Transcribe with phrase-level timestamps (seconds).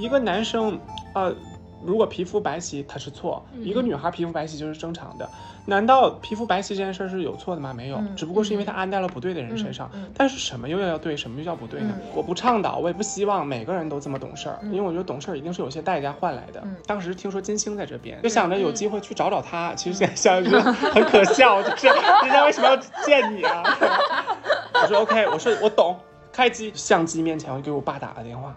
[0.00, 0.78] 一个男生，
[1.14, 1.34] 呃，
[1.84, 5.28] 如果皮肤白皙他是错，一个女孩皮肤白皙就是正常的。
[5.66, 7.72] 难道皮肤白皙这件事是有错的吗？
[7.72, 9.90] 没有，只不过是因为他安在了不对的人身上。
[10.14, 11.94] 但是什么又要对，什么又叫不对呢？
[12.14, 16.62] 我不倡导，我也不希望每个人都这么懂事儿，因为我觉得懂事儿一定是有些代价换来的。
[16.86, 19.74] 当时听说金星在这边，就想着有机会去找找他。
[19.74, 21.86] 其实现在想想很可笑，就是
[22.24, 22.76] 人家为什么要
[23.06, 23.62] 见你啊？
[24.82, 25.96] 我说 OK，我说我懂。
[26.30, 28.52] 开机，相机面前我就给我爸打了电话，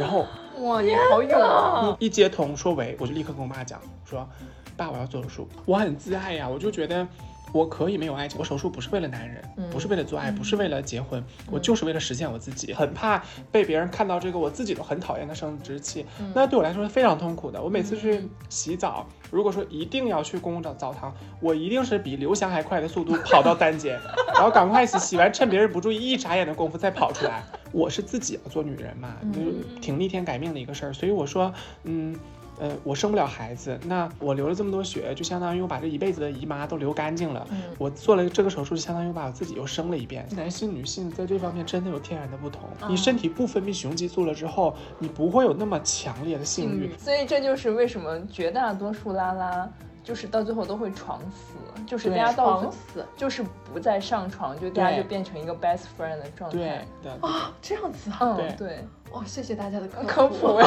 [0.00, 0.24] 然后
[0.60, 1.96] 哇，你好勇啊！
[1.98, 4.28] 一接通说喂，我就立刻跟我妈讲说。
[4.76, 7.06] 爸，我要做手术，我很自爱呀，我就觉得
[7.54, 9.40] 我可以没有爱情，我手术不是为了男人，
[9.70, 11.22] 不是为了做爱，不是为了结婚，
[11.52, 12.74] 我就是为了实现我自己。
[12.74, 13.22] 很怕
[13.52, 16.04] 被别人看到这个我自己都很讨厌的生殖器，
[16.34, 17.62] 那对我来说是非常痛苦的。
[17.62, 23.96] 我每次去洗澡，如果说一定要去公共澡澡堂，我一定是比刘翔还快的速度跑到单间，
[24.34, 27.44] 然后赶快洗，洗完趁别人不注意，一眨眼的功夫再跑出来。
[27.70, 29.40] 我是自己要做女人嘛，就
[29.78, 32.18] 挺逆天改命的一个事儿，所以我说，嗯。
[32.58, 37.46] 呃，我生不了孩子，那我流了这么多血，就相当于我把这一辈子的姨妈都流干净了。
[37.78, 40.26] 我做了这个手术，就相当于把我自己又生了一遍。
[40.36, 42.68] 男性、女性在这方面真的有天然的不同。
[42.88, 46.90] 你身体不分泌雄激素了之后，你不会有那么强烈的性欲。
[46.96, 49.68] 所以这就是为什么绝大多数拉拉
[50.04, 51.54] 就是到最后都会床死，
[51.86, 56.56] 就是大家到床死，就是不再上床，就大家就变成一个 best friend 的状态。
[56.56, 58.84] 对对啊，这样子啊，对对。
[59.14, 60.60] 哇，谢谢大家的科普。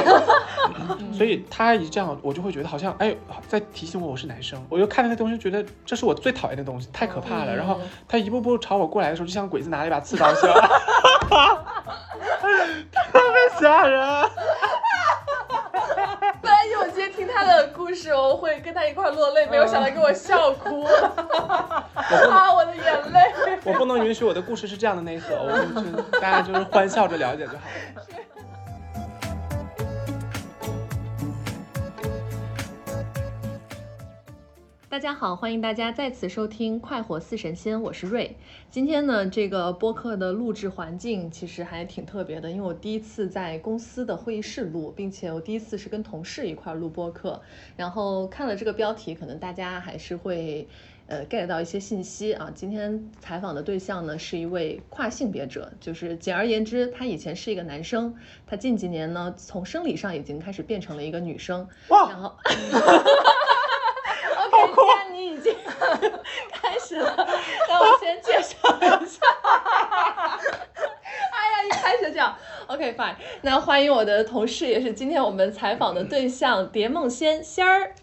[1.14, 3.14] 所以他一这样，我就会觉得好像哎，
[3.48, 4.66] 在提醒我我是男生。
[4.70, 7.54] 我就看那个东西，觉得这是我最讨厌的东西，太可怕了。
[7.54, 10.54] 然后他一步步朝我过来的时候，就像鬼子拿了一把刺刀，似的，
[13.12, 14.02] 特别吓人。
[17.38, 23.60] 他的故事，我会跟他一块落泪，没有想到给我笑哭，啊，我的眼泪。
[23.64, 27.60] 我不能允许我的故事是这样的内核，我就大家就是欢笑着了解就好。
[34.98, 38.36] 大家好，欢迎大家再次收听《快活似神仙》，我是瑞。
[38.72, 47.40] 今天呢，这个播客的录制环境其实还挺特别的，因为我第一次在公司的会议室录，并且我第一次是跟同事一块录播客。
[47.76, 50.68] 然后看了这个标题，可能大家还是会
[51.06, 52.52] 呃 get 到一些信息啊。
[52.56, 58.16] 今天采访的对象呢是一位跨性别者，就是简而言之，他以前是一个男生，
[58.48, 61.68] 他近几年呢从生理上已经开始变成了一个女生。
[61.90, 62.10] 哇！
[62.10, 62.36] 然后。
[65.28, 65.56] 已经
[66.54, 67.28] 开始了，
[67.68, 69.20] 那我先介绍一下。
[71.32, 72.36] 哎呀，一开始讲
[72.68, 73.16] ，OK fine。
[73.42, 77.94] 那欢迎我的同事，也是今天我们采访的对象，蝶梦仙仙儿。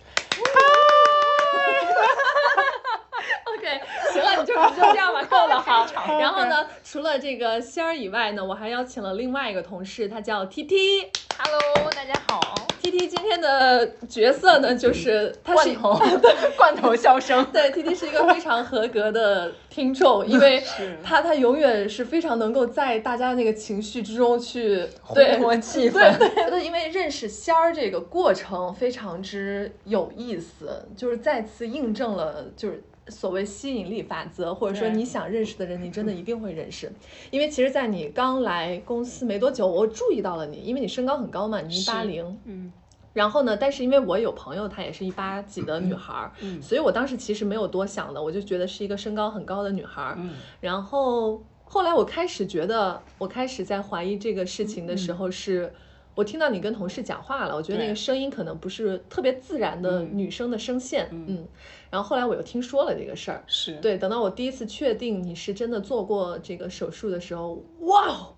[3.64, 3.80] OK，
[4.12, 5.86] 行了，你就你就这样吧，够了哈。
[6.20, 11.10] 然后呢，除了这个仙儿以外呢，我还邀请了另外一个同事，他叫 T T。
[11.38, 12.41] Hello，大家好。
[12.82, 15.70] T T 今天的角色呢，就是他是
[16.20, 17.42] 对罐头笑声。
[17.50, 20.62] 对，T T 是一个非常合格的听众，因为
[21.02, 26.19] 他他永远是非常能够在大家那个情绪之中去烘托气氛。
[26.50, 32.84] 对，因为认识仙儿这个过程非常之有意思，就是再次印证了就是。
[33.09, 36.91] 所谓吸引力法则，或者说你想认识的人，你真的一定会认识。
[37.31, 42.72] 因为其实，在你刚来公司没多久，我注意到了你，因为你身高很高嘛，你一八零，嗯。
[43.12, 50.31] 然后呢，但是因为我有朋友，她也是一八几的女孩儿，嗯，所以我当时其实没有多想的，我就觉得是一个身高很高的女孩儿，嗯。
[50.60, 55.72] 然后后来我开始觉得，我开始在怀疑这个事情的时候是。
[56.14, 61.47] 我听到你跟同事讲话了，我觉得那个声音可能不是特别自然的女生的声线，嗯，
[61.91, 63.75] 然后后来我又听说了这个事儿，是。
[63.76, 68.28] 对，等到我第一次确定你是真的做过这个手术的时候，哇，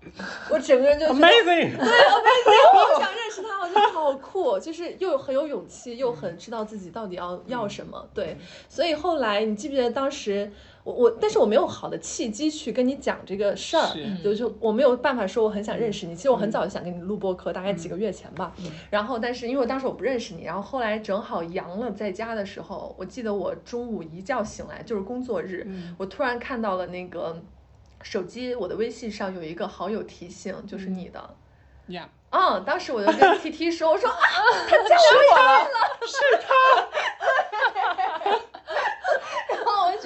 [0.49, 10.51] 我整个人就 amazing，对 amazing，我好想认识他，我觉得好酷，就是又很有勇气，又很知道自己到底要要什么，对，所以后来你记不记得当时？
[10.87, 13.91] 我我，但是我没有好的契机去跟你讲这个事儿，
[14.23, 16.15] 就就我没有办法说我很想认识你。
[16.15, 18.53] 其实我很早就想跟你录播课，大概几个月前吧。
[18.89, 25.67] 然后，但是因为我当时我不认识你，然后后来正好阳了，在家的时候，我记得我中午一觉醒来就是工作日，
[25.97, 27.37] 我突然看到了那个
[28.01, 31.35] 手机，我的微信上有一个好友提醒，就是你的。
[31.87, 32.07] 呀。
[32.29, 34.15] 嗯，当时我就跟 T T 说，我说啊，
[34.69, 35.69] 他加我来了，
[36.07, 36.17] 是
[36.47, 36.47] 他。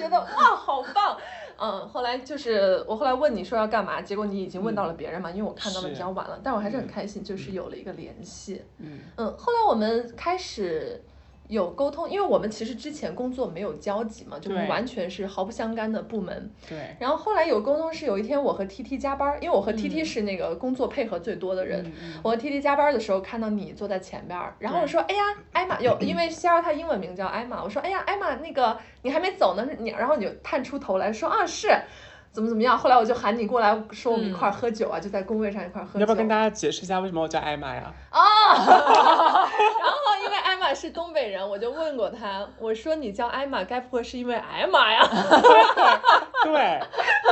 [0.02, 1.16] 觉得哇，好棒！
[1.58, 8.62] 嗯，后来就是我后来问你说要干嘛，结果你已经问到了别人嘛，因为我看到的比较晚了，但我还是很开心，就是有了一个联系。
[8.78, 11.00] 嗯嗯，后来我们开始
[11.52, 16.50] 有沟通，因为我们其实之前工作没有交集嘛，就是完全是毫不相干的部门。
[16.66, 21.92] 对，然后后来有沟通是有一天我和 T T 加班，因为我和 T T 嗯是那个工作配合最多的人。
[22.22, 25.22] 我和 T T 加班的时候看到你坐在前边儿，然后我说：“哎呀，
[25.52, 31.68] 艾玛有，因为仙儿她英文名叫艾玛，我说：哎呀，艾玛那个你还没走呢，你然后你就探出头来说啊是。”
[32.32, 32.76] 怎么怎么样？
[32.76, 36.00] 后来我就喊你过来，说我们一块儿喝酒啊，就在工位上一块儿喝酒。
[36.00, 37.92] 要不要跟大家解释一下为什么我叫艾玛呀？
[38.10, 38.20] 啊
[38.56, 45.06] 然后因为艾玛是东北人，我就问过他，我说你叫艾玛，该不会是因为艾玛呀？
[46.44, 46.80] 对，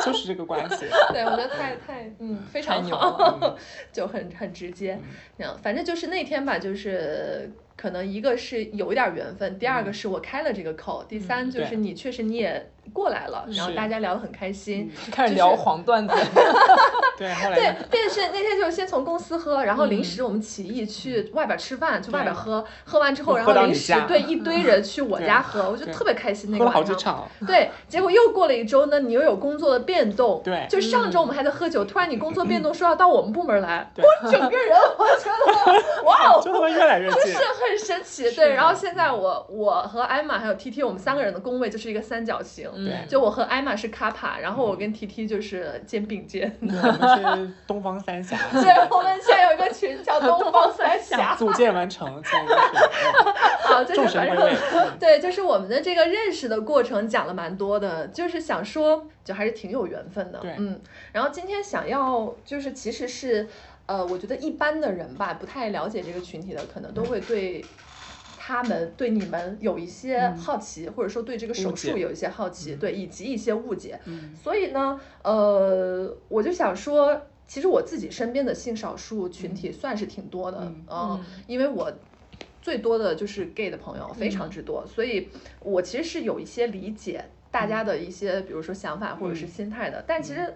[0.05, 0.87] 就是这个关系。
[1.13, 3.57] 对，我觉得太太嗯非常牛好
[3.93, 4.99] 就很很直接。
[5.39, 14.91] 那样，反正就是那天吧，就是可能一个是有一点缘分，第二个是我开了这个口，第三就是你确实你也过来了，然后大家聊得很开心。
[15.11, 16.15] 开始聊黄段子，
[17.17, 26.97] 对，后来对，但是那天就是先从公司喝，然后嗯临时我们起意去外边吃饭，去外边喝，喝完之后，然后临时对一堆人 去我家喝，我就对特别开心那喝了好个晚上。
[26.97, 30.41] 几场，对，结果又过了一周呢，你又有工作的变动。
[30.45, 35.73] 对就上周我们还在喝酒，突然你工作变动说要到我们部门来，我整个人我觉得
[36.05, 37.39] 哇哦，就会越来越近就是。
[37.61, 38.31] 很神奇。
[38.35, 42.69] 对，然后现在我我和艾玛还有 T T 我们三个人的工位就是一个三角形。
[42.81, 46.51] 嗯对就我和艾玛是卡帕，然后我跟 T T 就是肩并肩。
[46.61, 51.35] 对我们是东方三侠， 对，我们现在有一个群叫 东方三侠。
[51.37, 52.95] 组建完成，现在就是
[53.69, 54.57] 反正神归位。
[54.73, 60.39] 嗯对，就是我们的这个认识的过程讲了蛮多的，就是想说，就还是挺有缘分的。
[60.39, 60.81] 对嗯。
[61.13, 63.47] 然后今天想要就是其实是，
[63.87, 67.65] 呃，我觉得一般的人吧，不太了解这个群体的，可能都会对。
[68.43, 74.01] 他们对你们有一些好奇，或者说对这个手术有一些好奇，对，以及一些误解。
[74.07, 74.35] 嗯。
[74.35, 80.87] 所以呢，呃，我就想说，其实我自己身边的性少数群体算是挺多的，嗯。
[80.91, 81.93] 嗯因为我
[82.63, 85.29] 最多的就是 gay 的朋友非常之多，所以
[85.61, 90.55] 我其实是有一些理解大家的一些，比如说想法或者是心态的，但其实。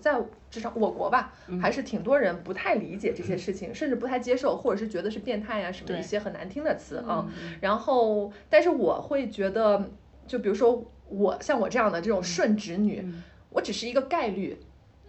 [0.00, 7.26] 在至少我国吧，还是挺多人不太理解这些事情，甚至不太接受，或者是觉得是变态呀、什么一些很难听的词啊。
[7.60, 9.90] 然后，但是我会觉得，
[10.26, 13.22] 就比如说我像我这样的这种顺直女，嗯。
[13.54, 14.58] 我只是一个概率。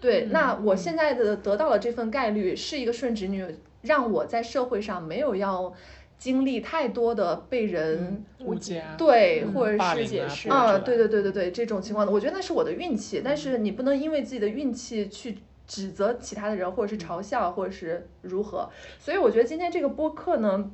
[0.01, 5.73] 对，那我现在的得到了这份概率，是一个顺直女，让我在社会上没有要
[6.23, 18.69] 经历太多的被人误解啊，对，嗯或者是啊解释啊，对对对对对，这种情况的，我觉得那是我的运气，但是你不能因为自己的运气去指责其他的人，或者是嘲笑，或者是如何。
[18.99, 20.71] 所以我觉得今天这个播客呢，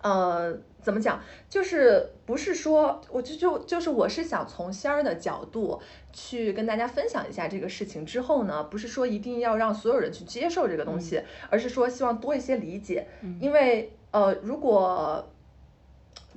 [0.00, 5.80] 呃，怎么讲，就是不是说，我就就就是我是想从仙儿的角度
[6.12, 13.06] 去跟大家分享一下这个事情之后呢，不是说一定要让所有人去接受这个东西，而是说希望多一些理解，
[13.38, 15.28] 因为呃，如果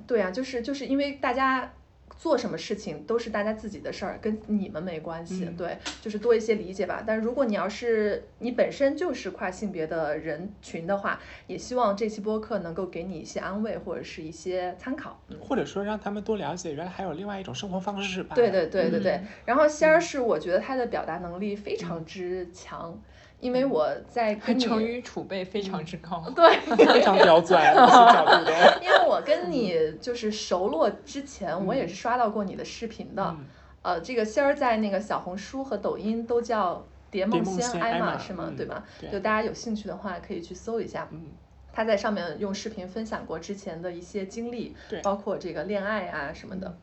[0.06, 1.72] 对啊，就是就是因为大家
[2.18, 5.44] 做什么事情都是大家自己的事儿，跟你们没关系。
[5.44, 7.02] 嗯对，就是多一些理解吧。
[7.06, 15.20] 但如果你要是你本身就是跨性别的人群的话，也希望这期播客能够给你一些安慰或者是一些参考。
[15.28, 18.34] 嗯，或者说让他们多了解，原来还有另外一种生活方式吧。
[18.34, 19.12] 对对对对对。
[19.12, 22.98] 嗯然后仙儿是我觉得他的表达能力非常之强，
[23.40, 26.24] 因为我在跟你成语储备非常之高。
[26.34, 26.58] 对。
[26.76, 27.74] 非常刁钻。
[28.82, 33.22] 因为我跟你就是熟络之前，我也是刷到过你的视频的。
[33.38, 33.44] 嗯
[33.82, 38.46] 呃，这个仙儿在那个小红书和抖音都叫蝶梦仙艾艾玛是吗？
[38.48, 38.82] 嗯对吧？
[39.00, 41.06] 对就大家有兴趣的话，可以去搜一下。
[41.12, 41.26] 嗯，
[41.72, 46.76] 他在上面用视频分享过之前的一些经历对，包括这个恋爱啊什么的。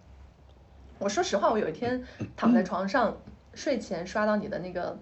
[1.00, 2.02] 我说实话，我有一天
[2.38, 3.18] 躺在床上
[3.54, 4.98] 睡前刷到你的那个。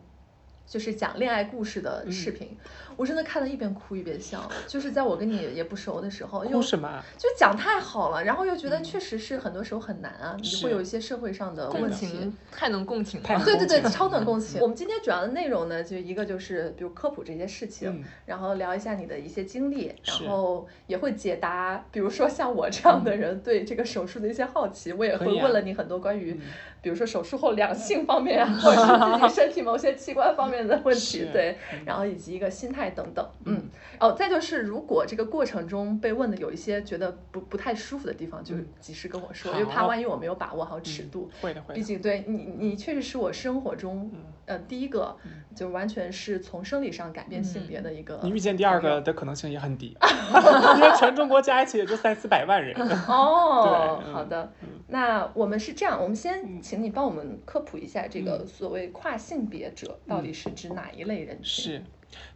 [0.66, 2.58] 就是讲恋爱故事的视频，
[3.02, 4.48] 我真的看的一边哭一边笑。
[4.68, 7.04] 就是在我跟你也不熟的时候，又哭什么？
[7.18, 12.06] 就讲太好了，然后又觉得确实是很多时候很难啊，你会有一些社会上的对的问题。
[12.06, 13.44] 情太能共情太了。
[13.44, 14.62] 对对对，超能共情。
[14.62, 26.42] 我们今天主要的内容呢，就一个就是比如科普这些事情，嗯然后聊一下你的一些经历，然后也会解答，比如说像我这样的人对这个手术的一些好奇，我也会问了你很多关于，嗯
[26.84, 33.62] 比如说手术后两性方面啊，或者是自己身体某些器官方面的问题，对，嗯然后以及一个心态等等，嗯，
[34.00, 41.30] 哦，再就是如果这个过程中被问的有一些觉得不不太舒服的地方，就嗯及时跟我说，因为怕万一我没有把握好尺度。
[41.42, 41.74] 会的会的。
[41.76, 45.16] 毕竟对你，你确实是我生活中，嗯呃，第一个
[45.56, 48.20] 就完全是从生理上改变性别的一个。
[48.24, 49.96] 你遇见第二个的可能性也很低，
[50.76, 52.76] 因为全中国加一起也就三四百万人。
[53.08, 54.52] 哦，好的，
[54.88, 61.74] 那我们是这样，我们先嗯请你帮我们科普一下这个所谓跨性别者到底是指哪一类人群？
[61.74, 61.84] 是，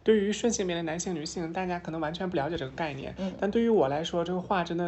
[0.02, 3.14] 对于顺性别的男性、女性，大家可能完全不了解这个概念。
[3.18, 4.86] 嗯但对于我来说，这个话真的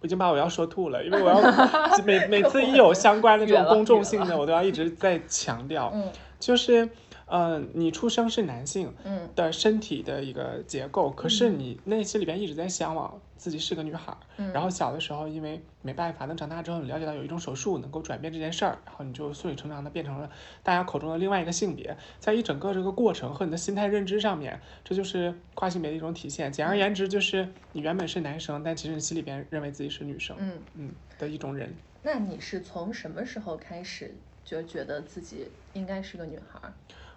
[0.00, 1.40] 我已经把我要说吐了，因为我要
[2.04, 6.88] 每每次一有相关的这种公众性的， 我都要一直在强调，嗯就是。
[7.26, 14.18] 呃，你出生是男性嗯的身体的一个结构，可是你内心里边一直在向往自己是个女孩儿。
[14.36, 20.30] 嗯，然后小的时候因为没办法，等长大之后你了解到有一种手术能够转变这件事儿，然后你就顺理成章的变成了
[20.62, 21.96] 大家口中的另外一个性别。
[22.20, 26.52] 在一整个这个过程和你的心态认知上面，这就是跨性别的一种体现。
[26.52, 31.74] 简而言之，就是你原本是男生，但其实你心里边认为自己是女生，嗯，嗯的一种人。
[32.02, 34.14] 那你是从什么时候开始
[34.44, 36.72] 就觉得自己应该是个女孩儿？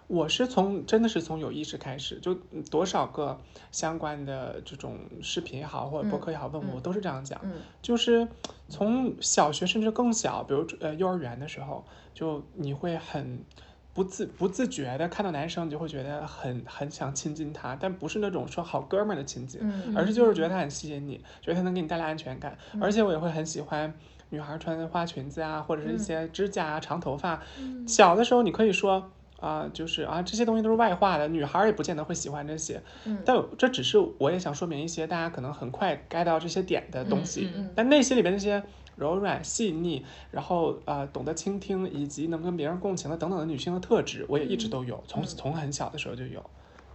[0.08, 2.34] 我是从真的是从有意识开始，就
[2.70, 3.38] 多少个
[3.70, 7.38] 相关的这种视频也好，或者博客也好，问我，嗯我都是这样讲。
[7.44, 8.26] 嗯就是
[8.68, 11.84] 从小学甚至更小，比如呃幼儿园的时候，
[12.14, 13.44] 就你会很
[13.92, 23.94] 不自不自觉的看到男生，你就会觉得很很想亲近他，但不是那种说好哥们儿的亲近，嗯而是就是觉得他很吸引你，觉得他能给你带来安全感，嗯而且我也会很喜欢。
[24.30, 27.42] 女孩穿花裙子啊，或者是一嗯些指甲啊、长头发。
[27.86, 32.82] 小的时候，你可以说啊、就是啊，这些东西都是外化的，女孩儿也不见得会喜欢这些。
[33.04, 33.18] 嗯。
[33.24, 38.62] 但这只是我也想说明一些大家可能很快 get 到这些点的东西，嗯嗯但内心里边那些
[38.96, 45.26] 柔软细腻，然后呃懂得倾听，以及能跟别人共情的等等的女性的特质，我也一直都有，从嗯。
[45.26, 46.44] 从很小的时候就有，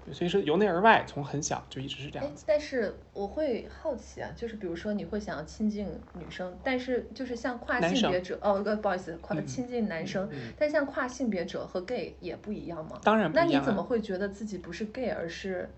[0.05, 12.99] 对所以说由内而外，从很小就一直是这哎样子。，但是我会好奇啊，就是比如说你会想要亲近女生，但是就是像跨性别者，哦，呃不好意思，跨嗯亲近男生，嗯，但像跨性别者和 gay 也不一样吗？
[13.03, 13.63] 当然不那一样啊。
[13.63, 15.69] 你怎么会觉得自己不是 gay，而是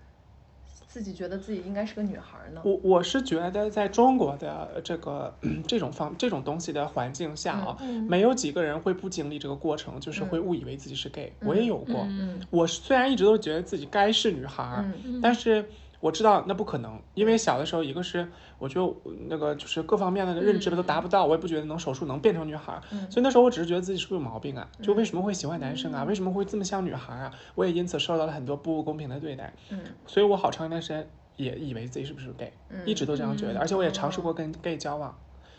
[0.96, 2.62] 自己觉得自己应该是个女孩儿呢？
[2.64, 5.36] 我我是觉得在中国的这个
[5.68, 12.06] 这种方这种东西的环境下啊，嗯没有几个人会不经历这个过程，就是会嗯误以为自己是 gay，、我也有过。
[12.08, 15.68] 嗯我虽然一直都觉得自己该是女孩儿，但是
[16.06, 18.94] 我知道那不可能，因为小的时候，一个是我觉得
[19.28, 24.68] 那个就是各方面的认知吧都达不到，我也不觉得能手术能变成女孩所以那时候我只是觉得自己是不是有毛病啊？
[24.80, 26.04] 就为什么会喜欢男生啊？
[26.04, 27.32] 为什么会这么像女孩儿啊？
[27.56, 35.18] 我也因此受到了很多不公平的对待，嗯所以我好长一段时间也以为自己是不是 gay，、嗯，一直都这样觉得，嗯而且我也尝试过跟 gay 交往。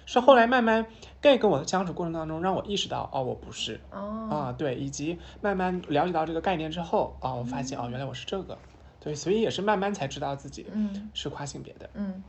[0.09, 0.85] 是后来慢慢
[1.19, 8.57] gay 跟我的相处过程当中，让我意识到哦，我不是哦，啊，对，以及慢慢了解到这个概念之后，哦，我发现哦，原来我是这个，
[9.07, 11.89] 对，所以也是慢慢才知道自己嗯是跨性别的。
[11.93, 12.21] 嗯，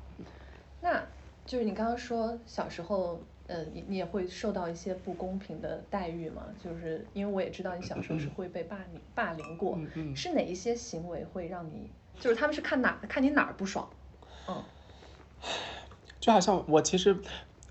[0.80, 1.04] 那
[1.44, 6.44] 就是你刚刚说小时候，呃，你你也会受到一些不公平的待遇嘛？
[6.62, 13.90] 就是因为我也知道你小时候是会被霸凌霸凌过，嗯嗯，是哪一些行为会让你，就是他们是看哪看你哪儿不爽？
[14.48, 14.62] 嗯
[16.20, 17.16] 就好像我其实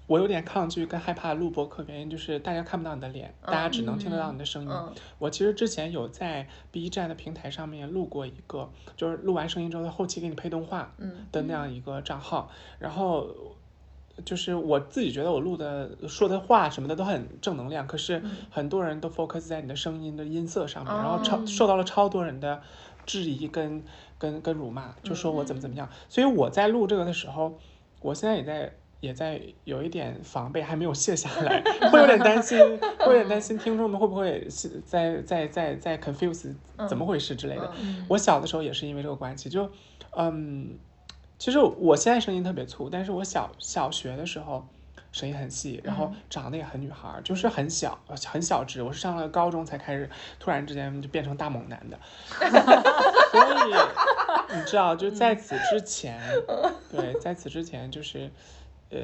[0.08, 4.70] 我有点抗拒跟害怕录播课，原因就是大家看不到你的脸，大家只能听得到你的声音。
[4.72, 12.50] 嗯我其实之前有在 B 站的平台上面录过一个，就是录完声音之后，在后期给你配动画嗯的那样一个账号，
[12.80, 13.28] 然后。
[14.26, 22.60] 就是我自己觉得我录的说的话什么的都很正能量，可是嗯很多人都 focus 在你的声音的音色上面，然后超哦受到了超多人的
[23.06, 23.84] 质疑跟
[24.18, 25.88] 跟跟辱骂，就说我怎么嗯怎么样。
[26.10, 27.60] 所以我在录这个的时候，
[28.02, 31.62] 我现在也在也在有一点防备，还没有卸下来，
[31.92, 32.58] 会有点担心，
[33.00, 36.56] 会有点担心听众们会不会是在在在在 confuse
[36.90, 37.72] 怎么回事之类的。
[37.80, 39.70] 嗯我小的时候也是因为这个关系，就
[40.16, 40.78] 嗯，
[41.38, 44.68] 其实我现在声音特别粗，但是我小小学的时候
[45.12, 48.82] 声音很细，然后长得也很女孩儿，就是很小很小只。
[48.82, 52.00] 我是上了高中才开始，突然之间就变成大猛男的。
[53.32, 56.20] 所以你知道，就在此之前，
[56.92, 58.32] 对，在此之前就是。
[58.90, 59.00] 呃，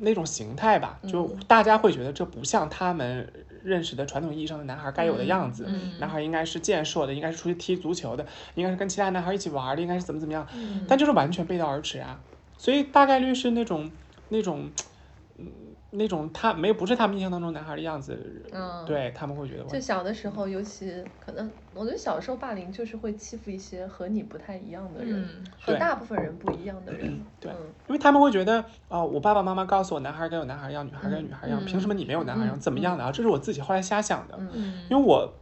[0.00, 3.30] 那种形态吧，就大家会觉得这不像他们
[3.62, 5.66] 认识的传统意义上的男孩该有的样子。
[5.68, 8.24] 嗯男孩应该是健硕的，应该是出去踢足球的，
[8.54, 12.18] 应该是跟其他男孩一起玩的，应该是怎么怎么样，嗯但就是完全背道而驰啊！
[12.56, 13.90] 所以大概率是那种
[14.30, 14.72] 那种，嗯，
[15.90, 18.84] 那种他没不是他们印象当中男孩的样子，嗯，。
[18.84, 27.18] 对他们会觉得我就小的时候，尤其可能，我觉得小时候霸凌就是会欺负一些和你不太一样的人，嗯和大部分人不一样的人。
[27.40, 27.56] 对嗯
[27.88, 32.56] 因为他们会觉得，啊、我爸爸妈妈告诉我，男孩该有男孩样，女孩该有女孩样，嗯凭什么你没有男孩样？
[32.56, 33.12] 嗯怎么样的啊？
[33.12, 34.38] 这是我自己后来瞎想的，
[34.90, 35.32] 因为我，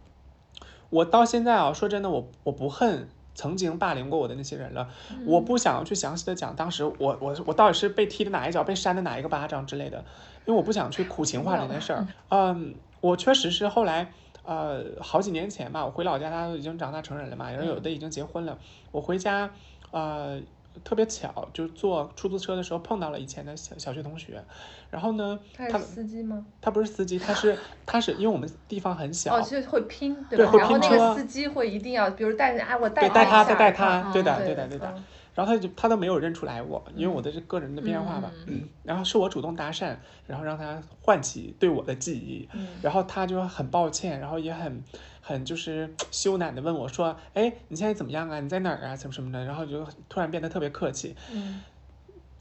[0.90, 4.88] 我到现在啊，说真的，我我不恨曾经霸凌过我的那些人了，
[5.26, 10.04] 我不想去详细的讲当时我我我到底是被踢的哪一脚，被扇的哪一个巴掌之类的，
[10.44, 12.06] 因为我不想去苦情化这件事儿。
[12.28, 14.12] 嗯，我确实是后来。
[14.46, 18.58] 呃，好几年前吧，我回老家，大家都已经长大成人了嘛，然后有的已经结婚了。
[18.90, 19.50] 我回家，
[19.90, 20.38] 呃，
[20.84, 24.44] 特别巧，就坐出租车的时候碰到了以前的小小学同学。
[24.90, 26.44] 然后呢，他他是司机吗？
[26.60, 30.44] 他不是司机，他是他是因为我们地方很小，哦，就是会拼，对吧？
[30.44, 34.94] 对会然后那拼车个司机会一定要，比如带着，哎，我带对，带他再带他，嗯对的，对对的，对的。
[35.34, 38.30] 嗯然后他就他都没有认出来我，因为我的这个人的变化吧，
[38.84, 39.96] 然后是我主动搭讪，
[40.28, 42.48] 然后让他唤起对我的记忆，
[42.80, 44.80] 然后他就很抱歉，然后也很
[45.20, 48.38] 很就是羞赧的问我说，哎，你现在怎么样啊？
[48.38, 48.94] 你在哪儿啊？
[48.94, 51.60] 什么什么的，然后就突然变得特别客气，嗯，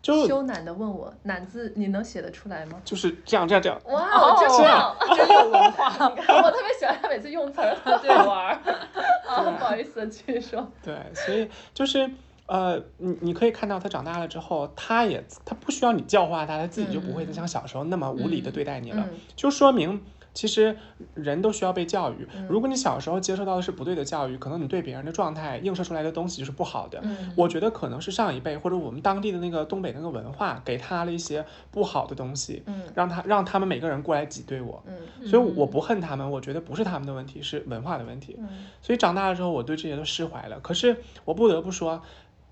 [0.03, 2.79] 就羞赧的问我，赧字你能写得出来吗？
[2.85, 4.95] 就是这样这样这样，哇，哦真棒！
[5.17, 5.89] 真有文化。
[6.13, 8.59] 我特别喜欢他每次用词儿和 对玩儿。
[9.27, 10.71] 啊，不好意思，继续说。
[10.83, 12.07] 对，所以就是。
[12.45, 20.01] 呃，你你可以看到他长大了之后，他也他不需要你教化他，他自己就不会再像小时候那么无理的对待你了，嗯就说明
[20.33, 20.75] 其实
[21.13, 22.27] 人都需要被教育。
[22.35, 26.99] 嗯如果你小时候接受到的是不对的教育，可能你对别人的状态映射出来的东西就是不好的。
[27.03, 34.83] 嗯我觉得可能是上一辈或者我们当地的那个东北那个文化给他了一些不好的东西，嗯让他让他们每个人过来挤兑我。
[34.87, 38.35] 嗯所以我不恨他们，我觉得不是他们的问题，是文化的问题。
[38.39, 38.49] 嗯
[38.81, 40.59] 所以长大了之后，我对这些都释怀了。
[40.59, 42.01] 可是我不得不说，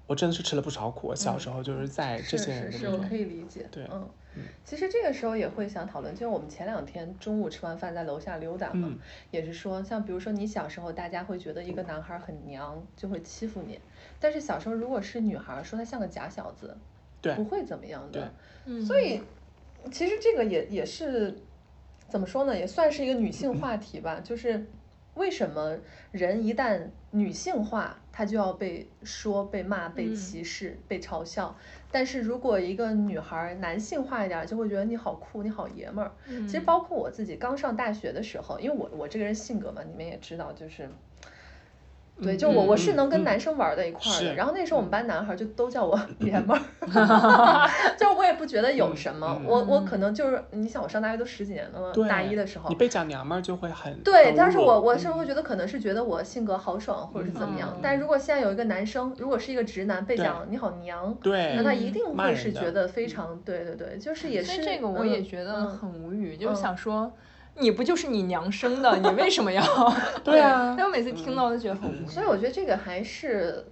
[0.08, 1.16] 我真的是吃了不少苦。
[1.16, 3.68] 小时候就是在这些人是是，我的那种，可以理解。
[3.72, 13.80] 对嗯嗯，其实这个时候也会想讨论，就是我们前两天中午吃完饭在楼下溜达嘛，嗯也是说，像比如说你小时候，大家会觉得一个男孩很娘，就会欺负你，
[14.20, 16.78] 但是小时候如果是女孩，说他像个假小子，
[17.22, 18.32] 对不会怎么样的。
[18.66, 19.22] 嗯所以，
[19.92, 21.36] 其实这个也也是
[22.08, 24.22] 怎么说呢，也算是一个女性话题吧。
[24.24, 24.66] 就是
[25.16, 25.78] 为什么
[26.12, 31.56] 人一旦女性化，她就要被说、被骂、被嗯歧视、被嘲笑？
[31.92, 36.12] 但是如果一个女孩儿男性化一点儿，就会觉得你好酷，你好爷们儿。
[36.28, 40.90] 嗯其实包括我自己刚上大学的时候，因为我我这个人性格嘛，你们也知道，就是。
[42.22, 46.62] 对，嗯就我嗯我是能跟嗯男生玩在一块儿的，是然后那时候我们班男孩儿就都叫我 爷们儿，
[47.98, 67.12] 就是我也不觉得有什么，嗯我我可能就是你想我上大学都十几年了嘛，对大一的时候你，被讲娘们儿就会很对，但是我我是嗯会觉得可能是觉得我性格豪爽或者是怎么样嗯，但如果现在有一个男生，如果是一个直男被讲你好娘，对那他一定会是觉得非常对对对，就是也是所以这个我也嗯觉得嗯很无语，就嗯是想说。
[67.60, 69.64] 你不就是你娘生的，你为什么要？
[70.24, 72.08] 对啊 但我每次听到都觉得很无语。
[72.08, 73.66] 所以我觉得这个还是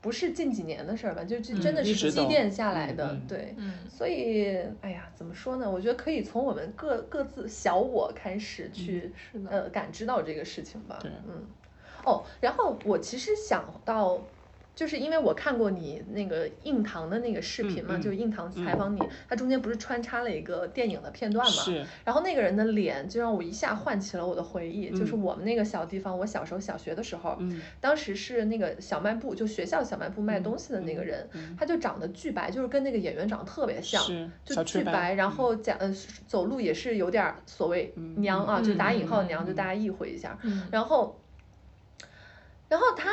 [0.00, 3.54] 不是近几年的事儿吧，就就真的是积淀下来的，对。
[3.58, 5.68] 嗯所以，哎呀，怎么说呢？
[5.70, 9.12] 我觉得可以从我们各各自小我开始去、
[9.50, 10.98] 呃感知到这个事情吧。
[11.02, 11.44] 对嗯。
[12.04, 14.18] 哦，然后我其实想到，
[14.78, 18.00] 就是因为我看过你那个硬糖的那个视频嘛，嗯嗯。
[18.00, 21.50] 就是硬糖采访你，他中间不是穿插了一个电影的片段嘛？
[21.50, 21.84] 是。
[22.04, 25.22] 然后那个人的脸就让我一下唤起了我的回忆，就是嗯。
[25.22, 31.56] 我们那个小地方，我小时候小学的时候，嗯当时是那个小卖部，就学校小卖部卖嗯东西的那个人，嗯。
[31.58, 34.00] 他就长得巨白，就是跟那个演员长得特别像，
[34.44, 35.92] 就巨白，然后讲呃
[36.28, 38.14] 走路也是有点儿所谓嗯。
[38.20, 39.56] 娘啊，就打引号嗯娘，就嗯。
[39.56, 40.38] 大家意会一下。
[40.44, 40.68] 嗯。
[40.70, 41.20] 然后，
[42.68, 43.10] 然后他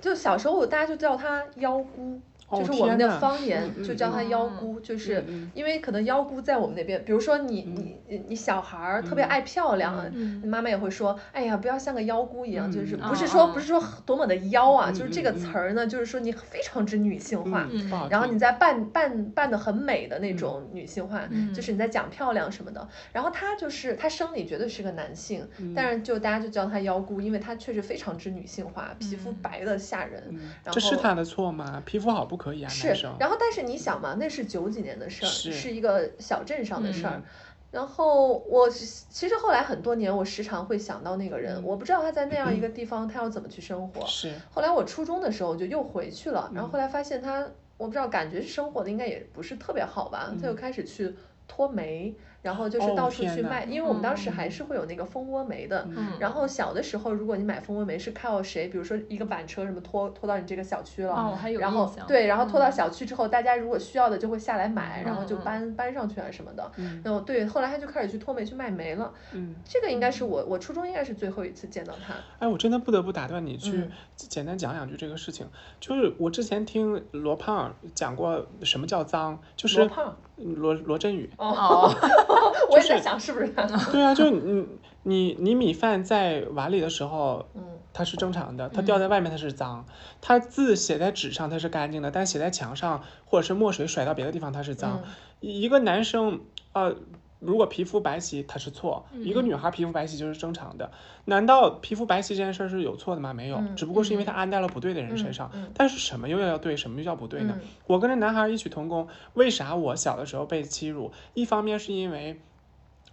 [0.00, 2.20] 就小时候大家就叫他妖姑。
[2.54, 7.74] 哦就是我们的方言就叫他妖嗯姑，就是因为可能妖姑在我们那边，比如说你嗯。
[8.06, 9.28] 你你小孩儿特别嗯。
[9.28, 10.40] 爱漂亮，嗯。
[10.42, 17.68] 你妈妈也会说，哎呀，不要像个妖姑一样，就是嗯不是说不是说多么的妖啊，嗯就是这个嗯词儿呢，就是说你非常之女性化，
[18.10, 21.52] 然后你在扮扮扮的很美的那种女性化，嗯。
[21.52, 22.86] 就是你在讲漂亮什么的。
[23.12, 30.22] 然后他就是他生理绝对是个男性，嗯但是就大家就叫他妖姑，因为他确实非常之女性化，皮肤嗯白的吓人。
[30.70, 31.82] 这是他的错吗？
[31.84, 35.50] 皮肤好不可以啊，是，然后但是你想嘛，那是九几年的事儿，是。
[35.50, 37.14] 是一个小镇上的事儿。
[37.16, 37.22] 嗯。
[37.70, 41.64] 然后我其实后来很多年，我时常会想到那个人，嗯。
[41.64, 44.06] 我不知道他在那样一个地方，他要怎么去生活。
[44.06, 44.34] 是。
[44.50, 51.14] 后来我初中的时候，就又回去了，然后嗯后来发现他，我不知道，感觉生活的应该也不是特别好吧，他就开始去
[51.48, 55.88] 脱煤，然后就是到处去卖，因为我们当时嗯还是会有那个蜂窝煤的。
[55.96, 61.58] 嗯然后小的时候，如果你买蜂窝煤是靠谁，比如说一个板车什么拖拖到你这个小区了，哦，还有
[62.06, 66.70] 对，然后拖到嗯小区之后，大家如果需要的就会下来买，然后就搬搬上去啊什么的。
[66.76, 69.10] 嗯然后对，后来他就开始去拖煤去卖煤了。
[69.32, 72.12] 嗯，这个应该是我我初中应该是最后一次见到他。
[72.38, 75.46] 哎，我真的不得不打断你，去嗯简单讲两句这个事情。
[75.80, 81.30] 就是我之前听罗胖讲过什么叫脏，就是罗胖罗罗振宇。
[81.38, 81.90] 哦，
[82.70, 83.62] 我也在想是不是他。
[83.92, 84.66] 对啊，就你
[85.02, 89.86] 你你米饭在碗里的时候，嗯它是正常的，它掉在外面它是脏，
[90.20, 95.00] 它字写在纸上它是干净的，但写在墙上或者是墨水甩到别的地方它是脏。
[95.04, 96.40] 嗯一一个男生
[96.72, 96.96] 呃，
[97.44, 100.90] 如果皮肤白皙他是错，一个嗯女孩皮肤白皙就是正常的。
[101.26, 103.32] 难道皮肤白皙这件事儿是有错的吗？
[103.32, 105.50] 没有，嗯只不过是因为他安在了不对的人身上。
[105.74, 107.54] 但是什么又要对，什么又叫不对呢？
[107.60, 111.12] 嗯我跟这男孩异曲同工，为啥我小的时候被欺辱？
[111.34, 112.40] 一方面是因为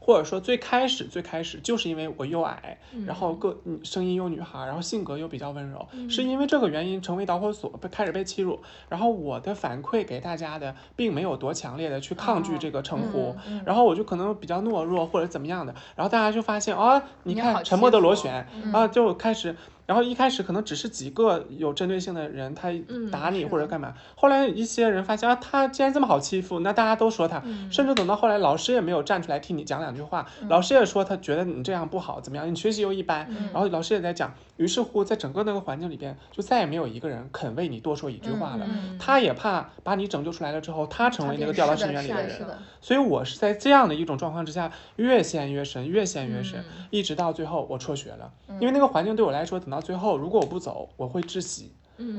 [0.04, 8.60] 或者说最开始最开始就是因为我又矮，然后个声音又女孩，然后性格又比较温柔，是因为这个原因成为导火索，被开始被欺辱。
[8.90, 19.56] 然后我的反馈给大家的并没有多强烈的去抗拒这个称呼，然后我就可能比较懦弱或者怎么样的，然后大家就发现啊，你看沉默的螺旋啊，就开始。
[19.86, 22.70] 然后一开始可能只是几个有针对性的人，他
[23.12, 23.94] 打你或者干嘛。
[24.15, 27.41] 后来一些人发现啊，他既然这么好欺负，那大家都说他。
[27.72, 30.26] 甚至等到后来，老师也没有站出来替你讲两句话。
[30.48, 32.50] 老师也说他觉得你这样不好，怎么样？
[32.50, 33.28] 你学习又一般。
[33.54, 34.34] 然后老师也在讲。
[34.62, 38.67] 于是乎，在整个那个环境里边，就再也没有一个人肯为你多说一句话了。
[39.00, 42.47] 他也怕把你拯救出来了之后，他成为那个掉到深渊里的人。
[42.80, 48.32] 所以我是在这样的一种状况之下，越陷越深，越陷越深，一直到最后我辍学了。
[48.60, 51.74] 因为那个环境对我来说，等到最后，如果我不走，我会窒息。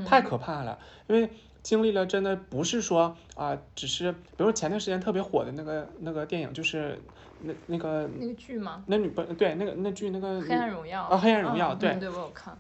[0.05, 0.79] 太可怕了。
[1.09, 1.31] 因为
[1.63, 7.01] 经历了，真的不是说啊，只是比如说前段时间特别火的那个那个电影，就是
[7.43, 8.83] 那那个那个剧吗？
[8.87, 12.57] 那女不对，那个那剧那个黑暗荣耀啊，黑暗荣耀，对，对我有看。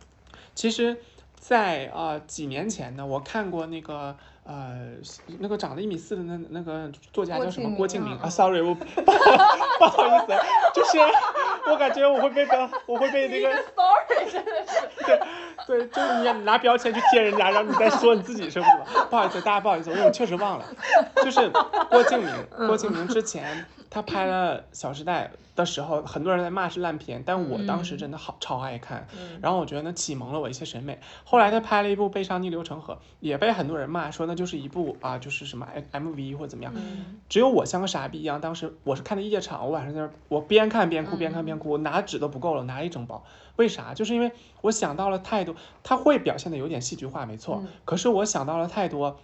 [0.54, 0.96] 其实，
[1.34, 4.14] 在啊几年前呢，我看过那个
[4.44, 4.90] 呃
[5.38, 8.84] 那个长得一米四的那那个作家叫什么郭敬明啊，sorry，我不
[9.86, 10.32] 好意思，
[10.74, 10.98] 就是
[11.70, 15.20] 我感觉我会被个我会被那个 sorry 真的是对。
[15.64, 19.04] 对，就是你拿标签去贴人家，然后你再说你自己，是不是？
[19.08, 20.64] 不好意思，大家不好意思，因为我确实忘了。
[21.22, 21.48] 就是
[21.88, 22.34] 郭敬明，
[22.66, 23.64] 郭敬明之前
[23.94, 29.07] 他拍了《小时代》的时候，很多人在骂是烂片，但我当时真的好超爱看。
[29.42, 30.98] 然后我觉得呢，启蒙了我一些审美。
[31.24, 36.72] 后来他拍了一部《悲伤逆流成河》，也被很多人骂，说那就是一部啊，就是什么 M V 或者怎么样。
[37.28, 43.22] 只有我像个傻逼一样，当时我是看的夜场，我晚上在那，我边看边哭，边看边哭，拿纸都不够了，拿一整包。
[43.57, 43.92] 为啥？
[43.92, 47.62] 就是因为我想到了太多，他会表现的有点戏剧化，没错。
[47.85, 49.20] 可是我想到了太多，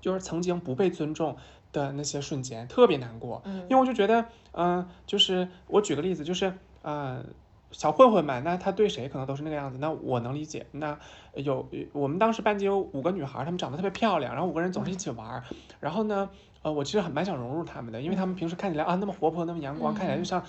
[0.00, 1.36] 就是曾经不被尊重
[1.72, 3.42] 的那些瞬间，特别难过。
[3.68, 7.24] 因为我就觉得，嗯，就是我举个例子，就是，呃，
[7.70, 10.66] 小混混嘛，那他对谁可能都是那个样子，那我能理解。
[10.72, 10.98] 那
[11.34, 15.42] 有我们当时班级有五个女孩，她们长得特别漂亮，然后五个人总是一起玩，
[15.80, 16.28] 然后呢，
[16.62, 20.44] 呃，我其实很蛮想融入他们的，因为他们平时看起来啊那么活泼，那么阳光，看起来就像。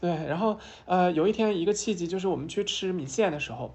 [0.00, 3.74] 对，然后呃，有一天一个契机，就是我们去吃米线的时候，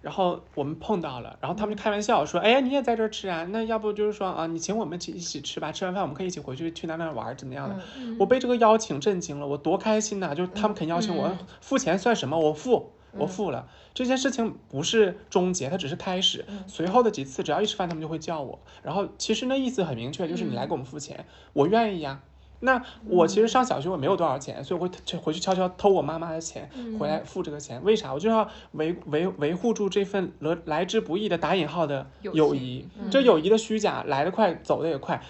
[0.00, 3.44] 然后我们碰到了，然后他们就开玩笑说：“哎呀，你也在这儿吃啊？
[3.50, 7.76] 那要不就是说啊，你请我们去一起吃吧，吃完饭我们可以一起回去去那边玩，怎么样的？”
[8.18, 10.34] 我被这个邀请震惊了，我多开心呐！
[10.34, 12.38] 就是他们肯邀请我，付钱算什么？
[12.38, 13.68] 我付，我付了。
[13.92, 16.44] 这件事情不是终结，它只是开始。
[16.68, 18.60] 随后的几次，只要一吃饭，他们就会叫我。
[18.82, 22.20] 然后其实那意思很明确，就是你来给我们付钱，我愿意呀。
[22.60, 26.68] 那我其实上小学我没有多少钱，所以我会回去悄悄偷我妈妈的钱
[26.98, 27.82] 回来付这个钱。
[27.84, 28.12] 为啥？
[28.12, 32.88] 我就要维维维护住这份来来之不易的打引号的友谊。
[33.10, 35.22] 这友谊的虚假来得快，走得也快。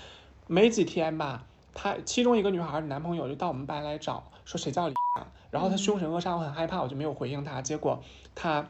[0.46, 4.94] 没几天吧，她其中一个女孩的男朋友就到我们班来找，说谁叫李
[5.50, 7.60] 然后她凶神恶煞，我很害怕，我就没有回应她。
[7.60, 8.02] 结果
[8.34, 8.66] 他。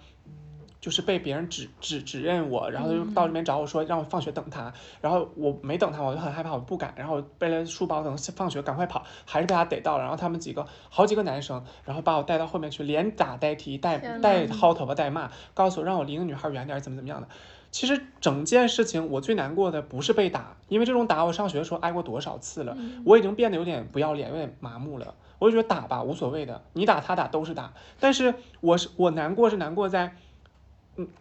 [0.80, 17.28] 就是被别人指指指认我，然后就到这边找我说让我放学等他，然后我没等他，我就很害怕，我不敢，然后背了书包等放学赶快跑，还是被他逮到了，然后他们几个好几个男生，然后把我带到后面去，连打带踢带带薅头发带骂，告诉我让我离那女孩远点，怎么怎么样的。
[17.70, 25.14] 其实整件事情我最难过的不是被打，因为这种打我上学的时候挨过多少次了，我已经变得有点不要脸，有点麻木了。
[25.38, 30.14] 我就觉得打吧无所谓的，你打他打都是打，但是我是我难过是难过在。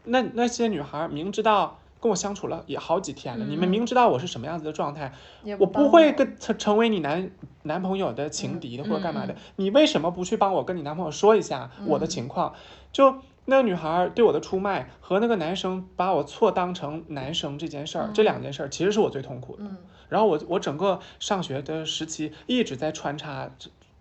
[0.04, 5.12] 那那些女孩明知道跟我相处了也好几天了，你们明知道我是什么样子的状态，
[5.60, 7.32] 我不会跟成成为你男
[7.64, 12.54] 男朋友的情敌的或者干嘛的，你为什么不去帮我跟你男朋友说一下我的情况？
[12.92, 19.64] 就那个女孩对我的出卖和那个男生把我错当成男生这件事儿，这两件事儿其实是我最痛苦的。
[20.10, 23.50] 然后我我整个上学的时期一直在穿插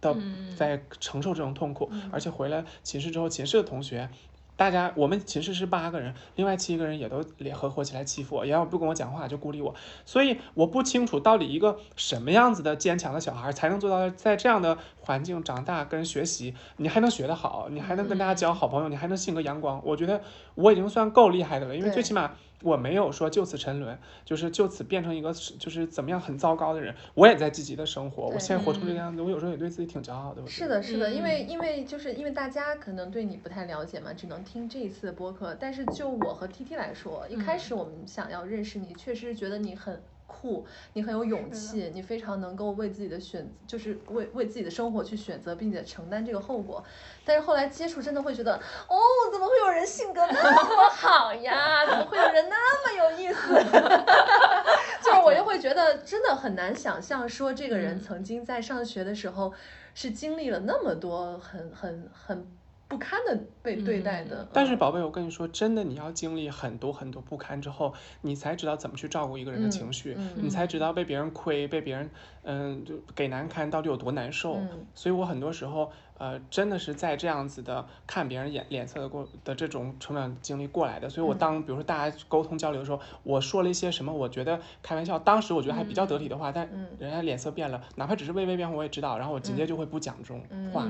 [0.00, 0.16] 的
[0.56, 4.08] 在承受这种痛苦，而且回来寝室之后，寝室的同学。
[4.56, 20.22] 大家，我们寝室是八个人，另外七个人也都联合伙起来欺负我，要不跟我讲话就孤立我，所以我不清楚到底一个什么样子的坚强的小孩才能做到在这样的环境长大跟学习，你还能学得好，你还能跟大家交好朋友，你还能性格阳光，我觉得
[20.54, 22.32] 我已经算够厉害的了，因为最起码。
[22.66, 26.94] 我没有说就此沉沦，就是就此变成一个就是怎么样很糟糕的人。
[27.14, 30.44] 我也在积极的生活，我现在活成这个样子，我有时候也对自己挺骄傲的。
[30.46, 35.56] 是的，是的，因为因为就是因为大家可能对你不太了解嘛，只能听这一次的播客。
[35.58, 40.02] 但是就我和 T T 来说，一开始我们想要认识你，确实觉得你很。
[40.26, 46.82] 酷，你很有勇气，你非常能够为自己的选，就是为为自己的生活去选择，并且承担这个后果。
[47.24, 48.96] 但是后来接触，真的会觉得，哦，
[49.30, 51.86] 怎么会有人性格那么好呀？
[51.86, 53.54] 怎么会有人那么有意思？
[55.02, 59.52] 就是我又会觉得，真的很难想象说这个人曾经在上学的时候
[59.94, 62.46] 是经历了那么多很很很。
[62.88, 72.08] 不堪的被对待的，但是宝贝，我跟你说，真的，你要经历很多很多不堪之后，你才知道怎么去照顾一个人的情绪，你才知道被别人亏，被别人
[72.44, 74.60] 嗯就给难堪到底有多难受。
[74.94, 81.10] 所以我很多时候呃真的是在这样子的看别人眼脸色的过的这种成长经历过来的。
[81.10, 86.68] 所以我当比如说大家沟通交流的时候，我说了一些什么，我觉得开玩笑，当时我觉得还比较得体的话，但
[87.00, 90.40] 人家脸色变了，哪怕只是微微变化，我也知道，然后我直接着就会不讲这种
[90.72, 90.86] 话。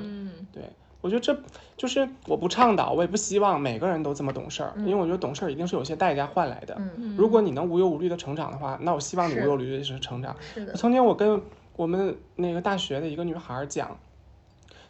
[0.53, 0.63] 对。
[1.07, 1.41] 我觉得这
[1.77, 6.75] 就是我不倡导，我也不希望每个人都这么懂事儿，因为我觉得懂事儿一定是有些代价换来的。
[7.17, 10.35] 如果你能无忧无虑的成长的话，那我希望你无忧无虑的是成长。
[10.75, 11.41] 曾经我跟
[11.77, 13.97] 我们那个大学的一个女孩讲，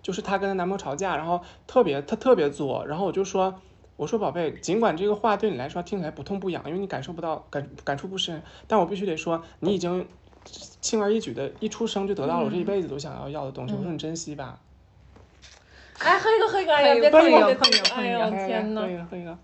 [0.00, 3.54] 就是她跟她男朋友吵架，然后特别她特别作，然后我就说，
[3.96, 10.06] 我说宝贝，尽管这个话对你来说听起来不痛不痒，因为你感受不到感感触不深，但我必须得说，你已经
[10.80, 14.58] 轻而易举的一出生就得到了我这一辈子都想要要的东西，我说你珍惜吧。
[16.00, 19.38] 哎，喝一个，喝一个，哎呀，别喝一个，哎呀，天呐，喝一个，喝一个。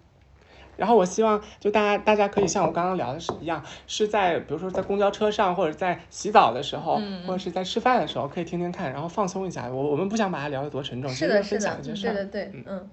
[0.77, 9.69] 然后我希望，就大家，大家可以像我刚刚聊的是一样，是在比如说在公交车上，或者在洗澡的时候，或者是在吃饭的时候，可以听听看，然后放松一下。
[9.69, 12.91] 我我们不想把它聊得多沉重，是的，是的，对对对，嗯。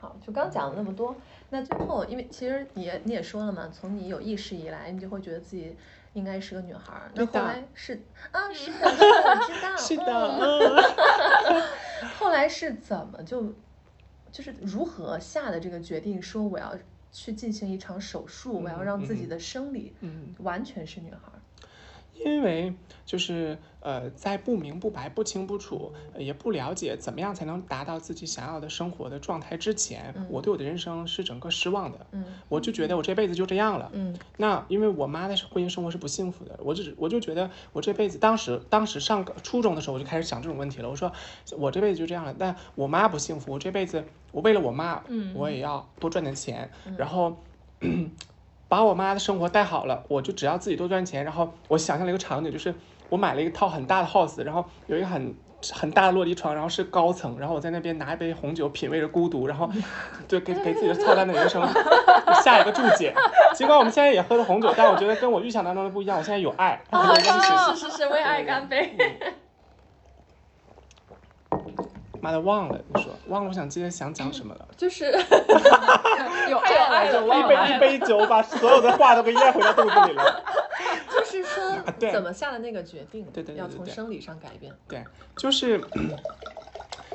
[0.00, 1.16] 好，就刚讲了那么多，
[1.50, 5.74] 那最后，因为其实你你也说了嘛，从你有意识以来，你就会觉得自己。
[6.14, 11.64] 应该是个女孩儿，那后来是啊，是的，我知道， 是的。
[12.18, 13.52] 后来是怎么就，
[14.32, 16.76] 就是如何下的这个决定，说我要
[17.12, 19.26] 去进行一场手术，我要让自己。
[19.26, 19.94] 的生理
[20.38, 21.37] 完全是女孩儿。
[22.24, 32.06] 因为就是呃，在不明不白、不清不楚，也不了解怎么样才能达到自己想要的生活的状态之前，我对我的人生是整个失望的。
[32.12, 33.90] 嗯，我就觉得我这辈子就这样了。
[33.92, 40.90] 嗯，那因为我妈的婚姻生活是不幸福的，我就我就觉得我这辈子，当时当时上初中的时候我就开始想这种问题了。
[40.90, 41.12] 我说
[41.56, 47.36] 我这辈子就这样了，但我妈不幸福，我这辈子我为了我妈，嗯我也要多赚点钱，然后。
[48.68, 51.24] 把我妈的生活带好了，我就只要自己多赚钱。
[51.24, 52.74] 然后我想象了一个场景，就是
[53.08, 55.34] 我买了一套很大的 house，然后有一个很
[55.72, 59.68] 很大的落地窗，然后是高层，然后我在那边拿一杯红酒，品味着孤独，然后
[60.28, 61.66] 就给给自己的操蛋的人生
[62.44, 63.14] 下一个注解。
[63.54, 66.18] 尽管我们现在也喝了红酒，但我觉得跟我预想当中的不一样。
[66.18, 68.94] 我现在有爱，是是是是，为爱干杯。
[72.20, 74.68] 妈的，忘了你说忘了，我想今天想讲什么了？
[74.76, 75.04] 就是
[76.50, 77.46] 有爱就忘了。
[77.46, 80.42] 一杯一杯酒，把所有的话都给咽回到肚子里了。
[81.10, 83.26] 就是说，怎么下的那个决定？
[83.32, 84.72] 对对对，要从生理上改变。
[84.88, 85.04] 对，
[85.36, 85.80] 就是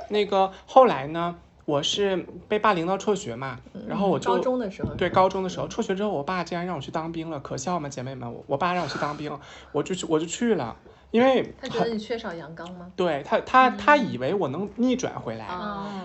[0.10, 1.36] 那个后来呢，
[1.66, 8.32] 我是被霸凌到辍学嘛，然后我就高中的时候，对高中的时候辍学之后，我爸竟然让我去当兵了，可笑吗，姐妹们？
[8.32, 9.39] 我我爸让我去当兵，
[9.72, 10.76] 我就去我就去了。
[11.13, 12.91] 因为他觉得你缺少阳刚吗？
[12.95, 15.45] 对他，他他以为我能逆转回来，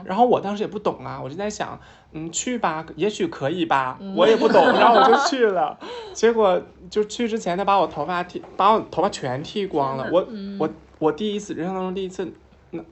[0.04, 1.80] 然后我当时也不懂啊，我就在想，
[2.12, 5.78] 嗯，去吧，也许可以吧，我也不懂， 然后我就去了，
[6.12, 10.68] 结果就去之前他把我头发剃，把我头发全剃光了，我我
[10.98, 12.30] 我第一次人生当中第一次，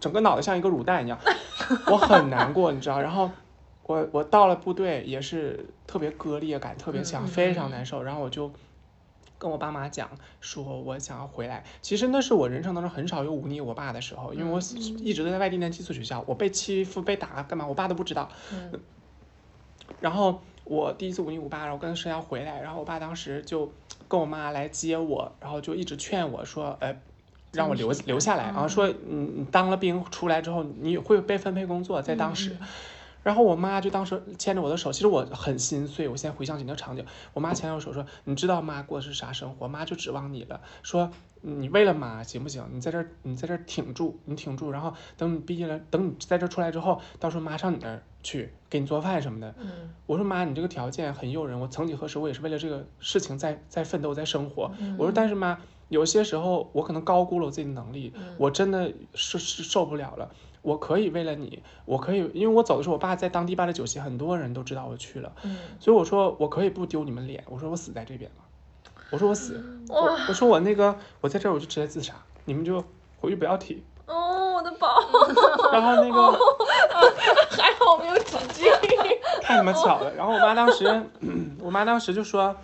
[0.00, 1.18] 整个脑袋像一个卤蛋一样，
[1.88, 3.30] 我很难过，你知道，然后
[3.82, 8.50] 我我到了部队也是特别割裂感特别强，非常难受，然后我就。
[9.38, 10.08] 跟我爸妈讲
[10.40, 11.64] 说，我想要回来。
[11.82, 14.58] 其实那是我人生当中很少有忤逆我爸的时候，因为我
[14.98, 18.28] 一直都在外地念寄宿学校，我被欺负、被打干嘛，我爸都不知道。
[20.00, 23.70] 然后我第一次忤逆我爸，然后跟他说要回来，然后我爸当时就
[24.08, 26.96] 跟我妈来接我，然后就一直劝我说，呃，
[27.52, 32.56] 让我留留下来，然后说，嗯，你当了兵出来之后，你会被分配工作，在当时。
[33.26, 36.08] 然后我妈就当时牵着我的手，其实我很心碎。
[36.08, 39.66] 我现在回想起那场景，我妈牵着我手说：“你知道妈过的是啥生活？
[39.66, 41.10] 妈就指望你了，说
[41.40, 42.64] 你为了妈行不行？
[42.70, 44.70] 你在这儿，你在这儿挺住，你挺住。
[44.70, 49.52] 然后等你毕业了，等你在这出来之后，到时候妈上你那儿去给你做饭什么的。”
[50.06, 51.58] 我说妈，你这个条件很诱人。
[51.58, 54.70] 我曾几何时我也是为了这个事情在在奋斗，在生活。
[54.96, 55.58] 我说但是妈，
[55.88, 60.30] 有些时候我可能高估了我自己的能力，我真的是是受不了了。
[60.66, 68.42] 我可以为了你，我可以，因为我走的时候，我爸在当地办了酒席，很多人都知道我去了，嗯，所以我说我可以不丢你们脸，我说我死在这边了，
[69.10, 69.96] 我说我死，我
[70.28, 72.14] 我说我那个我在这儿我就直接自杀，
[72.46, 72.82] 你们就
[73.20, 73.84] 回去不要提。
[74.06, 74.88] 哦，我的宝。
[75.72, 76.32] 然后那个
[77.50, 78.68] 还好没有纸巾。
[79.42, 80.84] 太他妈巧了，然后我妈当时，
[81.62, 82.56] 我妈当时就说，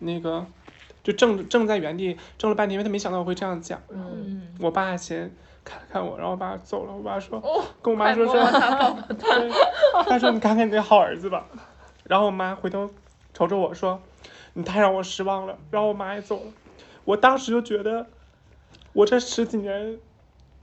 [0.00, 0.44] 那个
[1.04, 4.10] 就正正在原地怔了半天，因为她没想到我会这样讲，然后，
[4.58, 5.32] 我爸先。
[5.64, 6.92] 看了看我，然后我爸走了。
[6.94, 7.40] 我爸说，
[7.80, 8.34] 跟我妈说说，
[10.06, 11.46] 他说你看看你那好儿子吧。
[12.04, 12.90] 然后我妈回头
[13.32, 14.00] 瞅瞅我说，
[14.52, 15.56] 你太让我失望了。
[15.70, 16.52] 然后我妈也走了。
[17.04, 18.06] 我当时就觉得，
[18.92, 19.98] 我这十几年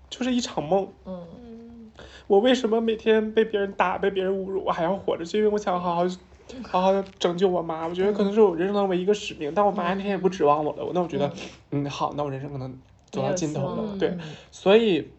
[0.10, 0.88] 就是一场梦。
[1.06, 1.92] 嗯，
[2.28, 5.26] 我为什么每天被别人打、被别人侮辱，我还要活着？
[5.26, 6.04] 是因为我想好好、
[6.64, 7.88] 好好的拯救我妈。
[7.88, 9.52] 我觉得可能是我人生当中一个使命。
[9.56, 11.32] 但我妈那天也不指望我了，那我觉得，
[11.72, 12.78] 嗯，好，那我人生可能
[13.12, 13.97] 走到尽头了。
[14.00, 14.17] 对，
[14.50, 15.10] 所以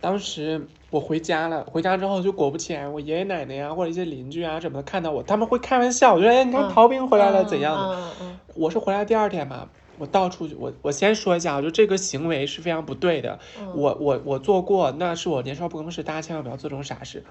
[0.00, 8.12] 当时我回家了，回家之后就果不其然，我爷爷奶奶呀或者一些邻居啊什么的看到我，他们会开玩笑，我觉得哎，你看逃兵回来了怎样的？
[8.54, 9.68] 我是回来第二天嘛。
[9.98, 13.38] 我到处我我先说一下，我就这个行为是非常不对的。
[13.74, 17.24] 我我我做过，那是我年少不更事，大家千万不要做这种傻事。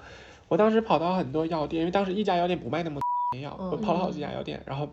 [0.48, 3.00] 我当时跑到很多药店，因为当时一家药店不卖那么
[3.30, 4.88] 多药，我跑了好几家药店，然后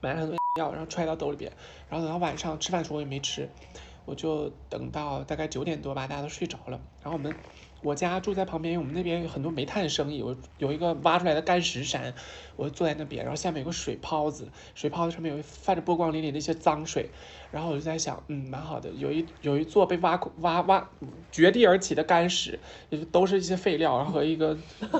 [0.00, 1.52] 买了很多药，然后揣到兜里边，
[1.88, 3.48] 然后等到晚上吃饭的时候我也没吃，
[4.04, 7.34] 我就等到大概九点多吧，大家都睡着了，然后我们。
[7.82, 12.12] 我家住在旁边，因为我们那边有很多煤炭生意，我有一个挖出来的干石山，
[12.56, 17.10] 我坐在那边，然后下面有个水泡子，水泡子上面有泛着波光粼粼的一些脏水，
[17.50, 20.90] 然后我就在想，嗯，蛮好的，有一有一座被挖挖挖
[21.32, 22.58] 掘地而起的干石，
[23.10, 24.56] 都是一些废料，然后和一个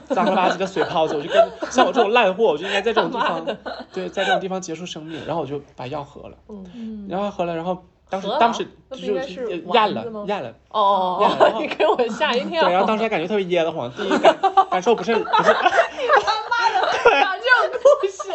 [0.08, 3.44] 脏了吧唧的水泡子，我就跟像我这种烂货，我就应该在这种地方，
[3.92, 7.84] 对，在这种地方结束生命，然后我就把药喝了，嗯，然后喝了，然后。
[8.10, 12.64] 当时当时就是咽了咽了哦， 你给我吓一跳。
[12.64, 13.90] 对，然后当时还感觉特别噎得慌。
[13.92, 14.36] 第一感
[14.68, 15.24] 感受不是不是。
[15.96, 16.80] 你他妈的
[17.20, 18.32] 讲这种故事，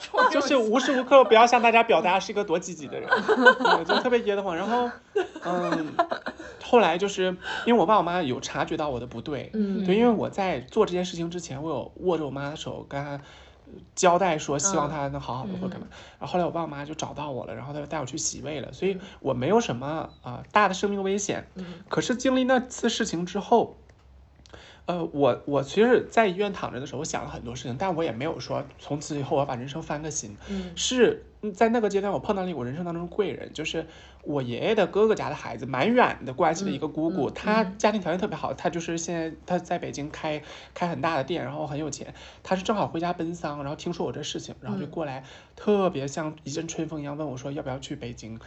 [0.00, 3.08] 突然就是无时无刻不要向大家表达是一个多积极的人，
[3.84, 4.56] 就特别噎得慌。
[4.56, 4.90] 然后
[5.44, 5.94] 嗯，
[6.64, 7.36] 后来就是
[7.66, 13.20] 因为我爸我妈有察觉到我的不对，嗯，对，因为我在做这件事情之前，我有握着我妈的手跟她。
[13.94, 15.86] 交代说希望他能好好的或干嘛，
[16.18, 21.46] 然后后来我爸我妈就找到我了，然后他就带我去洗胃了，所以我没有什么啊大的生命危险。
[21.88, 23.76] 可是经历那次事情之后。
[24.84, 30.36] 呃，我我其实，在医院躺着的时候，我想了很多事情，但我也没有说从此以后我要把人生翻个新。
[30.48, 33.86] 嗯，是在那个阶段，我碰到了我人生当中贵人，就是
[34.22, 40.42] 我爷爷的哥哥家的孩子，蛮远的关系的一个姑姑，她家庭条件特别好，她就是现在她在北京开
[40.74, 42.14] 开很大的店，然后很有钱。
[42.42, 45.24] 她是正好回家奔丧，然后听说我这事情，然后就过来，
[45.56, 48.38] 特别像一阵春风一样问我说要不要去北京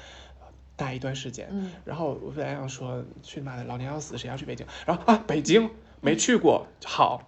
[0.76, 1.48] 待一段时间。
[1.52, 4.66] 嗯，然后我本来想说去妈的，老娘要死，谁要去北京？
[4.86, 5.70] 然后啊，北京。
[6.02, 7.24] 没去过，好，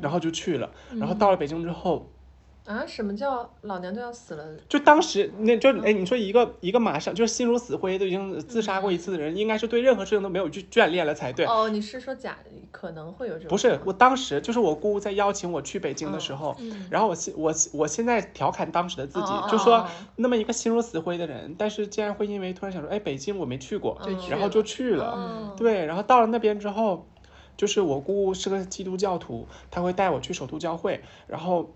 [0.00, 2.08] 然后就去了，然后到了北京之后，
[2.64, 4.44] 啊，什么叫老娘都要死了？
[4.68, 11.44] 就当时那就哎，你说一个一个马上就是心如死灰，都已经自杀过一次的人，应该是对任何事情都没有眷眷恋了才对。
[11.46, 12.38] 哦，你是说假
[12.70, 13.48] 可能会有这种？
[13.48, 16.56] 不是，我当时就是我姑姑在邀请我去北京的时候，
[16.88, 27.06] 然后我现我我现在调侃当时的自己，就说那么一个心如死灰的人，但是竟然会因为突然想说，哎，北京我没去过，然后就去了，对，然后到了那边之后。
[27.54, 31.70] 就是我姑姑是个基督教徒，她会带我去首都教会，然后，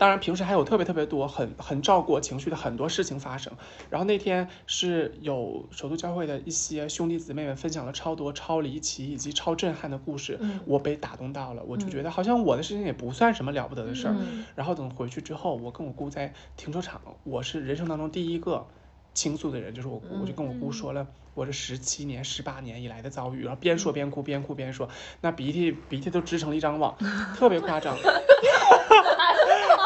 [0.00, 3.52] 当然平时还有特别特别多很很照顾我情绪的很多事情发生。
[3.90, 14.16] 然后那天是有首都教会的一些兄弟姊妹们分享了超多超离奇以及超震撼的故事，我被打动到了，我就觉得好像我的事情也不算什么了不得的事儿。
[14.54, 18.66] 然后等回去之后，我跟我姑在停车场，我是人生当中第一个
[19.12, 21.06] 倾诉的人，就是我姑，我就跟我姑说了。
[21.34, 24.88] 我这十七年、十八年以来的遭遇，然后边说边哭，边哭边说，
[25.20, 26.96] 那鼻涕鼻涕都织成了一张网，
[27.36, 27.94] 特别夸张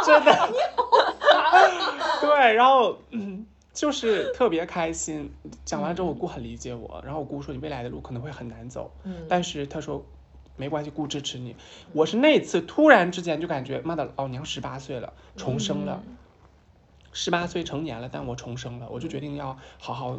[0.05, 0.49] 真的，
[2.21, 5.33] 对，然后嗯，就是特别开心。
[5.65, 8.91] 讲完之后，我姑很理解我，然后我姑说你未来的路可能会很难走，
[9.29, 10.05] 但是她说
[10.57, 11.57] 没关系，姑支持你。
[11.93, 16.03] 我是那次突然之间就感觉，妈的，老娘十八岁了，重生了，
[17.13, 20.17] 十八岁成年了，但我重生了，我就决定要好好。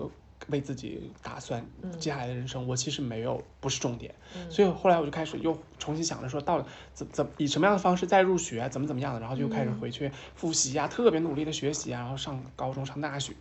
[0.49, 1.65] 为自己打算
[1.99, 4.13] 接下来的人生，我其实没有不是重点，
[4.49, 13.33] 所以后来我就开始又重新想着说，到了怎怎以什么样的方式再入学，怎么怎么样的，然后就开始回去复习啊，特别努力的学习啊，然后上高中上大学，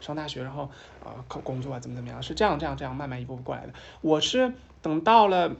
[0.00, 0.70] 上大学，然后
[1.04, 3.72] 呃考工作啊，怎么怎么样，是这样这样这样慢慢一步步过来的。
[4.02, 5.56] 我是等到了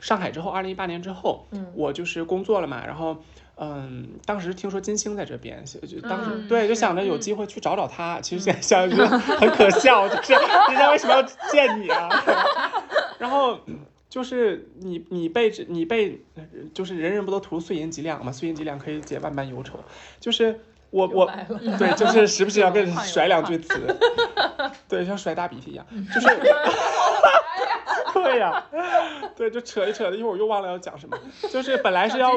[0.00, 3.22] 上海之后，二零一八年之后，我就是工作了嘛，然后。
[3.62, 8.18] 嗯，当时听说金星在这边，就当时对，就想着有机会去找找他。
[8.22, 12.08] 其实现在想想 很可笑，就是人家为什么要见你啊？
[13.20, 13.60] 然后
[14.08, 16.22] 就是你你被你被
[16.72, 18.32] 就是人人不都图碎银几两嘛？
[18.32, 19.78] 碎银几两可以解万般忧愁。
[20.18, 21.30] 就是我我
[21.78, 23.94] 对，就是时不时要跟人 甩两句词，
[24.88, 26.28] 对，像甩大鼻涕一样，就是。
[28.14, 28.64] 对呀，
[29.36, 31.16] 对，就扯一扯的，一会儿我又忘了要讲什么。
[31.50, 32.32] 就是本来是要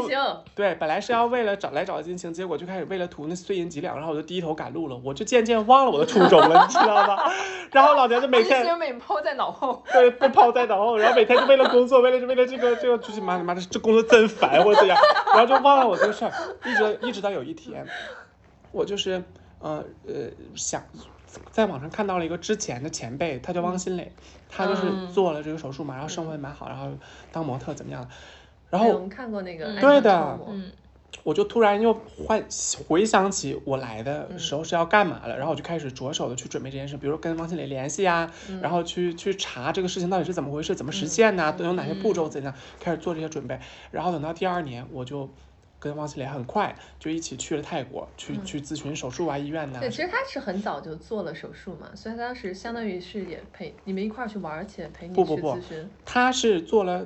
[0.56, 7.32] 对，本来是要为了找来找金星，结果就开始为了图那碎银几两，然后我就低头赶路了，我就渐渐忘了我的初衷了，你知道吗？
[7.72, 14.98] 然后老娘就每天 被抛在脑后，对，被抛在脑后，然后每天就为了工作，为了为了这个这个，就是妈的妈的，这工作真烦或者怎样，
[15.34, 16.32] 然后就忘了我这个事儿，
[16.66, 17.86] 一直一直到有一天，
[18.72, 19.24] 我就是。
[19.64, 20.14] 呃呃
[20.56, 20.84] 想
[21.52, 24.12] 在网上看到了一个之前的前辈，他叫汪新磊，
[24.50, 25.08] 他就是嗯。
[25.12, 26.92] 做了这个手术嘛，然后生活也蛮好，然后
[27.32, 28.10] 当模特怎么样的，
[28.70, 30.72] 然后哎我们看过那个对的嗯。
[31.24, 32.44] 我就突然又幻
[32.88, 34.04] 回想起我来嗯。
[34.04, 38.60] 的时候是要干嘛了，然后我就开始着手的去准备这件事，比如跟汪新磊联系啊，嗯。
[38.62, 42.14] 然后去去查这个事情到底是怎么回事，怎么实现呐、都有哪些步嗯。
[42.16, 43.60] 骤怎样，开始做这些准备。
[43.92, 45.30] 然后等到第二年，我就
[45.84, 55.90] 跟王新磊很快就一起去了泰国，去、去咨询手术啊、医院呐、嗯对，其实他是很早就做了手术嘛，所以他当时相当于是也陪你们一块儿去玩儿，而且陪你去不不不咨询。
[56.06, 57.06] 他是做了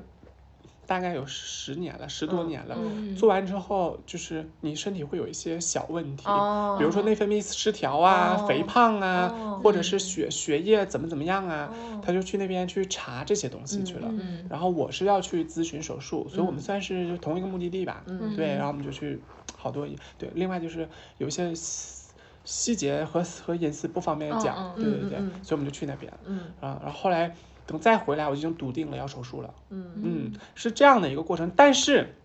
[0.87, 2.75] 大概有十年了，十多嗯年了。
[2.79, 14.07] 嗯做完之后，就是你身体会有一些小问题，哦比如说内分泌失调啊、哦肥胖啊，哦或者是血血液怎么怎么样啊，哦他就去那边去查这些东西去了。
[14.09, 18.01] 嗯然后我是要去咨询手术，所以我们嗯算是同一个目的地吧。
[18.07, 19.21] 嗯对，然后我们就去
[19.57, 19.85] 好多
[20.17, 22.07] 对，另外就是有一些细
[22.45, 26.79] 细节和和隐私不方便讲，嗯对对对，嗯嗯嗯所以我们就去那边嗯啊。
[26.81, 27.35] 然后后来
[27.67, 29.53] 等再回来，我就已经笃定了要手术了。
[29.69, 32.15] 嗯嗯，是这样的一个过程，但是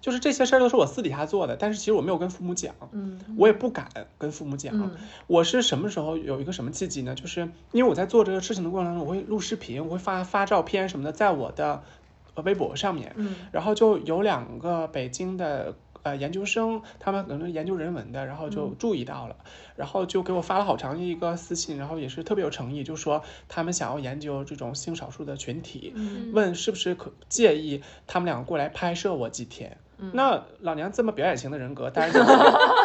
[0.00, 4.74] 就是这些事儿都是我私底下做的，但是其实我没有跟父母讲，嗯我也不敢跟父母讲。
[4.74, 4.90] 嗯
[5.26, 7.14] 我是什么时候有一个什么契机呢？
[7.14, 11.82] 就是因为我在做这个事情的过程中，我会录视频，我会发发照片什么的，在我的
[12.34, 15.74] 呃微博上面，嗯然后就有两个北京的。
[16.08, 19.36] 呃，研究生他们可能是研究人文的，然后就注意到了，
[19.76, 29.76] 然后就给我发了好长一个私信，然后也是特别有诚意，就说他们想要研究这种性少数的群体，嗯问是不是可介意他们两个过来拍摄我几天。
[29.98, 32.20] 嗯那老娘这么表演型的人格，当然就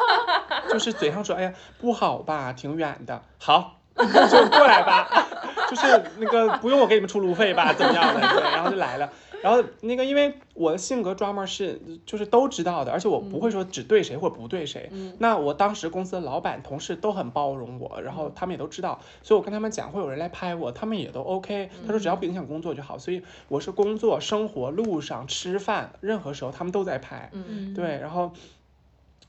[0.74, 5.08] 就是嘴上说，哎呀不好吧，挺远的，好就过来吧，
[5.70, 8.20] 就是那个不用我给你们出路费吧，怎么样的？
[8.34, 9.10] 对，然后就来了。
[9.44, 14.88] 然后那个，因为我的性格专门是就是都知道的，而且我不会说只对谁或者不对谁。
[14.94, 21.70] 嗯那我当时公司的老板、同事都很包容我，然后他们也都知道，所以我跟他们讲会有人来拍我，他们也都 OK。
[21.86, 27.30] 他说只要不影响工作就好，所以我是工作、生活、路上、吃饭，任何时候他们都在拍。
[27.34, 28.32] 嗯对，然后，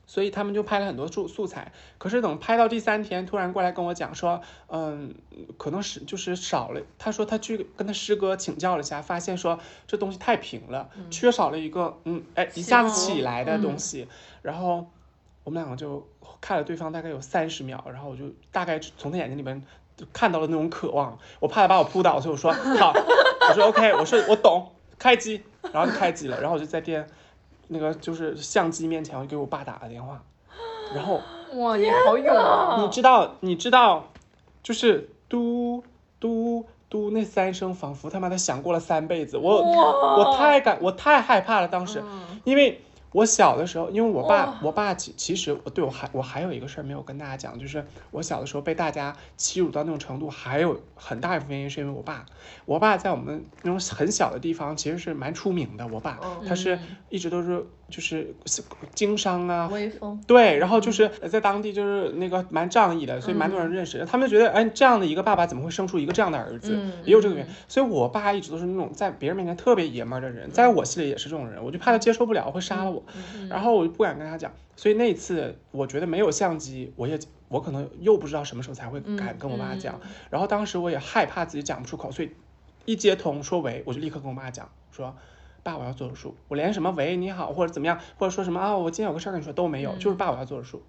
[0.07, 1.71] 所以他们就拍了很多素素材。
[1.97, 5.13] 可是等拍到第三天，突然过来跟我讲说，嗯，
[5.57, 6.81] 可能是就是少了。
[6.97, 14.07] 他说他去跟他师哥请教了一下，发现说这东西太平了，缺少了一个嗯，哎，一下子起来的东西。
[14.41, 14.87] 然后
[15.43, 16.07] 我们两个就
[16.39, 19.63] 看了对方大概有三十秒，然后我就大概从他眼睛里面。
[19.97, 22.91] 就看到了那种渴望，我怕他把我扑倒，所以我说好，
[23.47, 25.41] 我说 OK，我说我懂，开机，
[25.71, 27.07] 然后就开机了，然后我就在电
[27.67, 30.23] 那个就是相机面前，我就给我爸打了电话，
[30.95, 31.21] 然后
[31.55, 32.77] 哇，你好勇啊！
[32.81, 34.07] 你知道你知道，
[34.63, 35.83] 就是嘟
[36.19, 42.03] 嘟嘟那三声，仿佛他妈的响过了三辈子，我我太感我太害怕了，当时，
[42.43, 42.81] 因为。
[43.15, 52.25] 我小的时候，因为我爸，我爸其其实我对我还我还有一个事儿没有跟大家讲，就是我小的时候被大家欺辱到那种程度，还有很大一部分原因是因为我爸，
[52.65, 58.35] 我爸在我们那种很小的地方其实是蛮出名的，我爸他是一直都是就是
[58.93, 64.05] 经商啊，威风，对，然后就是在当地就是那个蛮仗义的，所以蛮多人认识。
[64.05, 66.73] 他们就觉得，哎，这样的一个爸爸怎么会生出一个这样的儿子？
[66.75, 67.53] 嗯也有这个原因。
[67.69, 73.03] 所以我爸一直都是那种在别人面前特别爷们儿的人，在我心里也是这种人，我就怕他接受不了会杀了我，
[73.49, 74.51] 然后我就不敢跟他讲。
[74.75, 79.99] 所以那一次我觉得没有相机，我也我可能又不知道什么时候才会敢跟我妈讲。
[80.29, 82.31] 然后当时我也害怕自己讲不出口，所以
[82.85, 85.15] 一接通说喂，我就立刻跟我妈讲说。
[85.63, 86.35] 爸，我要做手术。
[86.47, 90.83] 我连什么喂你好或者怎么样，或者说什么啊，我今天有个事儿跟你说都没有，就是爸我要做手术。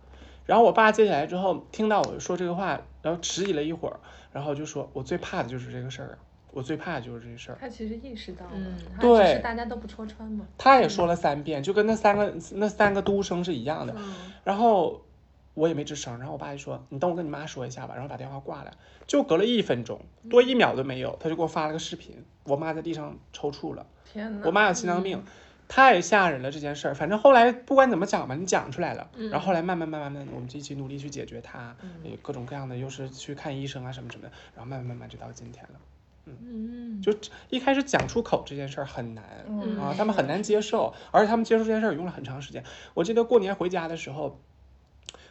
[0.45, 4.01] 然后我爸接下来之后，听到我说这个话，然后迟疑了一会儿，
[4.35, 6.19] 然后就说：“我最怕的就是这个事儿，
[6.57, 7.59] 我最怕的就是这个事儿。
[7.61, 13.93] 他其实意识到了，嗯对是大家都不戳穿嘛。”他也说了三遍，就跟那三个那三个嘟声是一样的。
[13.99, 15.05] 嗯然后
[15.53, 18.73] 我也没吱声，然后我爸就说：“你等我跟你妈说一下吧。”然后把电话挂了，
[19.07, 20.01] 就隔了一分钟，
[20.31, 23.87] 多一秒都没有，他就给我发了个视频，我妈在地上抽搐了。
[24.11, 24.47] 天哪！
[24.47, 25.23] 我妈有心脏病，
[25.69, 26.95] 太吓人了这件事儿。
[26.95, 35.81] 反正后来不管怎么讲吧，你讲出来了，然后后来慢慢慢慢慢，我们就一起努力去解决它，也各种各样的，又是去看医生啊什么什么的，然后慢慢慢慢就到今天了。
[36.27, 37.15] 嗯，就
[37.51, 39.25] 一开始讲出口这件事儿很难。
[39.49, 42.65] 嗯啊，他们很难接受，而且他们接受这件事儿也用了很长时间。
[42.95, 44.41] 我记得过年回家的时候，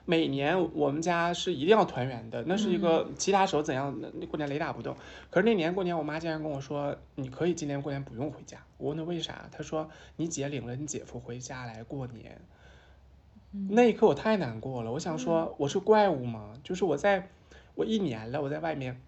[0.05, 4.95] 每年我们家是一定要团圆的，那是一个其他时候怎样，那那过年雷打不动。
[5.29, 12.39] 可是那年过年，我妈竟然跟我说：“你可以今年过年不用回家。”我问她为啥，她说：“你姐领了你姐夫回家来过年。”
[13.69, 16.53] 那一刻我太难过了，我想说我是怪物吗？
[16.63, 17.29] 就是我在
[17.73, 19.01] 我一年了，我在外面。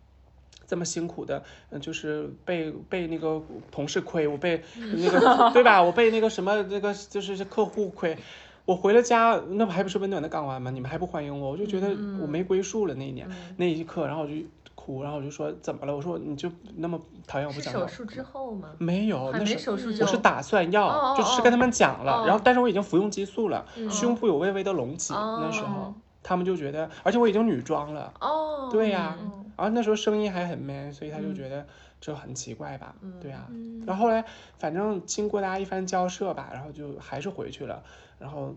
[0.68, 3.42] 这么辛苦的，嗯，就是被被那个
[3.72, 5.82] 同事亏，我被那个对吧？
[5.82, 8.18] 我被那个什么那个就是客户亏，
[8.66, 10.70] 我回了家，那不还不是温暖的港湾吗？
[10.70, 11.88] 你们还不欢迎我，我就觉得
[12.22, 14.34] 我没归宿了那一年、那一刻，然后我就
[14.76, 15.96] 哭，然后我就说怎么了？
[15.96, 18.70] 我说你就那么讨厌我不是想要手术之后吗？
[18.78, 23.90] 没有，那是手术就我是打算要，哦哦就是跟他们讲了，哦然后但是我已经服用激素了，嗯。
[23.90, 31.68] 胸部有微微的隆起，那时候他们就觉得，而且我已经女装了，哦，对呀、嗯然后那时候声音还很 man，所以他就觉得
[32.00, 33.48] 这很奇怪吧，嗯对呀、
[33.86, 34.24] 然后后来
[34.58, 37.84] 反正经过大家一番交涉吧，然后就还是回去了，
[38.20, 38.56] 然后。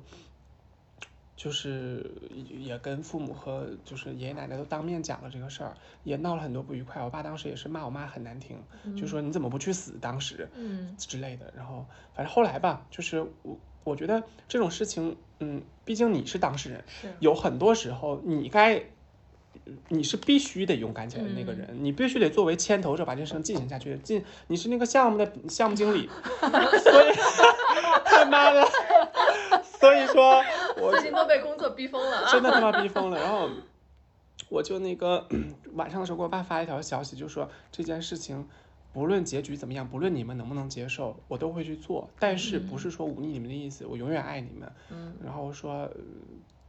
[1.43, 2.13] 就是
[2.51, 5.75] 也跟父母和就是爷爷奶奶都当面讲了这个事儿，
[6.05, 7.03] 也闹了很多不愉快。
[7.03, 8.63] 我爸当时也是骂我妈很难听，
[8.95, 9.95] 就说你怎么不去死？
[10.03, 11.51] 当时，嗯之类的。
[11.57, 16.85] 然后反正后来吧，就是我我觉得这种事情，嗯，毕竟你是当事人，
[17.21, 18.85] 有很多时候你该。
[19.89, 23.97] 你是必须得勇敢起来的那个人，你必须得作为牵头者把这事情进行下去。
[23.99, 26.09] 进，你是那个项目的项目经理，
[26.83, 27.13] 所以
[28.05, 28.67] 他妈的，
[29.63, 30.43] 所以说
[30.77, 32.33] 我最近都被工作逼疯了啊！
[32.33, 33.19] 真的他妈逼疯了。
[33.21, 33.49] 然后
[34.49, 35.27] 我就那个
[35.75, 38.49] 晚上的时候给我爸发一条消息，就说这件事情
[38.93, 42.11] 不论结局怎么样，不论你们能不能接受，我都会去做。
[42.19, 44.73] 但是不是说忤逆你们的意思，我永远爱你们。
[44.91, 45.73] 嗯然后说。
[45.73, 45.91] 呃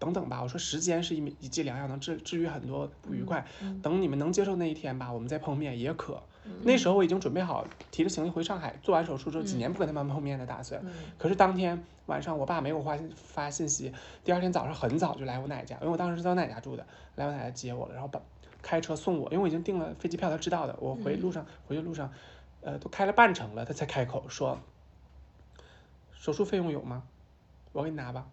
[0.01, 3.45] 等等吧，我说时间是一一剂良药，能治治愈很多不愉快。
[3.61, 6.19] 嗯等你们能接受那一天吧，我们再碰面也可。
[6.63, 10.81] 那时候我已经准备好提着行李回上海，做完手术之后几年不跟他们碰面的打算。
[10.83, 13.93] 嗯可是当天晚上，我爸没给我发发信息，
[14.23, 16.83] 第二天早上很早就来我奶家，因为我当时是在我奶家住的，
[17.15, 18.19] 来我奶家接我了，然后把
[18.63, 20.75] 开车送我，因为我已经订了飞机票，他知道的。
[20.79, 22.11] 我回路上、回去路上，
[22.61, 24.57] 呃，都开了半程了，他才开口说，
[26.11, 27.03] 手术费用有吗？
[27.71, 28.25] 我给你拿吧。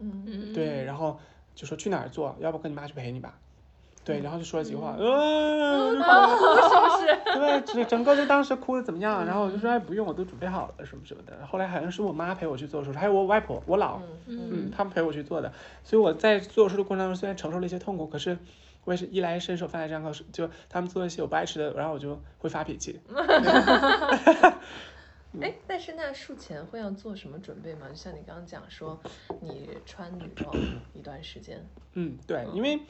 [0.00, 1.18] 嗯嗯，对，然后
[1.54, 3.38] 就说去哪儿做，要不跟你妈去陪你吧。
[4.02, 7.04] 对，然后就说了几句话，嗯嗯，是不是？
[7.38, 9.26] 对，整整个就当时哭的怎么样？
[9.26, 11.46] 然后我就说哎不用，我都准备好了什么什么的。
[11.46, 15.52] 后来好像是我妈陪我去做手术，还有我外婆、我姥，嗯嗯，他们陪我去做的。
[15.84, 18.38] 所以我在做手术的过程当中，虽然承受了一些痛苦，可是
[18.84, 22.98] 我也是衣来伸手饭来张口，就他们做一些我不爱吃的，然后我就会发脾气。
[25.40, 27.88] 哎，但是那术前会要做什么准备吗？
[27.88, 29.00] 就像你刚刚讲说，
[29.40, 30.52] 你穿女装
[30.92, 32.80] 一段时间，嗯，对，因为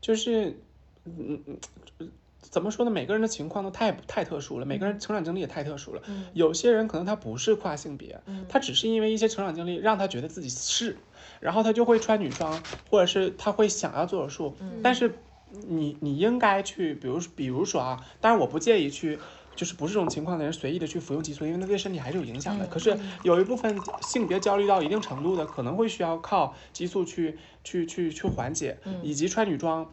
[0.00, 0.60] 就是
[1.06, 1.58] 嗯嗯
[2.00, 2.90] 嗯，怎么说呢？
[2.90, 6.02] 每个人的情况都太太特殊了，每个人成长经历也太特殊了。
[6.06, 10.98] 嗯有些人可能他不是跨性别，嗯他只是因为一些成长经历让他觉得自己是，
[11.40, 14.56] 然后他就会穿女装，或者是他会想要做手术。
[14.60, 15.14] 嗯但是
[15.50, 19.18] 你你应该去，比如比如说啊，当然我不建议去。
[19.60, 22.64] 就是不是这种情况的人随意的去服用激素，因为那对身体还是有影响的。
[22.64, 29.92] 嗯可是有一部分性别焦虑到一定程度的，可能会需要靠激素去去去去缓解，嗯以及穿女装。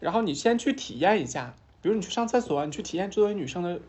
[0.00, 3.80] 然后你先去体验一下，比如你去上厕所，你去体验作为女生的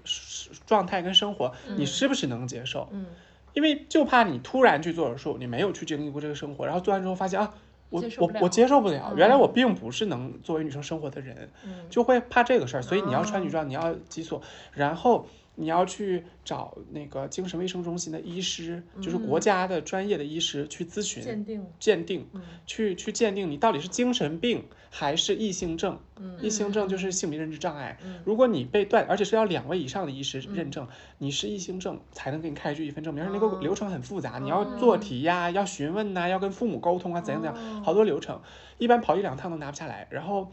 [0.65, 2.87] 状态跟生活，你是不是能接受？
[2.93, 3.05] 嗯
[3.51, 7.53] 因为就怕你突然去做手术，你没有去经历过这个生活，然后做完之后发现啊，
[7.89, 9.17] 我我我接受不了，嗯。
[9.17, 11.85] 原来我并不是能作为女生生活的人，嗯。
[11.89, 13.51] 就会怕这个事儿，所以你要穿女哦。
[13.51, 14.41] 装，你要激素，
[14.73, 15.25] 然后
[15.55, 22.41] 你要去找那个精神卫生中心的医师，就是国家的专业的医师去咨询、鉴定，鉴定，嗯。
[22.65, 25.99] 去去鉴定你到底是精神病还是异性症。
[26.17, 27.97] 嗯异性症就是性别认知障碍。
[28.03, 30.87] 嗯如果你被断，而且是要两位以上的医师嗯认证，
[31.17, 38.41] 你是异性症才能给你开具一份证明，而且那哦个流程很复杂，你要做题呀，要询问呐，要跟父母沟通啊，怎样怎哦样，好多流程，
[38.77, 40.07] 一般跑一两趟都拿不下来。
[40.09, 40.51] 然后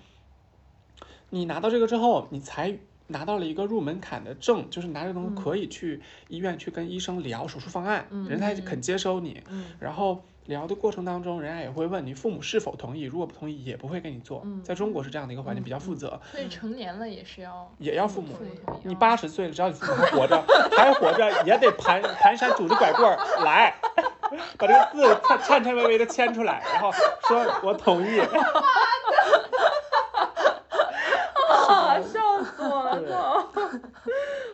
[1.30, 2.78] 你拿到这个之后，你才。
[3.08, 9.44] 拿到了一个入门槛的证，就是拿着东西可以去医院去跟医生聊手术方案，嗯人才肯接收你。
[9.48, 14.42] 嗯然后聊的过程当中，人家也会问你父母是否同意，如果不同意，也不会给你做。
[14.44, 18.80] 嗯在中国是这样的一个环境，比较负责，所以成年了也是要也要父母父母同意。
[18.84, 20.42] 你啊八十岁了，只要你父母还活着，
[20.76, 23.74] 还活着，也得蹒蹒跚拄着拐棍儿来，
[24.58, 26.90] 把这个字颤颤颤巍巍的签出来，然后
[27.28, 28.20] 说我同意。
[31.68, 33.48] 啊，笑死我了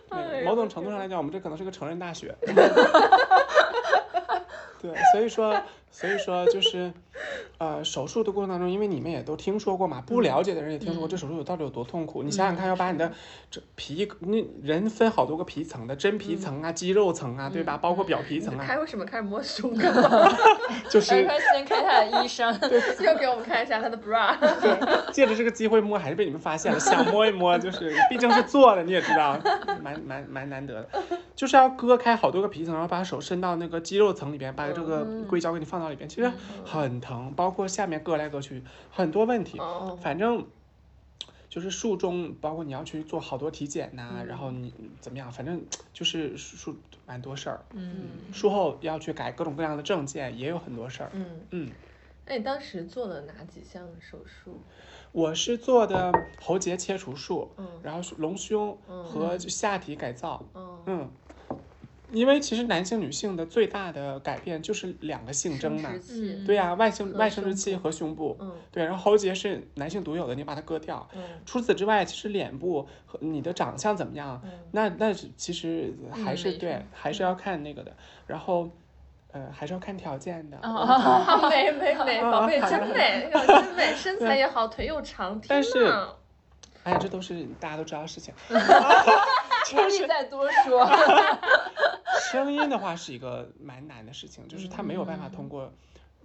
[0.09, 2.35] 对 某种程度上来讲，我们这可能是个成人大学。
[4.83, 5.55] 对，所以说，
[5.91, 6.93] 所以说就是，
[7.59, 12.23] 呃，手术的过程当中，因为你们也都听说过嘛，不了解的人也听说过这手术有到底有多痛苦。
[12.23, 13.13] 你想想看，要把你的
[13.51, 17.77] 这皮，那人分好多个皮层的，真皮层啊、肌肉层啊，对吧？
[17.79, 20.33] 包括表皮层啊，开为什么开始摸胸了？
[20.91, 22.53] 就是 而他先开他的医生，
[23.01, 24.37] 又给我们看一下他的 bra。
[25.13, 29.39] 借着这个机会摸，还是被你们发现了，想摸一摸，就是毕竟是做的，你也知道，
[29.83, 30.89] 蛮蛮蛮难得的，
[31.37, 36.31] 就是要割开好多个皮层，然后把手伸到那个肌肉层里边，把这个硅胶给你放到里边，其实
[36.65, 40.47] 很疼，包括下面割来割去，很多问题，哦，反正
[41.49, 45.63] 就是术中包括你要去做好多体检呐、然后你怎么样，反正
[45.93, 47.61] 就是术蛮多事儿。
[47.75, 51.11] 嗯，术后要去改各种各样的证件，也有很多事儿。
[51.13, 51.71] 嗯，嗯，
[52.27, 54.59] 那你当时做了哪几项手术？
[55.13, 56.11] 我是做的
[56.41, 57.69] 喉结切除术，嗯。
[57.83, 59.05] 然后隆胸嗯。
[59.05, 60.43] 和下体改造。
[60.55, 61.11] 嗯，嗯，
[62.13, 65.91] 因为其实男性、女性的最大的改变就是两个性征嘛
[66.47, 68.37] 对呀、外性外生殖器和胸部。
[68.41, 71.09] 嗯对，然后喉结是男性独有的，你把它割掉。
[71.15, 75.93] 嗯除此之外，其实脸部和你的长相怎么样，嗯那那其实
[76.25, 77.93] 还是对，还是要看那个的。
[78.27, 78.69] 然后，
[79.33, 80.57] 呃，还是要看条件的。
[80.59, 86.09] 啊，美美美，啊宝贝真美，真美，身材也好，腿又长，但是呐
[86.85, 88.35] 哎呀，这都是大家都知道的事情。
[88.49, 88.55] 不
[89.89, 90.89] 必再多说。
[92.31, 95.73] 声音的话是一个蛮难的事情，就是他没有办法嗯通过，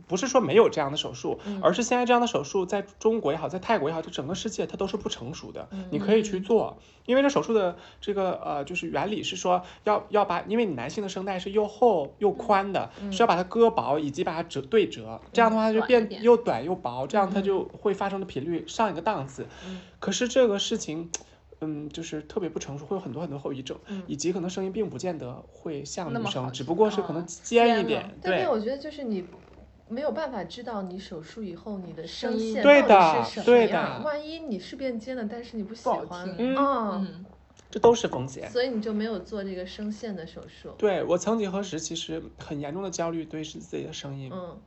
[0.08, 5.68] 不是说没有这样的手术，而是现在这样的手术在中国也好，在泰国也好，就整个世界它都是不成熟的。
[5.92, 19.48] 你可以去做，因为这手术的这个呃就是原理是说要要把，因为你男性的声带是又厚又宽的，是要把它割薄以及把它折对折，这样的话就变又短又薄，这样它就会发生的频率上一个档次。
[20.00, 21.10] 可是这个事情。
[21.60, 23.76] 嗯，就是特别不成熟，会有很多很多后遗症，
[24.06, 29.26] 以及可能声音并不见得会像女生，只不过是可能哦尖一点，对但是我觉得就是你
[29.90, 34.00] 没有办法知道你手术以后你的声声音线到底是什么对样。
[34.00, 37.26] 的万一你是变尖了，但是你不喜不好欢，听嗯嗯，
[37.72, 38.50] 这都是风险。
[38.50, 40.72] 所以你就没有做这个声线的手术。
[40.78, 44.58] 对我曾几何时其实很严重的焦虑对是自己的声音，嗯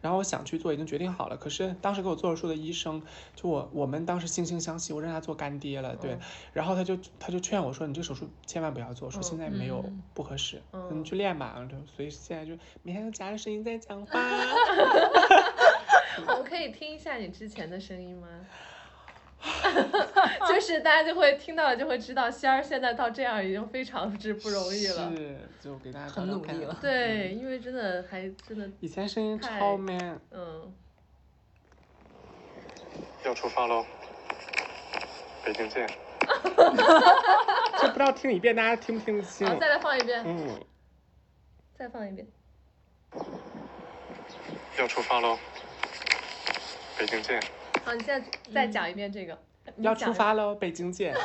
[0.00, 1.36] 然后我想去做，已经决定好了。
[1.36, 3.02] 可是当时给我做手术的医生，
[3.34, 6.14] 就我我们当时惺惺相惜，我认他做干爹了，对。
[6.14, 6.20] 嗯
[6.52, 14.20] 然后他就他就劝我说：“你这手术千万不要做，说嗯现在没有嗯不合适，嗯你去练吧。”就所以现在就每天都夹着声音在讲话。
[16.26, 18.28] 我可以听一下你之前的声音吗？
[20.48, 25.10] 就是大家就会听到了，就会知道仙儿现在到这样已经非常之不容易了。
[25.16, 30.72] 是，就给大家很努力了对，因为真的还真的，以前声音超 man， 嗯，
[33.24, 33.84] 要出发喽，
[35.44, 35.88] 北京见。
[37.78, 39.54] 这不知道听一遍大家听不听得清好，？
[39.56, 40.60] 再来放一遍，嗯，
[41.78, 42.26] 再放一遍。
[44.78, 45.38] 要出发喽，
[46.98, 47.40] 北京见。
[47.84, 49.38] 好，你现在再讲一遍这个。
[49.76, 51.14] 你要出发喽，北京见。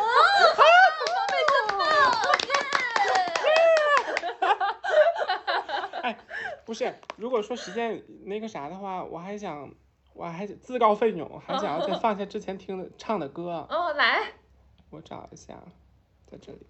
[6.01, 6.18] 哎，
[6.66, 9.70] 不是，如果说时间那个啥的话，我还想，
[10.14, 14.34] 我还自告奋勇，还想要再放下之前听的唱的歌，哦，来，
[14.91, 15.56] 我找一下，
[16.30, 16.68] 在这里。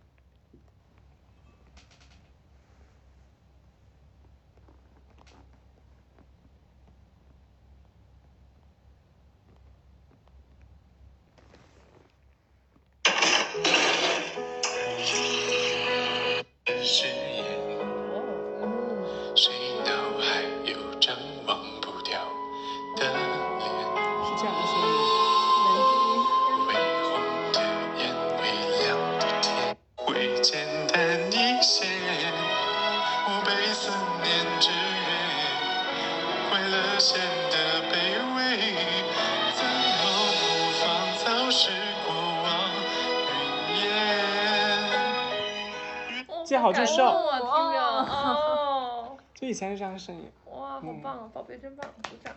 [46.46, 50.32] 见好就感收动啊，听着，哦，就以前是这样的声音。
[50.46, 52.34] 哇，好嗯棒，宝贝真棒，鼓掌。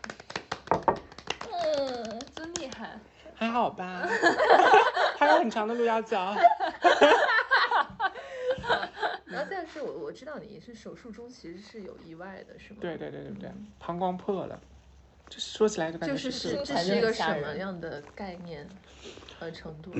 [1.52, 2.98] 嗯，真厉害。
[3.34, 4.02] 还好吧，
[5.18, 6.16] 还有很长的路要走。
[9.24, 12.78] 然后但是我我知道你是手术中其实是有意外的，是吗？
[12.80, 14.58] 对对对对对，膀胱破了，
[15.28, 18.66] 这说起来就感觉就是这是一个什么样的概念
[19.38, 19.92] 和程度？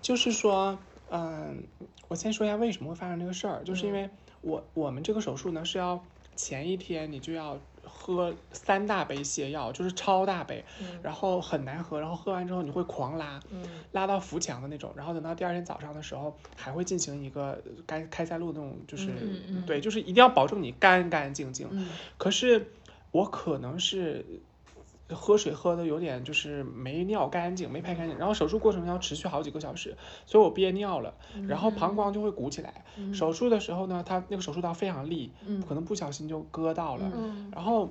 [0.00, 0.78] 就是说，
[1.10, 1.66] 嗯，
[2.08, 6.06] 我先说一下为什么会发生这个事儿，就是因嗯为我我们这个手术呢是要
[6.36, 19.08] 前一天你就要喝三大杯泻药，就是超大杯，嗯然后很难喝，然后喝完之后你会狂拉，嗯拉到扶墙的那种，然后等到第二天早上的时候还会进行一个该开塞露那种，就是、
[19.66, 21.68] 对，就是一定要保证你干干净净。
[21.72, 22.70] 嗯可是
[23.10, 24.44] 我可能是
[25.14, 29.96] 喝水喝的有点就是没尿干净，没排干净，然后手术过程要持续好几个小时，
[30.26, 31.14] 所以我憋尿了，
[31.48, 32.84] 然后膀胱就会鼓起来。
[32.96, 37.10] 嗯手术的时候呢，他那个手术刀非常利，嗯可能不小心就割到了。
[37.14, 37.90] 嗯然后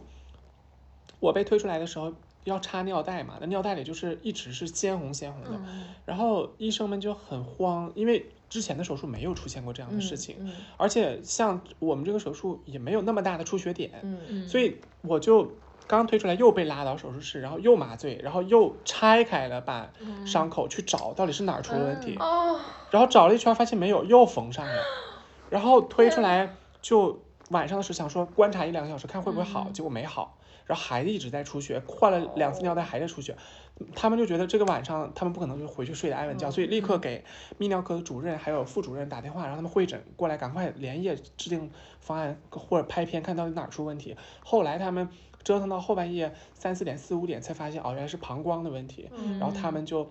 [1.20, 2.14] 我被推出来的时候
[2.46, 15.52] 要插尿袋嘛，那尿袋里就是一直是鲜红鲜红的，嗯然后医生们就很慌，因为之前的手术没有出现过这样的事情，嗯而且像我们这个手术也没有那么大的出血点，嗯嗯，所以我就
[15.90, 20.26] 刚推出来又被拉到手术室，然后又麻醉，然后又拆开了把嗯。
[20.28, 22.60] 伤口去找到底是哪儿出了问题，哦，
[22.92, 24.84] 然后找了一圈发现没有，又缝上了，
[25.50, 27.20] 然后推出来就
[27.50, 30.38] 晚上的时候想说观察一两个小时看会不会好，结果没好，
[30.68, 33.36] 然后孩子一直在出血，换了两次尿袋还在出血，
[33.96, 37.24] 他们就觉得这个晚上他们不可能就回去睡的安稳觉，所以立刻给
[37.58, 44.16] 泌尿科的主任还有副主任打电话，让他们会诊过来，赶快连夜制定方案或者拍片看到底哪儿出问题。
[44.44, 45.10] 后来他们
[45.44, 49.10] 折腾到后半夜三四点四五点才发现哦原来是膀胱的问题，
[49.40, 50.10] 然后他们就。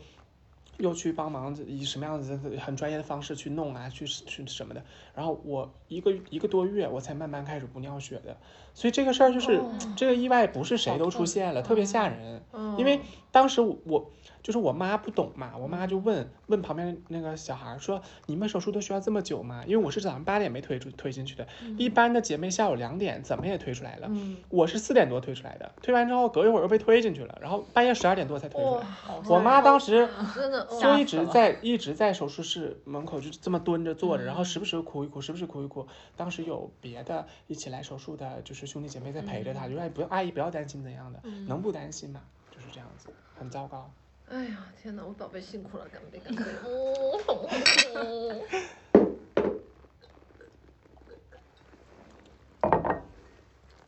[0.79, 4.85] 又去帮忙，以什么样子很专业的方式去弄啊，去去什么的。
[5.12, 8.37] 然后我一个一个多月，我才慢慢开始不尿血的。
[8.74, 9.61] 所以这个事儿就是、
[9.97, 12.41] 这个意外不是谁都出现了，特别吓人。
[12.79, 13.01] 因为
[13.33, 14.11] 当时我我
[14.43, 24.11] 就是我妈不懂嘛，我妈就问问旁边那个小孩儿说：“你们手术都需要这么久吗？”因为我是早上八点没推出推进去的，一般的姐妹下午两点怎么也推出来了，
[24.49, 28.86] 我是四点多推出来的，推完之后隔一会儿又被推进去了，然后半夜十二点多才推出来。
[29.28, 35.86] 我妈当时真的，就一直在一直在手术室门口就这么蹲着坐着，然后时不时哭一哭，时不时哭一哭。
[36.16, 42.20] 当时有别的一起来手术的，就是兄弟姐妹在陪着她，就说哎不要阿姨不要担心怎样的，能不担心吗？
[42.51, 43.09] 就是这样子，
[43.39, 43.91] 很糟糕。
[44.31, 46.45] 哎呀，天哪，我宝贝辛苦了，干杯干杯！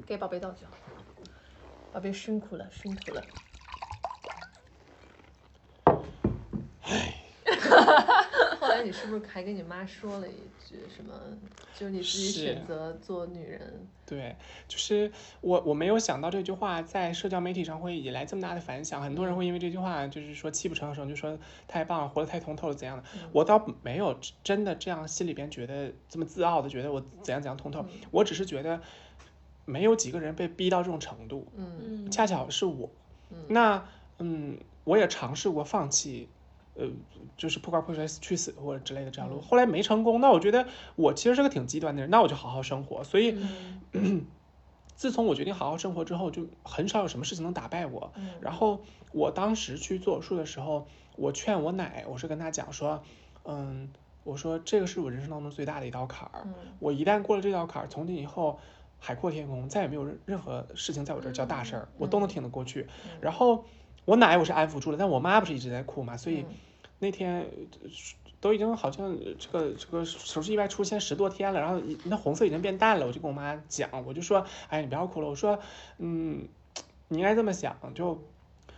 [0.06, 0.66] 给宝贝倒酒，
[1.92, 3.22] 宝贝辛苦了，辛苦了。
[6.84, 7.14] 哎
[8.80, 11.14] 来你是不是还跟你妈说了一句什么？
[11.78, 15.10] 就是你自己是选择做女人，对，就是
[15.40, 23.04] 我我没有想到这句话在社交媒体上会引来这么大的反响，很多人会因为这句话就是说泣不成声，就说太棒了，活得太通透了怎样的。
[23.32, 28.80] 我倒没有真的这样心里边觉得这么自傲的觉得我怎样怎样通透，我只是觉得
[29.64, 32.90] 没有几个人被逼到这种程度，嗯恰巧是我。
[33.46, 33.86] 那
[34.18, 36.28] 嗯，我也尝试过放弃，
[36.80, 36.88] 呃，
[37.36, 40.20] 就是破罐破摔去死或者之类的这样路，后来没成功。
[40.20, 40.66] 那我觉得
[40.96, 43.04] 我其实是个挺极端的人，那我就好好生活。
[43.04, 43.36] 所以，
[44.96, 48.12] 自从我决定好好生活之后，就很少有什么事情能打败我。
[48.40, 48.80] 然后
[49.12, 53.02] 我当时去做手术的时候，我劝我奶，我是跟她讲说，
[53.44, 53.90] 嗯，
[54.24, 56.46] 我说这个是我人生当中最大的一道坎儿，
[56.78, 58.58] 我一旦过了这道坎儿，从今以后。
[59.02, 62.86] 海阔天空，再也没有任任何事情在我这儿叫大事儿，我都能挺得过去。
[63.22, 63.64] 然后
[64.04, 66.44] 我奶我是安抚住了，但我妈不是一直在哭嘛，所以
[67.00, 67.40] 那天
[67.82, 67.90] 呃
[68.40, 75.58] 都已经好像这个这个手术意外出现十多天了，然后一那红色已经变淡了，我就跟我妈讲，我就说，哎，你不要哭了，我说，
[75.98, 76.46] 嗯，
[77.08, 78.22] 你应该这么想，就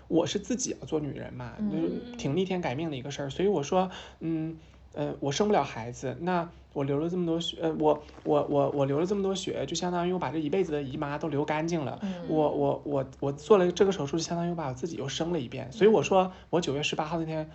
[0.08, 4.56] 我是自己要做女人嘛，就是挺逆天改命的一个事儿，所以我说，嗯。
[4.94, 11.98] 呃，我生不了孩子，那我流了这么多血，呃，我我我我流了这么多血，就相当于我把这一辈子的姨妈都流干净了。
[12.28, 15.72] 我我我我做了这个手术，就相当于我把我自己又生了一遍。
[15.72, 17.50] 所以我说，我九月十八号那天是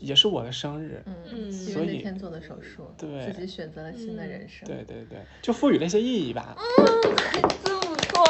[0.00, 1.02] 也是我的生日。
[1.06, 4.66] 嗯，七所以那天做的手术，对自己选择了新的人生。
[4.66, 6.56] 对对对，就赋予了一些意义吧。
[6.56, 7.16] 嗯
[7.64, 8.24] 真不错，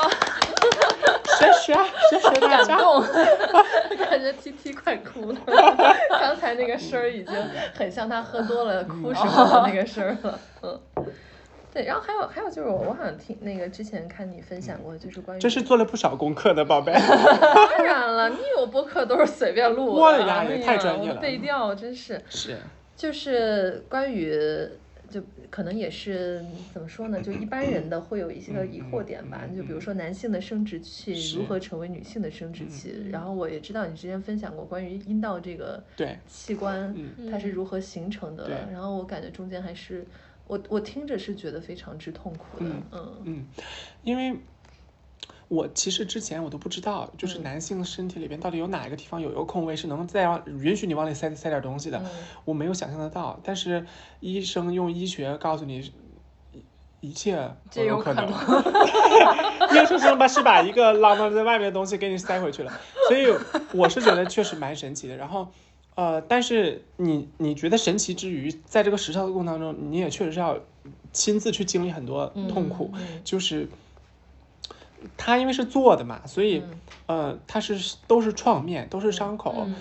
[1.39, 1.75] 谢谢
[2.11, 2.77] 谢谢大家。
[2.77, 3.05] 感动。
[3.99, 5.39] 感觉 T T 快哭了，
[6.11, 7.35] 刚才那个声儿已经
[7.75, 10.41] 很像他喝多了哭时候的那个声儿了。
[10.63, 10.81] 嗯，
[11.79, 16.93] 对，然后还有还有就是我我好像听那个之前看你分享过，就是关于这是做了不少功课的宝贝。
[17.79, 22.21] 当然了，你有播客都是随便录的，我的呀也太专业了我背调真是。
[22.29, 22.57] 是，
[22.97, 24.37] 就是关于，
[25.09, 27.21] 就可能也是怎么说呢？
[27.23, 29.43] 就一般人的会有一些个疑惑点吧。
[29.57, 40.05] 就比如说男性的生殖器如何成为女性的生殖器，然后我也知道你之前分享过关于阴道这个对器官嗯它是如何形成的，然后我感觉中间还是
[40.49, 43.47] 我我听着是觉得非常之痛苦的，嗯嗯嗯，
[44.03, 44.41] 因为
[45.47, 52.07] 我其实之前我都不知道，就是嗯男性身体里边到底有哪一个地方有一个空位是能再往允许你往里塞塞点东西的，嗯
[52.45, 53.39] 我没有想象得到。
[53.45, 53.87] 但是
[54.19, 55.93] 医生用医学告诉你。
[57.01, 62.73] 一一切都有可可能，医生生把是把一个浪荡在外面的东西给你塞回去了，
[63.07, 63.33] 所以
[63.73, 65.17] 我是觉得确实蛮神奇的。
[65.17, 65.49] 然后，
[65.99, 70.57] 呃，但是你你觉得神奇之余，在这个实操的过程当中，你也确实是要
[71.13, 72.93] 亲自去经历很多痛苦，
[73.25, 73.69] 就是
[75.17, 79.65] 他因为是做的嘛，所以、嗯呃，他是都是创面，都是伤口。
[79.67, 79.75] 嗯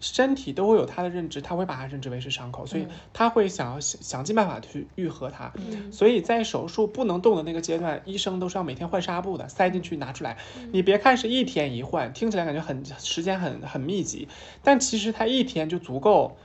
[0.00, 5.52] 身体都会有它的认知，他会把它认知为是伤口，所以他会想要想想尽办法去愈合它。
[5.56, 5.90] 嗯。
[5.92, 10.36] 所以在手术不能动的那个阶段，医生都是要每天换纱布的，塞进去拿出来。
[10.72, 14.28] 你别看是一天一换，听起来感觉很时间很很密集，
[14.62, 16.36] 但其实它一天就足够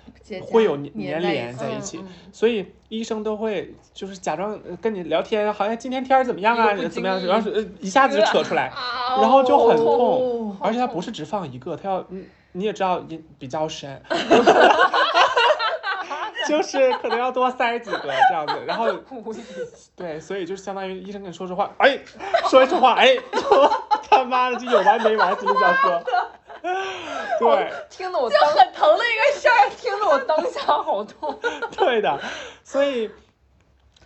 [0.41, 2.07] 会有粘连在一起，嗯。
[2.31, 10.57] 所以医生都会就是假装呃跟你聊天，好像今天天儿怎么样啊怎么样，然后是呃一下子就扯出来，啊然后就很痛，哦。
[10.59, 12.23] 而且它不是只放一个，它要嗯
[12.53, 14.01] 你也知道也比较深。
[16.45, 18.91] 就是可能要多塞几个这样子，然后
[19.95, 21.97] 对，所以就相当于医生跟你说说话，哎，
[22.49, 23.17] 说一句话，哎，
[24.09, 26.03] 他妈的就有完没完，怎么想说，
[27.39, 27.71] 对。
[27.89, 31.39] 听得我就很疼的一个事儿，听得我当下好痛。
[31.77, 32.19] 对的，
[32.65, 33.09] 所以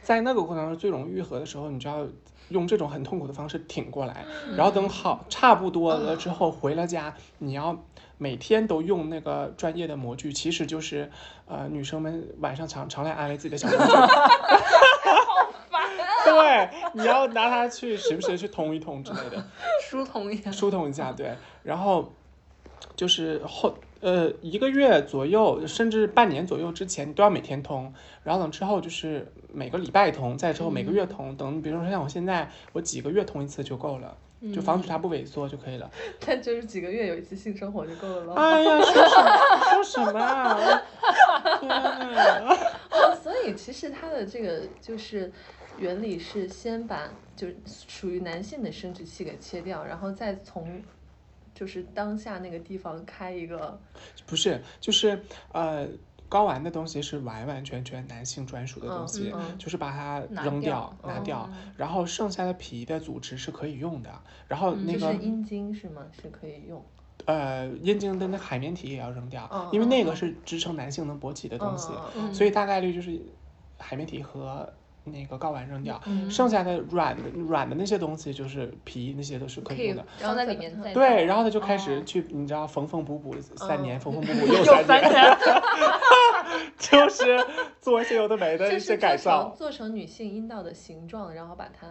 [0.04, 2.06] 在那个过程中最容易愈合的时候，你就要
[2.50, 4.26] 用这种很痛苦的方式挺过来，
[4.56, 7.84] 然后等好差不多了之后回了家，你要
[8.18, 11.10] 每天都用那个专业的模具，其实就是
[11.46, 13.94] 呃女生们晚上常常来安慰自己的小公主。
[16.26, 19.48] 对，你要拿它去时不时去通一通之类的。
[19.90, 20.52] 疏通一下。
[20.52, 22.12] 疏通一下，对，然后
[22.96, 27.94] 就是后呃一个月左右，甚至半年左右之前，你都要每天通，
[28.24, 34.18] 然后等之后就是每个礼拜通，再之后每个月通，等比如说像我现在，我几个月通一次就够了，
[34.54, 35.90] 就防止它不萎缩就可以了。
[36.26, 38.34] 但就是几个月有一次性生活就够了咯。
[38.36, 40.82] 哎呀，说什么说什么啊！
[41.60, 42.54] 天哪！
[42.92, 45.32] 哦，所以其实它的这个就是
[45.78, 50.82] 原理是先把就是属于男性的生殖器给切掉，然后再从
[51.54, 53.80] 就是当下那个地方开一个，
[54.26, 55.22] 不是，就是
[55.52, 55.88] 呃。
[56.30, 64.12] 睾丸的东西是完完全全男性专属的东西，嗯嗯就是把它扔掉拿掉，嗯然后剩下的皮的组织是可以用的。
[64.48, 66.06] 然后那个、就是阴茎是吗？
[66.22, 66.84] 是可以用。
[67.26, 73.20] 呃，阴茎的那海绵体也要扔掉，嗯因为那个嗯是支撑男性能勃起的东西，嗯所以大概率就是
[73.78, 74.72] 海绵体和
[75.12, 80.06] 那个睾丸扔掉，嗯剩下的软的软的那些东西就是皮那些都是可以用的。
[80.20, 85.38] 然后在里面再对，然后他就开始哦去，你知道缝缝补补三年，嗯缝缝补补 又三三年，
[86.78, 87.38] 就是
[87.80, 89.56] 做一些有的没的一些改造成。
[89.58, 91.88] 做成女性阴道的形状，然后把它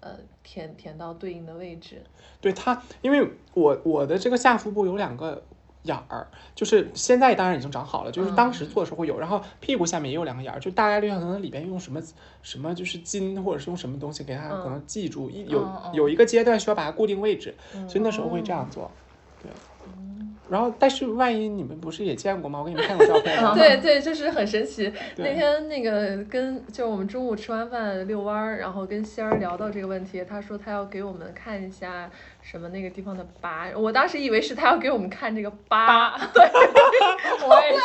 [0.00, 2.02] 呃填填到对应的位置。
[2.40, 5.42] 对它，因为我我的这个下腹部有两个
[5.86, 12.00] 眼儿，就是现在当然已经长好了，就是当时做的时候会有，然后屁股下面也有两个眼儿，就大概率可能里边用什么
[12.42, 18.90] 什么就是筋或者是用什么东西给它嗯可能记住，一有有一个阶段需要把它固定位置，嗯所以那时候会这样做，
[19.42, 19.50] 对。
[20.48, 22.60] 然后，但是万一你们不是也见过吗？
[22.60, 23.52] 我给你们看过照片吗？
[23.58, 24.92] 对对，就是很神奇。
[25.16, 32.08] 那天那个跟就我们中午吃完饭遛弯儿，然后跟仙儿聊到这个问题，他说他要给我们看一下
[32.48, 36.44] 什么那个地方的疤，我当时以为是他要给我们看这个疤，对
[37.44, 37.80] 我也是。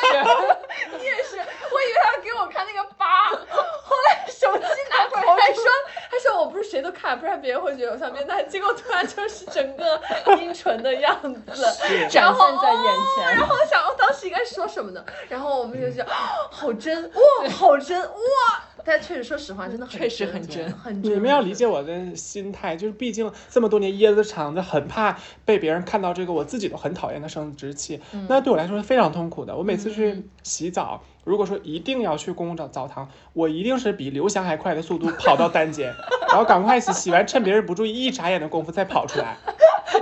[0.97, 5.63] 你也是，我以为他要给我看那个疤，后来手机拿过来，还说
[6.11, 9.99] 他说我不是谁都看，不然别人会觉得我像变态，结果突然就是整个
[10.37, 11.19] 阴唇的样
[11.51, 11.63] 子，
[12.07, 15.03] 展然后现在眼前然后我想我当时应该说什么呢？
[15.27, 18.63] 然后我们就觉得好真哇，好真哇！
[18.83, 21.13] 但确实说实话，真的很确实很真很真。
[21.13, 29.55] 你们要理解我的心态，就是毕竟这么多年椰子厂子，很怕被别人看到这个我自己都很讨厌的生殖器，嗯那对我来说是非常痛苦的。
[29.55, 35.93] 我每次去洗澡，如果说一定要去公共澡澡堂，我一定是比刘翔还快的速度跑到单间，
[36.29, 39.37] 然后赶快洗，洗完趁别人不注意，一眨眼的功夫再跑出来。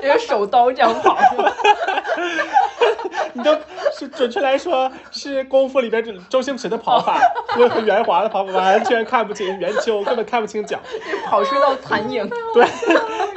[0.01, 1.17] 就是手刀这样跑？
[3.33, 3.57] 你都
[3.97, 7.19] 是准确来说是功夫里边这周星驰的跑法
[7.49, 10.79] 和和袁华的跑法，完全看不清圆球，根本看不清脚。
[11.25, 12.27] 跑出一道残影。
[12.53, 12.65] 对，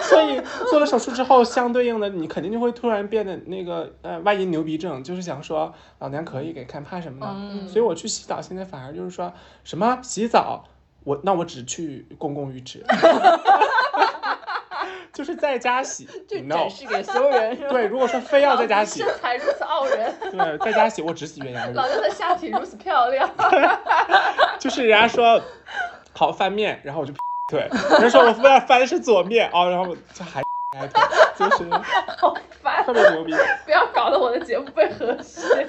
[0.00, 0.40] 所以
[0.70, 7.34] 做了手术之后，相对应的你肯定就会突然变得那个呃外阴牛逼症，就是想说老娘可以给看怕什么呢？
[7.36, 9.32] 嗯所以我去洗澡，现在反而就是说
[9.64, 10.64] 什么洗澡，
[11.04, 12.84] 我那我只去公共浴池，
[15.12, 16.70] 就是在家洗 就展。
[16.70, 17.70] 示给所有人是吧？
[17.70, 21.86] 对，如果说非要在家洗，身材如此傲人， 对，在家洗我只洗鸳鸯浴老。
[21.86, 23.28] 娘的下体如此漂亮。
[24.58, 25.40] 就是人家说
[26.14, 27.12] 好翻面，然后我就
[27.48, 27.60] 对，
[27.90, 30.42] 人家说我翻翻的是左面哦，然后我就还
[31.36, 31.68] 就是。
[32.18, 33.32] 好烦，特别牛逼。
[33.64, 35.66] 不要搞得我的节目被和谐。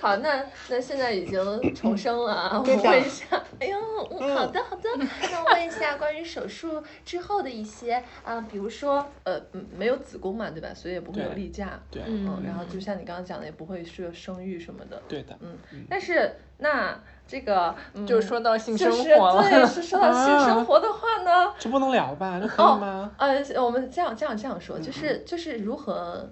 [0.00, 2.50] 好，那那现在已经重生了啊！
[2.54, 3.26] 我问一下，
[3.58, 3.78] 哎呦，
[4.10, 4.88] 嗯，好的好的，
[5.32, 10.72] 那我问一下关于手术之后的一些啊，比如说呃，嗯没有子宫嘛，对吧？
[10.72, 15.58] 所以也不会有例假，对嗯，然后就像你刚刚讲的，也不会是有生育什么的，对的，嗯，
[15.90, 16.98] 但是那
[17.28, 22.40] 这个嗯就是说到性生就是活了，对，是 说到性生活的话呢，这不能聊吧？
[22.40, 23.12] 这可以吗？
[23.18, 26.26] 呃，我们这样这样这样说，就是就是如何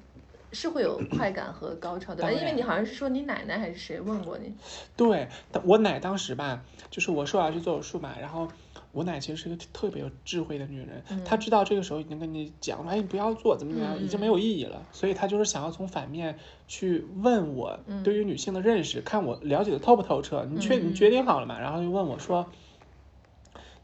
[0.53, 4.55] 是会有快感和高潮的 因为你好像是说你奶奶还是谁问过你，
[4.97, 5.29] 对，
[5.65, 8.49] 我奶当时吧，就是我说我要去做手术嘛，然后
[8.97, 21.61] 我奶其实是一个特别有智慧的女人，她知道这个时候已经跟你讲了，哎，你不要做，怎么怎么样，已经没有意义了，所以她就是想要从反面去问我对于女性的认识，看我了解的透不透彻，你确你决定好了嘛？
[21.61, 22.47] 然后就问我说。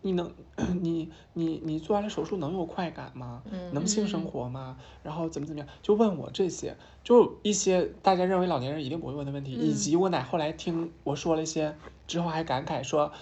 [0.05, 0.33] 你能，
[0.81, 3.41] 你你你做完了手术能有快感吗？
[3.71, 4.77] 能性生活吗？
[5.05, 5.69] 然后怎么怎么样？
[5.81, 11.77] 就问我这些，就一些大家认为老年人一定不会问的问题，以及我奶后来听我说了一些
[12.09, 13.13] 之后还感慨说，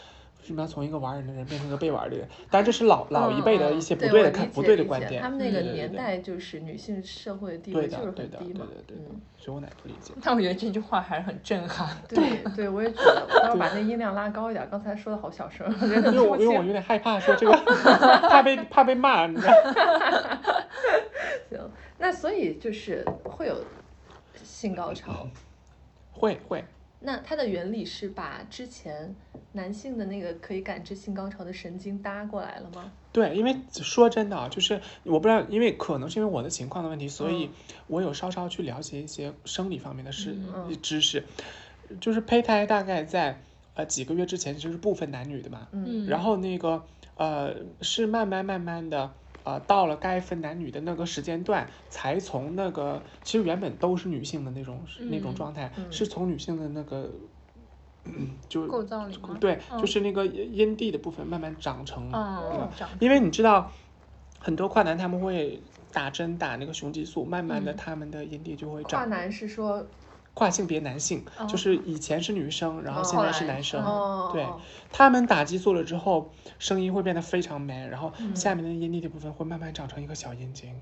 [0.40, 2.26] 为什么要从一个玩人的人变成一个被玩的人？
[2.50, 10.12] 当然这是老老一辈的一些不对的看不对的观点，他们那个年代就是女性社会地位就是的对的很低嘛，对的对的嗯，所以我奶不理解。
[10.22, 11.96] 但我觉得这句话还是很震撼。
[12.08, 17.52] 对对，我也觉得，我要把那音量拉高一点，刚才说的好小声，因为我因为我有点害怕说这个，
[18.28, 20.40] 怕被怕被骂，你知道 吗？
[21.50, 23.54] 行，那所以就是会有
[24.42, 25.28] 性高潮，
[26.12, 26.64] 会会，
[27.00, 29.14] 那它的原理是把之前
[29.52, 32.92] 男性的那个可以感知性高潮的神经搭过来了吗？
[33.12, 37.50] 对，因为说真的啊，就是我不知道，因为可能是因为我的情况的问题，所以
[37.86, 41.24] 我有稍稍去了解一些生理方面的事、嗯知识。
[42.00, 43.42] 就是胚胎大概在
[43.74, 46.84] 呃几个月之前就是不分男女的嘛，嗯然后那个
[47.16, 49.12] 呃是慢慢慢慢的。
[49.50, 57.10] 呃，到了该分男女的那个时间段，才从那个其实原本都是女性的那种、那种嗯状态，嗯是从女性的那个，
[58.04, 59.16] 嗯就构造里？
[59.40, 63.72] 对，嗯就是那个阴蒂的部分慢慢长成嗯，长因为你知道，
[64.38, 65.60] 很多跨男他们会
[65.92, 69.10] 打针打那个雄激素，慢慢的嗯他们的阴蒂就会长跨长。
[69.10, 69.84] 男是说
[70.34, 71.46] 跨性别男性、哦。
[71.46, 73.82] 就是以前是女生，然后现在是男生。
[73.84, 74.60] 哦，对哦
[74.92, 78.34] 他们打激素了之后，声音会变得非常 man，然后嗯。
[78.34, 80.74] 下面的阴蒂的部分会慢慢长成一个小阴茎。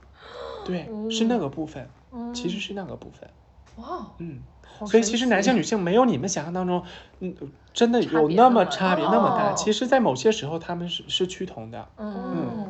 [0.64, 1.10] 对，哦。
[1.10, 3.28] 是那个部分，嗯其实是那个部分。
[3.76, 3.86] 哇。
[3.88, 4.40] 哦，嗯，
[4.86, 6.82] 所以其实男性女性没有你们想象当中，
[7.20, 7.34] 嗯，
[7.72, 9.50] 真的有那么么差别那么大。
[9.50, 11.88] 哦其实，在某些时候他们是是趋同的。
[11.98, 12.14] 嗯。
[12.14, 12.68] 哦，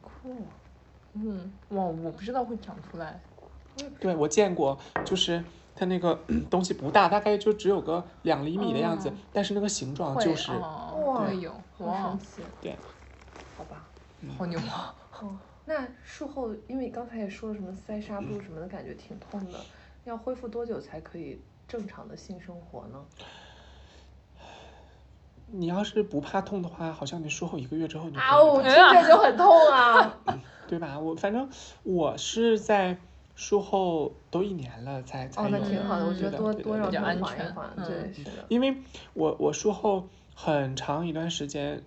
[0.00, 0.36] 酷，
[1.14, 3.20] 嗯，哇，我不知道会长出来。
[4.00, 6.18] 对，我见过，就是它那个
[6.50, 12.76] 东西不大，大概就只有个两厘米的样子，哦但是那个形状就是，哦哇会有好哇神，奇，对，
[13.56, 13.88] 好吧。
[14.36, 14.92] 好牛啊！
[15.20, 19.60] 哦，那术后，因为刚才也说了什么塞纱布什么的，感觉挺痛的，
[20.04, 23.04] 要恢复多久才可以正常的性生活呢？
[25.50, 30.18] 你要是不怕痛的话，好像你术后一个月之后你就啊，我了听着就很痛啊！
[30.66, 30.98] 对吧？
[30.98, 31.48] 我反正
[31.84, 32.98] 我是在
[33.40, 37.40] 术后都一年了才才哦，有，那挺好的，我觉得多多让比较安他缓一
[37.76, 38.30] 全对，是的。
[38.48, 38.76] 因为
[39.14, 41.80] 我我术后很长一段时间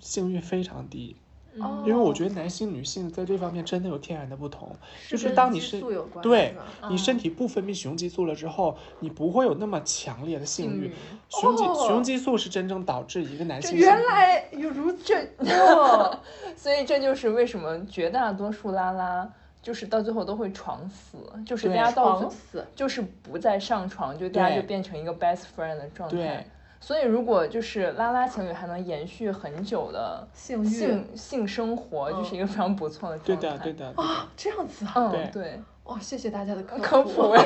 [0.00, 1.16] 性欲非常低，
[1.58, 4.76] 哦，因为我觉得男性女性在这方面真的有天然的不同，
[5.08, 5.82] 就是当你是
[6.20, 6.54] 对
[6.90, 10.92] 你身体不分泌雄激素了之后，你不会有那么强烈的性欲。
[11.30, 16.20] 雄激哦雄激素是真正导致一个男性原来有如这 哦，
[16.54, 19.32] 所以这就是为什么绝大多数拉拉
[19.62, 26.46] 就是到最后都会床死，就是大家到死，就是不再上床，就大家就变成一个 best friend 的状对态。
[26.80, 33.40] 所以如果就是拉拉情侣还能延续很久的性性性生活，嗯就是一个非常不错的状态。
[33.40, 37.36] 对的对的，啊，这样子啊，嗯，对对，哦，谢谢大家的科科普普。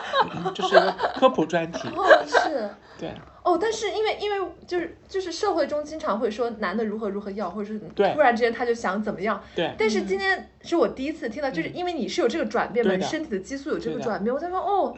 [0.54, 1.88] 这是一个科普专题。
[1.88, 2.70] 哦，是。
[2.98, 9.40] 对哦，但是因为因为就是就是社会中经常会说男的如何如何要，或者是对突然之间他就想怎么样。
[9.54, 14.96] 对但是今天是我第一次听到，就是因为你是有这个转变嘛，你身体的激素有这个转变，我才说哦，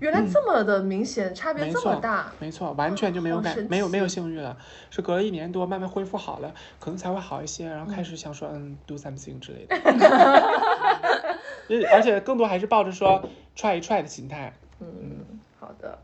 [0.00, 2.32] 原来这么的明显，差别这么大。
[2.38, 4.56] 没错，完全就没有感没有没有性欲了，
[4.88, 9.76] 是隔了一年多慢慢恢复好了，可能才会好一些，然后开始想说嗯 do something 之类的。
[11.68, 14.52] 就是而且更多还是抱着说 try 一 try 的心态。
[14.80, 15.98] 嗯，好的。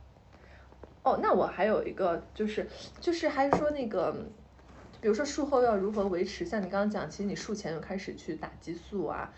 [1.03, 2.69] 哦，那我还有一个就是
[3.01, 4.15] 就是还是说那个，
[5.01, 9.33] 比如说术后要如何维持，像你刚刚讲，其实你术前就开始去打激素啊。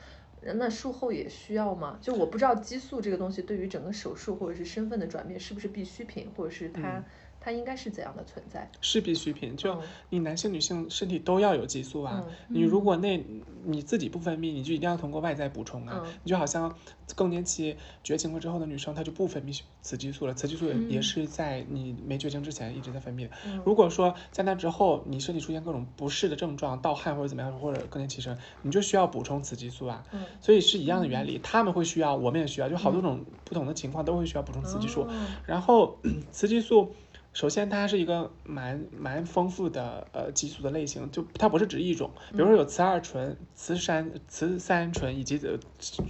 [0.56, 1.98] 那术后也需要吗？
[2.02, 7.04] 就我不知道激素这个东西对于整个手术或者是身份的转变是不是必需品，或者是它、嗯
[7.44, 8.70] 它应该是怎样的存在？
[8.80, 12.24] 是必需品，就嗯你男性、女性身体都要有激素啊。
[12.26, 13.22] 嗯你如果那
[13.64, 16.00] 你自己不分泌，你就一定要通过外在补充啊。
[16.02, 16.74] 嗯你就好像
[17.14, 23.30] 更年期绝经了之后的女生，她就不分泌雌激素了，雌激素也、也是在你没绝经之前一直在分泌的。
[23.46, 30.02] 嗯如果说在那之后你身体出现各种不适的症状，盗汗或者怎么样，或者更年期生，你就需要补充雌激素啊。
[30.12, 35.02] 嗯所以是一样的原理，他们会需要，我们也需要，就好多种不同的情况都会需要补充雌激素。
[35.02, 35.08] 哦
[35.46, 35.98] 然后
[36.32, 36.94] 雌激素，
[37.34, 45.58] 首先它是一个蛮蛮丰富的呃激素的类型，就它不是只一种，比如说有雌二醇、雌三雌三醇以及呃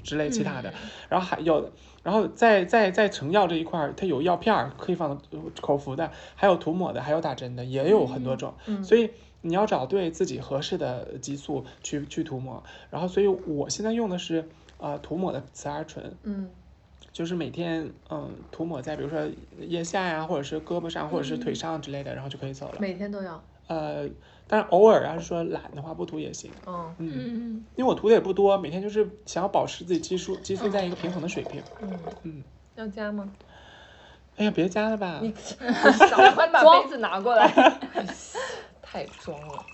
[0.04, 0.72] 之类其他的，
[1.08, 1.72] 然后还有，
[2.04, 5.20] 然后在在在成药这一块儿，它有药片儿可以放
[5.60, 8.54] 口服的，还有涂抹的，还有打针的，也有很多种，
[8.84, 9.10] 所以。
[9.46, 14.48] 你要找对自己合适的激素去去涂抹，然后所以我现在用的是
[14.78, 16.48] 呃涂抹的雌二醇，嗯，
[17.14, 19.20] 就是每天嗯涂抹在比如说
[19.60, 22.78] 腋下呀，或者是胳膊上，或者是腿上之类的，然后就可以走了。
[22.80, 23.40] 每天都要。
[23.68, 24.06] 呃，
[24.48, 26.52] 但是偶尔要是说懒的话，不涂也行。
[26.66, 31.62] 嗯嗯，嗯因为我涂的也不多，每天就是想要保持自己激素激素在一个平衡的水平。
[31.80, 32.42] 嗯嗯，
[32.74, 33.30] 要加吗？
[34.36, 35.20] 哎呀，别加了吧。
[35.22, 35.32] 你
[36.10, 37.48] 赶快把杯子拿过来。
[38.82, 39.64] 太装了。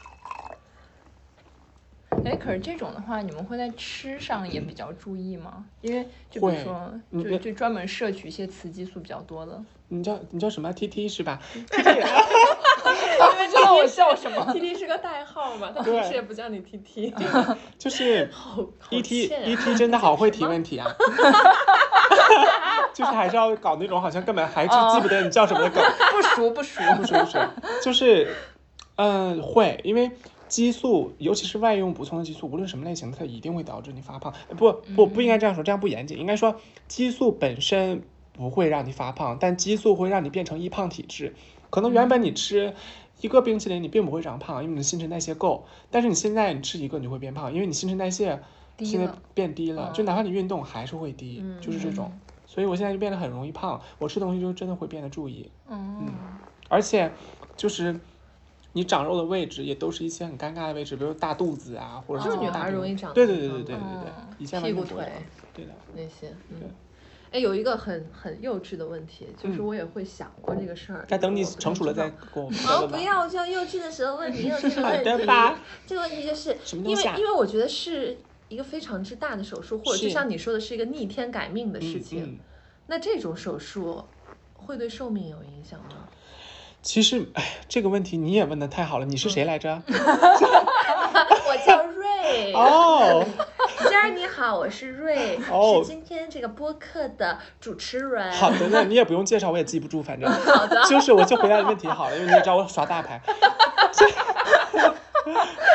[2.24, 5.64] 哎，可是这种的话，你们会在吃上也比较注意吗？
[5.80, 9.60] 因为就比如说，就就专门摄取一些雌激素比较多的。
[9.88, 11.40] 你叫你叫什么 T T 是吧？
[11.52, 17.14] 你们知道我笑什么？T T 是个代号嘛，他对平时也不叫你 T T。
[17.78, 20.86] 就是 好好 E T E T 真的好会提问题啊。
[22.94, 25.82] 就是还是要搞那种好像根本还是记不得你叫什么的梗。
[26.12, 26.80] 不熟不熟。
[26.96, 27.38] 不熟不熟，
[27.82, 28.34] 就是，
[28.96, 30.10] 嗯，会，因为
[30.50, 34.34] 激素，尤其是外用补充的激素，无论什么类型的，它一定会导致你发胖。
[34.48, 36.18] 呃不不不应该这样说，这样不严谨。
[36.18, 36.56] 应该说，
[36.88, 41.34] 激素本身不会让你发胖，但激素会让你变成易胖体质。
[41.70, 42.74] 可能原本你吃
[43.20, 45.64] 一个冰淇淋，你并不会长胖，因为你的新陈代谢够。
[45.90, 48.40] 但是你现在你吃一个，你就会变胖，因为你新陈代谢
[48.80, 52.10] 现在变低了，嗯就哪怕你运动还是会低，嗯就是这种。
[52.46, 55.48] 所以我现在就变得很容易胖，我吃东西就真的会变得注意。
[55.68, 56.12] 嗯
[56.68, 57.12] 而且
[57.56, 58.00] 就是
[58.72, 65.04] 你长肉的位置也都是一些很尴尬的位置，比如大肚子啊，或者就是女孩容易长对对对对对对对，以前屁股腿
[65.52, 66.68] 对的，那些，嗯对。
[67.32, 71.04] 哎，有一个很很幼稚的问题，就是嗯我也会想过这个事儿。
[71.08, 72.88] 该等你成熟了再跟我们哦。
[72.88, 75.04] 不要，就幼稚的时候问你幼 稚的问题。
[75.04, 75.60] 的吧？
[75.86, 76.56] 这个问题就是？
[76.84, 78.18] 因为因为我觉得是
[78.48, 82.24] 一个非常之大的手术，或者就像你说的是一个逆天改命的嗯事情。
[82.24, 82.38] 嗯
[82.86, 84.02] 那这种手术
[84.52, 86.08] 会对寿命有影响吗？
[86.82, 89.04] 其实，哎，这个问题你也问的太好了。
[89.04, 89.82] 你是谁来着？
[89.86, 93.24] 我叫瑞，哦，
[93.90, 98.32] 佳儿你好，我是瑞，哦是今天这个播客的主持人。
[98.32, 103.20] 好的，那你也不用介绍，我也记不住，反正 好的，就是我就回答你问题好了，因为你也知道我耍大牌，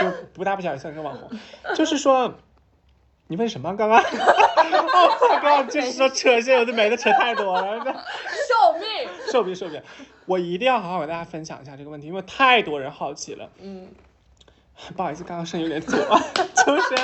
[0.02, 1.30] 就不大不小也算个网红。
[1.76, 2.34] 就是说，
[3.28, 3.76] 你问什么？
[3.76, 4.00] 刚刚？
[4.06, 7.78] 哦，刚刚就是说扯些有的没的，扯太多了。
[7.84, 9.82] 寿命，寿命寿命，
[10.26, 13.50] 我一定要好好给大家分享一下这个问题，因为太多人好奇了。
[13.60, 13.90] 嗯，
[14.96, 16.20] 不好意思，刚刚声音有点久啊，
[16.66, 16.96] 就是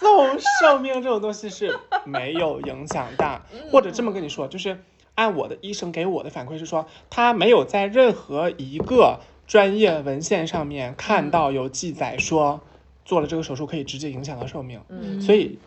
[0.00, 4.82] 送寿命这种东西是没有影响的，或者这么跟你说，就是
[5.14, 12.60] 按我的医生给我的反馈是说，他没有在任何一个专业文献上面看到有记载说
[13.04, 15.58] 做了这个手术可以直接影响到寿命，嗯所以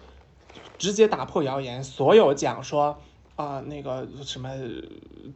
[0.77, 2.97] 直接打破谣言，所有讲说。
[3.37, 4.49] 啊、那个什么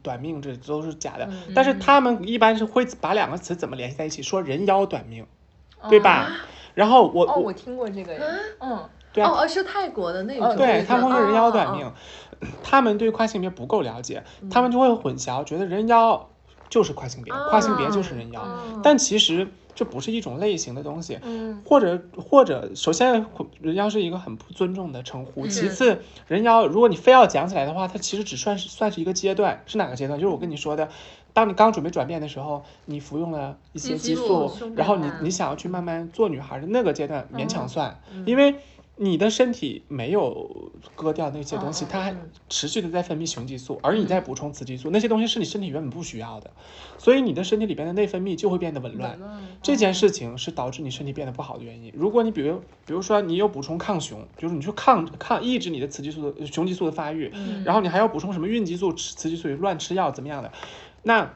[0.02, 1.26] 短命，这都是假的。
[1.26, 5.24] 嗯但是他们一般是会把两个词怎么联系在一起，说人妖短命，
[5.88, 6.28] 对吧？
[6.74, 8.20] 然后我、哦，我我听过这个耶。
[8.58, 16.28] 嗯对啊哦哦，是泰国的那哦种，对他们会说人妖短哦命，他们对跨性别不够了解，他们就会混淆，觉得人妖
[16.72, 19.48] 就是跨性别，跨性别就是人妖，哦但其实
[19.82, 21.18] 这不是一种类型的东西。
[21.24, 23.26] 嗯或者或者，首先
[23.60, 30.20] 人妖是一个很不尊重的称呼，其次人妖，如果你非要讲起来的话，它其实只算是算是一个阶段，是哪个阶段？
[30.20, 30.88] 就是我跟你说的，
[31.34, 38.54] 当你刚准备转变的时候，你服用了一些激素胸，然后你你想要去慢慢做女孩的那个阶段，勉强算，嗯因为
[39.04, 46.52] 你的身体没有割掉那些东西，它还嗯持续的在分泌雄激素，而你在补充雌激素，那些东西是你身体原本不需要的，
[47.00, 49.18] 所以你的身体里边的内分泌就会变得紊乱。
[49.64, 51.92] 这件事情是导致你身体变得不好的原因。
[51.96, 57.34] 如果你比如比如说你有补充抗雄，就是你去抗抗抑制你的雌激素的雄激素的发育，
[57.66, 60.52] 然后你还要补充什么孕激素、雌雌激素乱吃药怎么样的，
[61.02, 61.34] 那。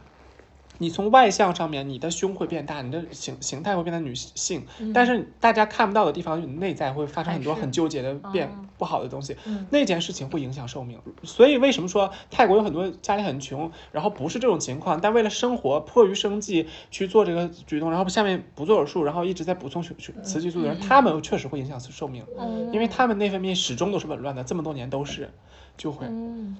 [0.77, 9.65] 你从外向上面，你的胸会变大，你的形形态会变得女性，但是大家看不到的地方，你内在会发生很多很纠结的变哦不好的东西，嗯。
[9.69, 10.99] 那件事情会影响寿命。
[11.23, 25.29] 所以为什么说泰国有很多家里很穷，然后不是这种情况，但为了生活迫于生计去做这个举动，然后下面不做手术，然后一直在补充雌激素的人，他们确实会影响寿命，嗯因为他们内分泌始终都是紊乱的，这么多年都是，
[25.77, 26.05] 就会。
[26.07, 26.57] 嗯。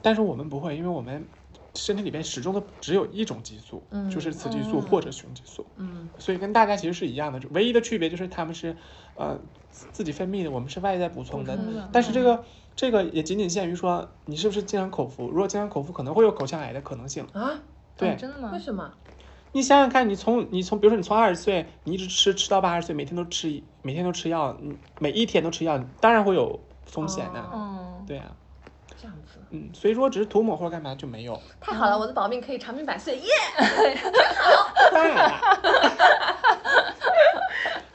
[0.00, 1.24] 但是我们不会，因为我们
[1.74, 8.76] 身体里边始终都只有一种激素，嗯就是雌激素或者雄激素，嗯所以跟大家其实是一样的，唯一的区别就是他们是
[9.14, 9.38] 呃
[9.70, 11.58] 自自己分泌的，我们是外在补充的。
[11.92, 12.44] 但是这个
[12.76, 17.26] 这个也仅仅限于说你是不是经常口服，如果经常口服，可能会有口腔癌的可能性。
[17.32, 17.60] 啊，
[17.96, 18.58] 对哦，真的吗为？
[18.58, 18.92] 什么？
[19.54, 27.50] 你想想看，你从你从比如说你从二十岁，你一直吃吃到八十岁，每天都吃一每天都吃药，你每一天都吃药，当然会有风险的。
[27.52, 28.34] 嗯，对啊，
[29.00, 31.40] 这样子，嗯，所以说只是涂抹或者干嘛就没有。
[31.60, 33.28] 太好了，我的保命可以长命百岁，耶！
[34.92, 35.40] 当然了，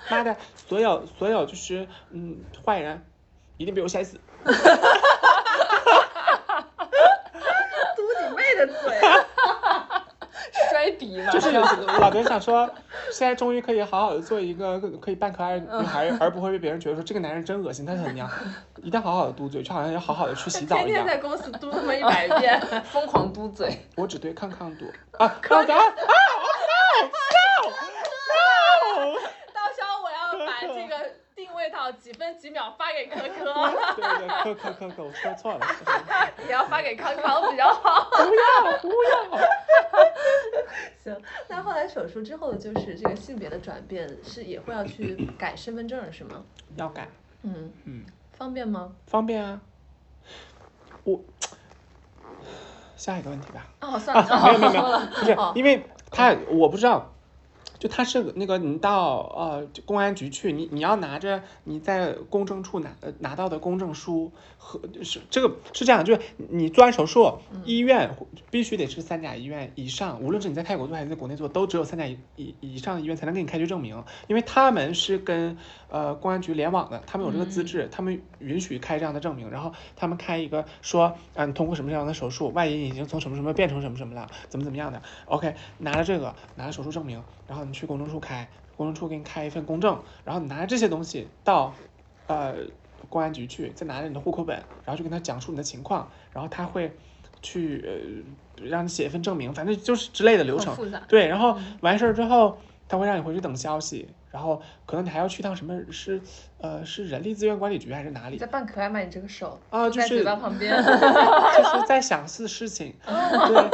[0.10, 3.06] 妈的，所有所有就是嗯坏人，
[3.58, 4.20] 一定被我摔死。
[4.44, 4.52] 嘟
[8.22, 9.00] 你妹的嘴！
[10.88, 12.70] 摔鼻嘛，就是老哥想说，
[13.12, 18.30] 现在终于可以好好的做一个可以扮可爱女孩，而不会被别人觉得说这个男人真恶心，他是很娘，
[18.78, 20.88] 一定要好好的嘟嘴，就好像要好好的去洗澡一样。
[20.88, 24.86] 天天在公司嘟那么一百遍，疯狂嘟嘴，我只对康康嘟
[25.18, 25.92] 啊，康康啊啊
[27.04, 27.52] ，no no
[29.04, 29.20] no，
[29.54, 30.96] 到时候我要把这个
[31.99, 33.26] 几分几秒发给可可，
[33.95, 38.10] 对对，科科科科，我说错了，是是也要发给康康比较好。
[38.11, 39.39] 不要不要。
[41.03, 46.44] 行，那后来手术之后，就是这个性别的转变，是也会要去改身份证是吗？
[46.76, 47.07] 要改，
[47.44, 48.91] 嗯嗯，方便吗？
[49.07, 49.61] 方便啊。
[51.03, 51.19] 我
[52.98, 53.65] 下一个问题吧。
[53.81, 57.14] 哦，算了， 啊，没有没有没有，不是哦，因为他我不知道，
[57.80, 68.16] 就他是那个你到呃公安局去，你你要拿着你在公证处拿呃拿到的公证书和是这个是这样，就是你做完手术，医院
[68.49, 75.58] 必须得是三甲医院以上，无论是你在泰国做还是在国内做，都只有三甲以以以上的医院才能给你开具证明，因为他们是跟
[75.90, 91.73] 呃公安局联网的，他们有这个资质，他们允许开这样的证明，然后他们开一个说啊你通过什么这样的手术，外阴已经从什么什么变成什么什么了，怎么怎么样的，OK，拿着这个拿着手术证明，然后你去公证处开，公证处给你开一份公证，然后你拿着这些东西到
[92.27, 92.56] 呃
[93.10, 96.98] 公安局去，再拿着你的户口本，然后就跟他讲述你的情况，然后他会
[97.41, 100.76] 去呃让你写一份证明，反正就是之类的流程。
[101.07, 102.57] 对，然后完事儿之后，
[102.88, 106.22] 他会让你回去等消息，然后可能你还要去趟什么是
[106.60, 109.00] 呃是人力资源管理局还是哪里在扮可爱吗？
[109.00, 109.90] 你这个手啊？
[109.90, 113.70] 就是在嘴巴旁边， 就是在想事事情，对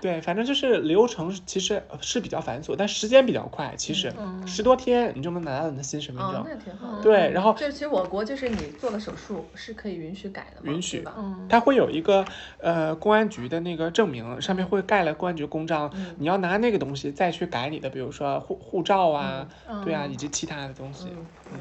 [0.00, 6.44] 对，反正就是流程其实是比较繁琐，但时间比较快，其实嗯十多天你就能拿到你的新身份哦，证。
[6.46, 7.02] 那挺好的。
[7.02, 11.14] 对，然后就其实我国就是你做了手术是可以允许改的嘛，允许对吧？
[11.16, 12.24] 嗯，它会有一个
[12.58, 19.48] 呃公安局的那个证明，上面会盖了公安局公章，嗯你要拿那个东西再去改你的，比如说护护照啊，
[19.84, 21.06] 对啊，嗯以及其他的东西。
[21.52, 21.58] 嗯，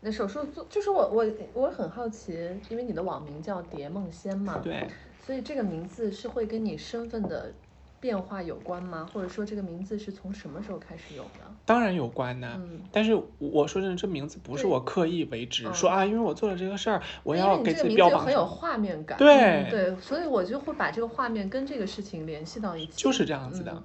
[0.00, 2.32] 那手术做就是我我我很好奇，
[2.68, 4.86] 因为你的网名叫蝶梦仙嘛，对，
[5.26, 7.52] 所以这个名字是会跟你身份的
[7.98, 9.08] 变化有关吗？
[9.12, 11.40] 或者说这个名字是从什么时候开始有的？
[11.64, 18.46] 当然有关呐、嗯，但是我说真的，这名字不是我刻意为之，嗯说啊，因为我做了这个事儿，我要给自己这个名字很有标榜什么。
[18.46, 23.72] 画面感，对嗯对，所以我就会把这个画面跟这个事情联系到一起，就是这样子的。
[23.72, 23.82] 嗯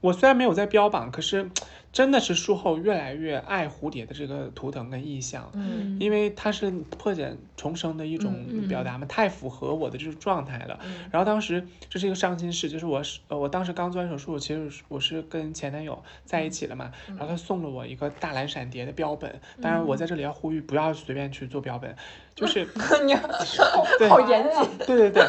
[0.00, 1.50] 我虽然没有在标榜，可是
[1.94, 10.76] 真的是术后越来越爱蝴蝶的这个图腾跟意象，嗯因为它是破茧重生的一种嗯表达嘛，太符合我的这种状态了。
[10.84, 11.08] 嗯。
[11.12, 17.16] 然后当时这是一个伤心事，就是我是呃我当时刚做完手术，其实我是跟前男友在一起了嘛，嗯。
[17.16, 21.94] 然后他送了我一个大蓝闪蝶的标本，当然我在这里要呼吁不要随便去做标本，
[22.34, 22.66] 就是
[24.10, 25.24] 好严谨， 对对对，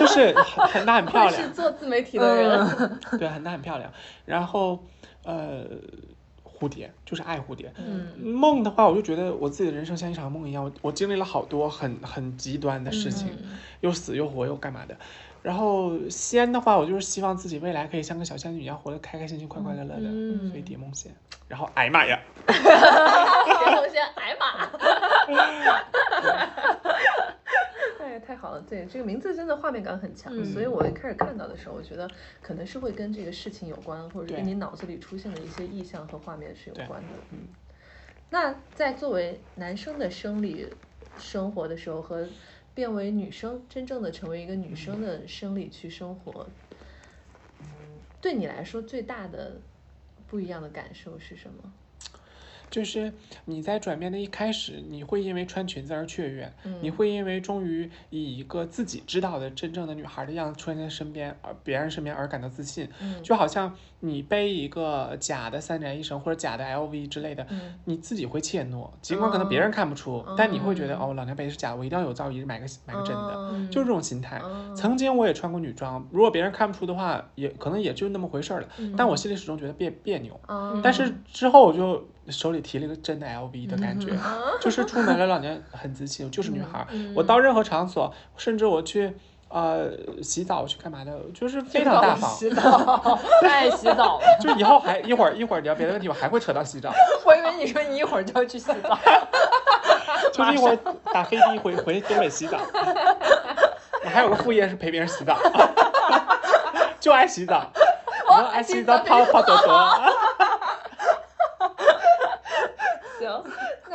[0.00, 3.92] 就是很很大很漂亮是，做自媒体的人，对，很大很漂亮。
[4.24, 4.82] 然后，
[5.26, 5.64] 呃，
[6.44, 7.72] 蝴蝶就是爱蝴蝶。
[7.76, 14.96] 嗯梦的话，我就觉得我自己的人生像一场梦一样，我我经历了好多很很极端的事情，嗯又死又活又干嘛的。
[15.42, 20.00] 然后仙的话，我就是希望自己未来可以像个小仙女一样，活得开开心心、快快乐乐的。
[20.04, 21.14] 嗯所以蝶梦仙。
[21.48, 22.54] 然后，哎呀妈呀，蝶
[23.74, 24.68] 梦仙，哎呀妈！
[28.06, 28.60] 哎，太好了！
[28.62, 32.08] 对，这个名字真的画面感很强，嗯所以我一开始看到的时候，我觉得
[32.40, 37.08] 可能是会跟这个事情有关，或者是跟你脑子里出现的一些意象和画面是有关的。
[37.32, 37.48] 嗯，
[38.30, 40.68] 那在作为男生的生理
[41.18, 42.28] 生活的时候，和
[42.74, 46.46] 变为女生，真正的成为一个女生的生理去生活，
[47.60, 47.66] 嗯
[48.20, 49.56] 对你来说最大的
[50.28, 51.72] 不一样的感受是什么？
[52.70, 53.12] 就是
[53.44, 74.40] 你在转变的一开始，你会因为穿裙子而雀跃，嗯你会因为终于以一个自己知道的真正的女孩的样子出现在身边，而别人身边而感到自信，嗯就好像你背一个假的三宅一生或者假的 LV 之类的，嗯你自己会怯懦，尽管可能别人看不出，但你会觉得嗯哦，老娘背的是假的，我一定要有朝一日买个买个真的，嗯就是这种心态。
[74.44, 78.68] 嗯曾经我也穿过女装，如果别人看不出的话，也可能也就那么回事儿了。
[78.96, 80.38] 但我心里始终觉得别别扭。
[80.48, 84.12] 嗯但是之后我就手里提了一个真的 LV 的感觉，
[84.60, 86.86] 就是出门了，老娘很自信，我就是女孩儿。
[87.14, 89.16] 我到任何场所，甚至我去
[89.48, 89.90] 呃
[90.22, 92.30] 洗澡，我去干嘛的，就是非常大方。
[92.30, 94.24] 洗澡，爱洗澡了。
[94.40, 96.92] 就以后还一会儿一会儿聊别的问题，我还会扯到洗澡，
[97.24, 98.98] 我以为你说你一会儿就要去洗澡。
[100.32, 100.78] 就是一会儿
[101.12, 102.58] 打飞的回回东北洗澡。
[104.04, 105.38] 我还有个副业是陪别人洗澡，
[107.00, 107.70] 就爱洗澡，
[108.28, 109.98] 然后爱洗澡泡泡朵朵。
[113.18, 113.44] 行，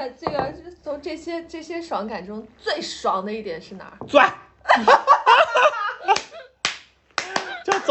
[0.09, 0.53] 这个
[0.83, 3.97] 从这些这些爽感中最爽的一点是哪儿？
[4.07, 4.31] 钻，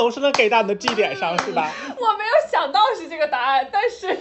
[0.01, 1.71] 总是能给到你的 G 点上，是吧？
[1.89, 4.17] 我没有想到是这个答案，但是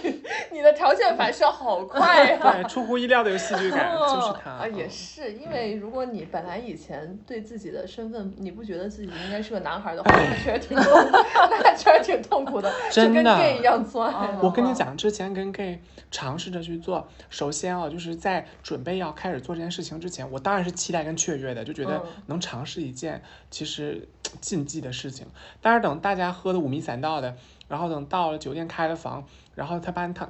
[0.52, 2.52] 你的条件反射好快啊！
[2.52, 4.50] 对，出乎意料的有戏剧感，就是他。
[4.50, 11.18] 啊，也是，因为如果你本来以前对自己的身份，你不觉得自己应该是个男孩的话，那确实挺痛苦，
[11.62, 14.12] 那确实挺痛苦的， 真的就跟 gay 一样钻。
[14.42, 15.80] 我跟你讲，之前跟 gay
[16.10, 24.06] 尝试着去做，首先啊，就是在准备要开始做这件事情之前，我当然是期待跟雀跃的，就觉得嗯能尝试一件其实
[24.42, 25.26] 禁忌的事情。
[25.62, 27.34] 但是等大家喝的五迷三道的，
[27.68, 29.24] 然后等到了酒店开了房，
[29.54, 30.28] 然后他把你躺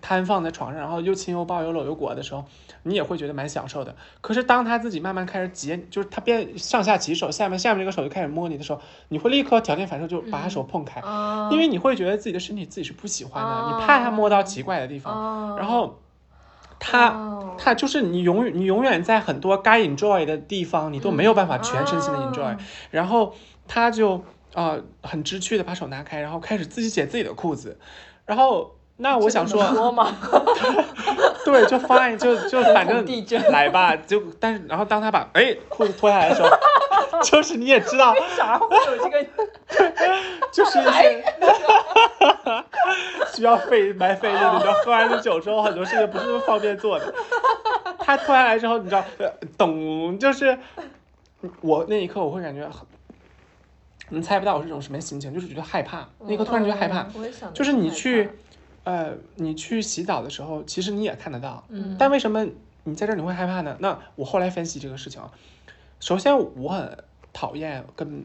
[0.00, 2.44] 摊放在床上，然后又亲又抱又搂又裹的时候，
[2.82, 3.94] 你也会觉得蛮享受的。
[4.20, 15.98] 可是当他自己慢慢开始解，就是他变上下其手，下面下面这个手就开始摸你的时候，你会立刻条件反射就把他手碰开，啊因为你会觉得自己的身体自己是不喜欢的，哦你怕他摸到奇怪的地方，哦然后
[16.78, 17.08] 他。
[17.08, 22.56] 哦他就是你永远你永远在很多该 enjoy 的地方，你都没有办法全身心的 enjoy，、哦
[22.90, 23.34] 然后
[23.68, 24.24] 他就
[24.54, 27.78] 呃很知趣的把手拿开，然后开始自己解自己的裤子，
[28.26, 29.62] 然后那我想说？
[31.44, 33.04] 对，就 fine，就就 反正
[33.50, 36.48] 来吧，就但是然后当他把哎裤子脱下来的时候，
[37.22, 39.26] 就是你也知道，啥会有这个？
[40.52, 41.24] 就是一些
[43.34, 47.12] 需要费蛮费力的，你知道，喝完了酒之后很多事情不是那么方便做的。
[47.98, 50.56] 他脱下来之后，你知道，呃懂，就是
[51.60, 52.68] 我那一刻我会感觉
[54.12, 58.28] 很，你猜不到我是一种什么心情，就是觉得害怕，那一刻突然觉得害怕，我也想，就是你去，
[58.84, 62.46] 呃，你去洗澡的时候，其实你也看得到，嗯但为什么
[62.84, 63.76] 你在这儿你会害怕呢？
[63.80, 65.30] 那我后来分析这个事情啊，
[66.00, 66.98] 首先我很
[67.32, 68.24] 讨厌跟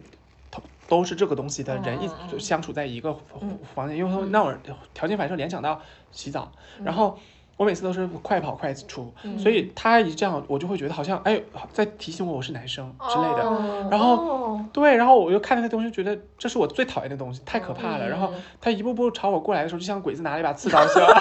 [0.52, 3.58] 都都是这个东西的人一相处在一个嗯。
[3.74, 4.54] 房间，因为会让我
[4.94, 5.82] 条件反射联想到
[6.12, 6.52] 洗澡，
[6.84, 7.18] 然后。
[7.58, 11.42] 我每次都是快跑快出，所以他一这样，我就会觉得好像哎，
[11.74, 13.42] 在提醒我我是男生之类的。
[13.44, 18.08] 哦然后哦对，然后我又看那个东西，觉得这是我最讨厌的东西，太可怕了。
[18.08, 21.06] 然后嗯他一步步朝我过来的时候，就像鬼子拿了一把刺刀似的，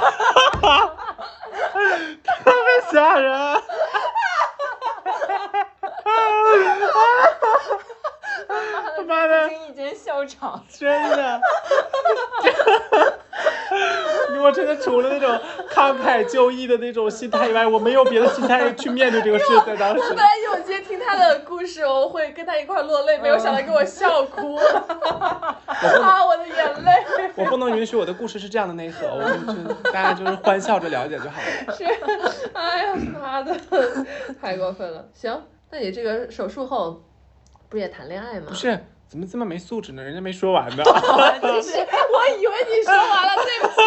[2.44, 3.62] 特别吓人。
[8.96, 11.40] 他 妈的，经一间笑场，真的，
[14.42, 15.40] 我真的除了那种
[15.70, 19.44] 慷慨就义的那种心态以外，我没有别的心态去面对这个事。
[19.66, 26.92] 在当时我，本来有些听他的故事，我会跟他一块落泪，没有想到给我笑哭，啊，我的眼泪。
[27.34, 31.74] 我不能允许我的故事是这样的内核，我就就大家就是欢笑着了解就好了。
[31.76, 31.84] 是，
[32.54, 33.54] 哎呀妈的，
[34.40, 35.06] 太过分了。
[35.12, 37.02] 行，那你这个手术后
[37.68, 38.54] 不是也谈恋爱吗不？
[38.54, 38.78] 是，
[39.08, 40.02] 怎么这么没素质呢？
[40.02, 40.82] 人家没说完呢。
[41.62, 43.80] 其 实我以为你说完了，对不起，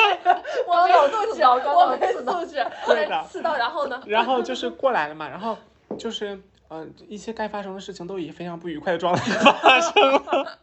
[0.68, 2.65] 我没素质，我没素质。
[2.85, 4.01] 对的刺到，然后呢？
[4.06, 5.57] 然后就是过来了嘛，然后
[5.97, 10.57] 就是呃一些该发生的事情都以非常不愉快的状态发生了。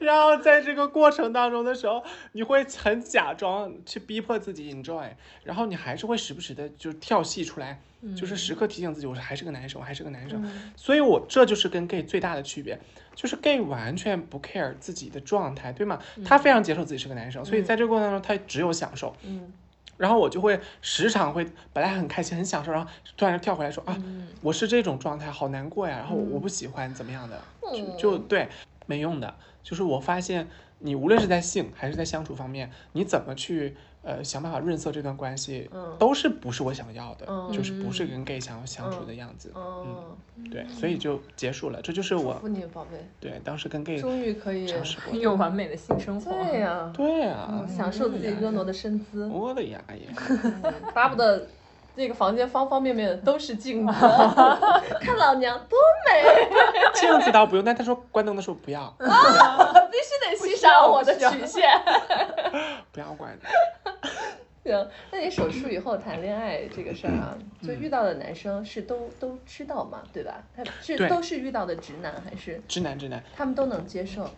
[0.00, 2.02] 然后在这个过程当中的时候，
[2.32, 5.08] 你会很假装去逼迫自己 enjoy，
[5.44, 7.80] 然后你还是会时不时的就跳戏出来，
[8.14, 10.42] 就是时刻提醒自己，我还是个男生，我还是个男生。
[10.76, 12.78] 所以我这就是跟 gay 最大的区别，
[13.14, 15.98] 就是 gay 完全不 care 自己的状态，对吗？
[16.24, 19.14] 他非常接受自己是个男生，所以在这个过程当中，他只有享受。
[19.24, 19.52] 嗯
[19.96, 23.96] 然后我就会时常会本来很开心很享受，然后突然跳回来说啊，
[24.40, 27.40] 我是这种状态，好难过呀，然后我我不喜欢怎么样的，
[27.72, 28.48] 就就对，
[28.86, 29.32] 没用的。
[29.62, 30.48] 就是我发现
[30.80, 40.16] 你无论是在性还是在相处方面，你怎么去呃，想办法润色这段关系，嗯都是不是我想要的，嗯就是不是跟 gay 想要相处的样子，嗯，
[40.50, 41.80] 对，所以就结束了。
[41.82, 45.18] 这就是我祝福你宝贝，对当时跟 gay 终于可以，尝试过。
[45.18, 46.30] 有完美的性生活。
[46.30, 50.06] 对呀，对啊，享受自己婀娜的身姿，我的牙也，
[50.94, 51.46] 巴不得
[51.96, 53.92] 这个房间方方面面都是镜子，
[55.00, 55.78] 看老娘多
[56.10, 56.48] 美
[56.94, 61.68] 镜子倒不用，但他说关灯的时候不要，啊必须得欣赏我的曲线。
[62.92, 63.36] 不要关。
[64.64, 70.42] 行，那你手术以后谈恋爱这个事儿啊，就遇到的男生是都都知道嘛，对吧？
[70.56, 74.28] 他是都是遇到的直男，还是直男直男，他们都能接受？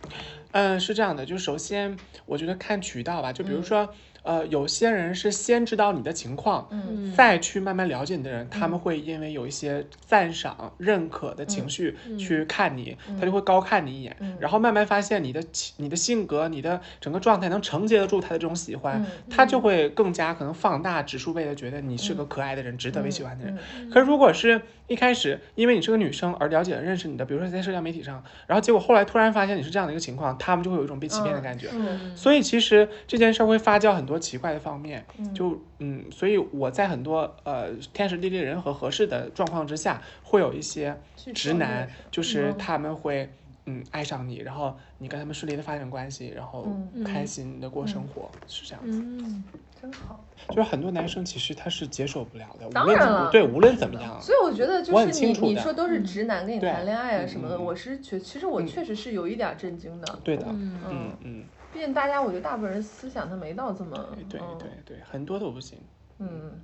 [0.50, 1.96] 嗯，是这样的，就首先
[2.26, 3.88] 我觉得看渠道吧，就比如说，
[4.27, 7.07] 呃，有些人是先知道你的情况，嗯。
[7.16, 15.43] 再去慢慢了解你的人，他们会因为有一些赞赏、认可的情绪去看你，他就会高看你一眼，然后慢慢发现你的
[15.78, 23.57] 你的性格、你的整个状态能承接得住他的这种喜欢，他就会更加可能放大指数倍的觉得你是个可爱的人，值得被喜欢的人。
[23.90, 31.69] 可是如果是一开始因为你是个女生而了解了认识你的，比如说在社交媒体上，然后结果后来突然发现你是这样的一个情况，他们就会有一种被欺骗的感觉。
[31.73, 40.97] 嗯所以其实这件事儿会发酵很多奇怪的方面，就嗯，所以我在很多呃天时地利人和合适的状况之下，会有一些
[41.34, 43.28] 直男，就是他们会
[43.66, 47.05] 嗯爱上你，然后你跟他们顺利的发展关系，然后嗯。
[47.05, 48.82] 开心的过生活，是这样。
[48.90, 49.01] 子。
[49.01, 49.44] 嗯，
[49.80, 50.24] 真好。
[50.51, 58.66] 就是很多男生其实他是接受不了的，无当论怎么对，无论怎么样，所以我觉得就我很是你你说都是直男跟你对谈恋爱啊嗯什么的，嗯我是觉其实我嗯。
[58.66, 60.18] 确实是有一点儿震惊的。
[60.22, 61.16] 对的，嗯嗯。
[61.24, 61.44] 嗯，
[61.77, 63.94] 毕竟大家我觉得大部分人思想他没到这么
[64.31, 65.78] 对嗯对对，很多都不行。
[66.19, 66.59] 嗯。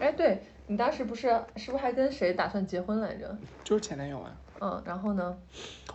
[0.00, 3.38] 哎，对你当时不是是不是还跟谁打算结婚来着？
[3.62, 5.38] 就是前男友啊，嗯，然后呢？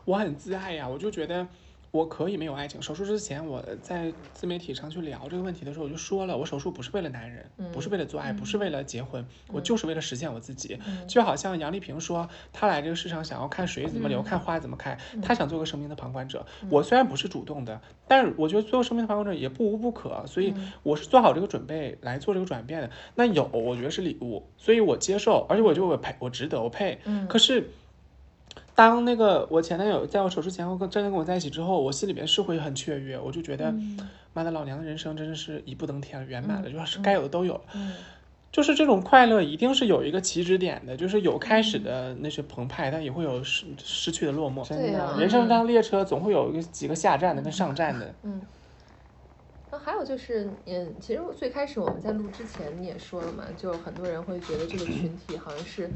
[0.06, 1.46] 我很自爱呀，我就觉得
[1.92, 2.82] 我可以没有爱情。
[2.82, 10.80] 手术之前，我在自媒体上去聊这个问题的时候，我就说了，我手术不是为了男人，不是为了做爱，不是为了结婚，我就是为了实现我自己。
[11.08, 16.46] 就好像杨丽萍说，她来这个世上想要看水怎么流，看花怎么开，她想做个生命的旁观者。
[16.70, 20.54] 我虽然不是主动的，但是我觉得做生命的旁观者也不无不可，所以
[20.84, 22.90] 我是做好这个准备来做这个转变的。
[23.16, 27.00] 那有，我觉得是礼物，所以我接受，而且我觉得我配，我值得，我配。
[27.28, 27.72] 可是。
[28.80, 33.76] 当那个我前男友在我手术前后跟真的跟我在一起之后，我心里面是会很雀跃，我就觉得，
[34.32, 37.62] 妈的老娘的人生真的是一步登天了，圆满了，就是该有的都有了。
[38.54, 44.66] 就是这种快乐一定是有一个起止点的，就是有开始的那些澎湃，但也会有失失去的落寞。
[44.66, 48.16] 真的，对呀人生这辆列车总会有一个几个下站的跟上站的。
[48.24, 48.42] 嗯
[49.72, 55.92] 那还有就是，嗯，其实最开始我们在录之前你也说了嘛，就很多人会觉得这个群体好像是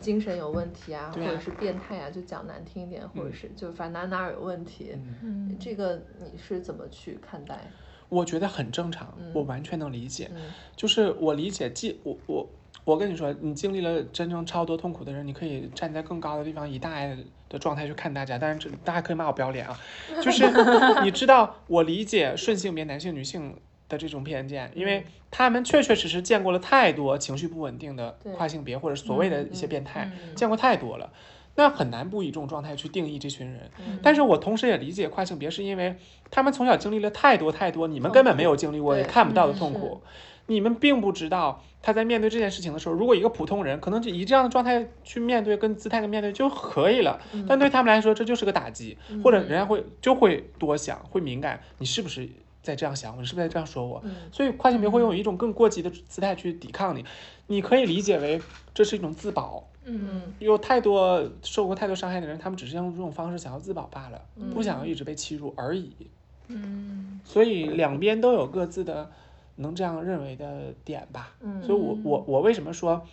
[0.00, 4.96] 精神有问题啊，啊或者是变态啊，就讲难听一点，或者是就反正哪哪有问题。
[5.22, 7.58] 嗯这个你是怎么去看待？
[8.08, 10.30] 我觉得很正常，我完全能理解。
[10.34, 10.42] 嗯
[10.74, 12.48] 就是我理解，既我我
[12.84, 17.16] 我跟你说，你经历了真正超多痛苦的人，你可以站在更高的地方，以大爱
[17.48, 18.38] 的状态去看大家。
[18.38, 19.78] 但是，这大家可以骂我不要脸啊，
[20.22, 20.44] 就是
[21.04, 23.54] 你知道，我理解顺性别男性、女性
[23.90, 30.34] 的这种偏见，因为他们确确实实见过了太多情绪不稳定的跨性别或者所谓的一些变态，嗯。
[30.34, 31.12] 见过太多了。
[31.56, 33.98] 那很难不以这种状态去定义这群人，嗯。
[34.02, 35.96] 但是我同时也理解跨性别，是因为
[36.30, 40.00] 他们从小经历了太多太多你们根本没有经历过也看不到的嗯痛苦，
[40.46, 49.40] 你们并不知道他在面对这件事情的时候，如果一个普通人可能就以这样的状态去面对，跟姿态跟面对就可以了，但对他们来说这就是个打击，或者。
[49.40, 52.28] 人家会就会多想，会敏感，你是不是
[52.62, 53.20] 在这样想我？
[53.20, 54.02] 你是不是在这样说我？
[54.32, 57.04] 所以跨性别会用一种更过激的姿态去抵抗你，
[57.46, 58.40] 你可以理解为
[58.74, 59.66] 这是一种自保。
[59.84, 64.22] 嗯有太多受过太多伤害的人，他们只是用这种方式想要自保罢了，
[64.52, 65.90] 不想要一直被欺辱而已。
[66.48, 69.10] 嗯所以两边都有各自的
[69.56, 71.34] 能这样认为的点吧。
[71.40, 73.06] 嗯所以我我我为什么说，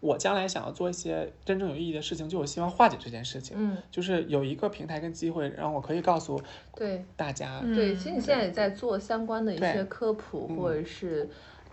[0.00, 6.40] 我将来想要做一些真正有意义的事情，就我希望化解这件事情，嗯，就是有一个平台跟机会，让我可以告诉
[6.74, 7.04] 对。
[7.16, 10.56] 大家，对，嗯其实你现在也在做相关的一些科普，嗯。
[10.56, 11.28] 或者是。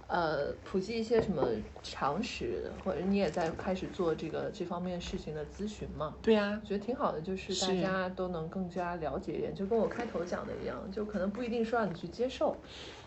[0.05, 1.47] 呃，普及一些什么
[1.81, 6.13] 常识，或者你也在开始做这个这方面事情的咨询嘛？
[6.21, 12.55] 对呀、我觉得挺好的，就是大家都能更加了解一点，就跟我开头讲的一样，就可能不一定说让你去接受，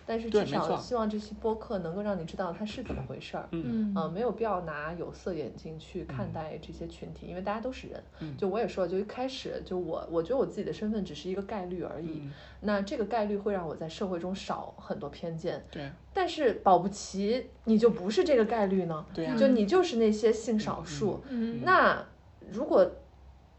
[0.06, 3.48] 但是至少希望这期播客能够让你知道它是怎么回事儿。
[3.50, 8.02] 嗯啊、没有必要拿有色眼镜去看待这些群体，因为大家都是人。
[8.20, 12.22] 嗯就我也说了，就一开始就我，我觉得我自己的身份只是一个概率而已。
[12.22, 21.20] 嗯，那这个概率会让我在社会中少很多偏见，对但是保不齐你就不是这个概率呢，对啊、就你就是那些性少数。
[21.28, 22.06] 嗯那
[22.52, 22.88] 如果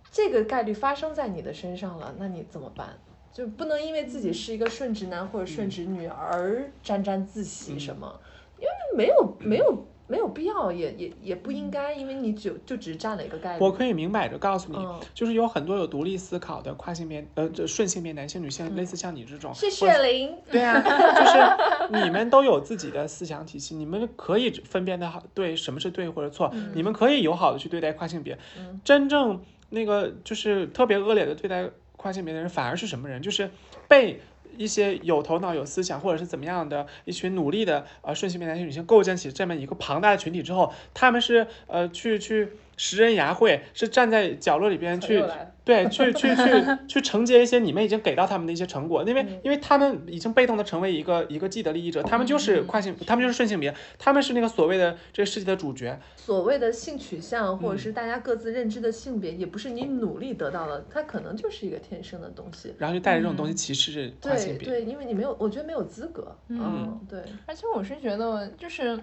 [0.09, 2.97] 这个概率发生在你的身上了，那你怎么办？
[3.37, 8.19] 就不能因为自己是一个顺直男或者顺直女而沾沾自喜什么，
[8.57, 13.63] 因为没有没有没有必要，也也也不应该，因为你就就只占了一个概率。
[13.63, 14.99] 我可以明摆着告诉你，嗯。
[15.13, 28.35] 就是有很多有独立思考的跨性别呃这顺性别男性女性，类似像你这种，是雪玲，对啊，就是你们都有自己的思想体系，你们可以分辨的好对什么是对或者错，你们可以友好的去对待跨性别。
[28.57, 28.81] 嗯。
[28.83, 29.39] 真正
[29.69, 31.69] 那个就是特别恶劣的对待
[32.07, 33.21] 跨性别的人，反而是什么人？
[33.21, 33.51] 就是
[33.87, 34.21] 被。
[34.57, 45.23] 一些有头脑、有思想，或者是怎么样的一群努力的呃顺性别男性、女性构建起这么一个庞大的群体之后，他们是呃去去拾人牙慧，是站在角落里边去
[45.67, 46.43] 对，去去去
[46.87, 57.77] 去承接一些你们已经给到他们的一些成果，因为因为他们已经被动的成为一个一个既得利益者，他们就是跨性，他们就是顺性别，他们是那个所谓的这个世界的主角，所谓的性取向，或者嗯。
[57.77, 62.73] 是大家各自认知的性别，也不是你努力得到的，它可能就是一个天生的东西。
[62.77, 64.67] 然后就带着这种东西歧视跨对性别。
[64.67, 66.35] 对，因为你没有，我觉得没有资格。
[66.47, 68.97] 嗯，对，而且我是觉得，就是，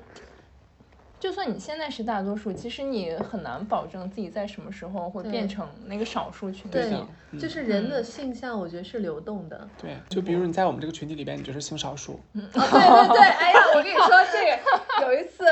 [1.24, 6.78] 就算你现在是大多数，其实你很难保证自己在什么时候会变成那个少数群体。
[7.30, 9.66] 对就是人的性向，我觉得是流动的。
[9.80, 15.46] 对，就比如你在我们这个群体里边，你就是性少数，哦，对对对，哎呀，我跟你说这个，有一次，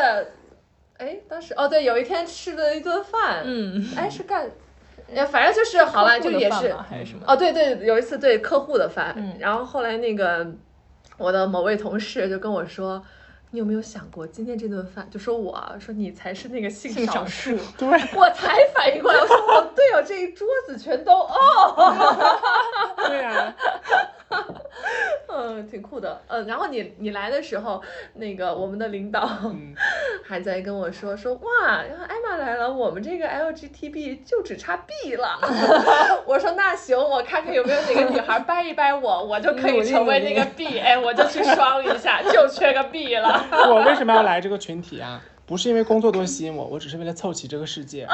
[0.98, 4.46] 哎，当时哦对，有一天吃了一顿饭，嗯，哎是干，
[5.14, 7.24] 哎反正就是好了，就也是还是什么？
[7.26, 10.46] 哦，对对，有一次对客户的饭，嗯然后后来那个
[11.16, 13.02] 我的某位同事就跟我说。
[13.54, 21.36] 你有没有想过，今天这顿饭就说我啊说你才是那个性性少少数，对，我才反应过来，我说哦对哦，这一桌子全都哦，
[23.06, 23.54] 对呀、
[25.34, 27.82] 嗯，挺酷的，嗯，然后你你来的时候，
[28.14, 29.74] 那个我们的领导嗯，
[30.26, 35.38] 还在跟我说说哇，然后艾玛来了，我们这个 LGTB 就只差 B 了。
[36.26, 43.46] 我说那行，我看看有没有哪个女孩掰一掰我，我就可以成为那个 B，哎，我就去双一下，就缺个 B 了。
[43.68, 45.20] 我为什么要来这个群体啊？
[45.44, 48.06] 不是因为工作多吸引我，我只是为了凑齐这个世界。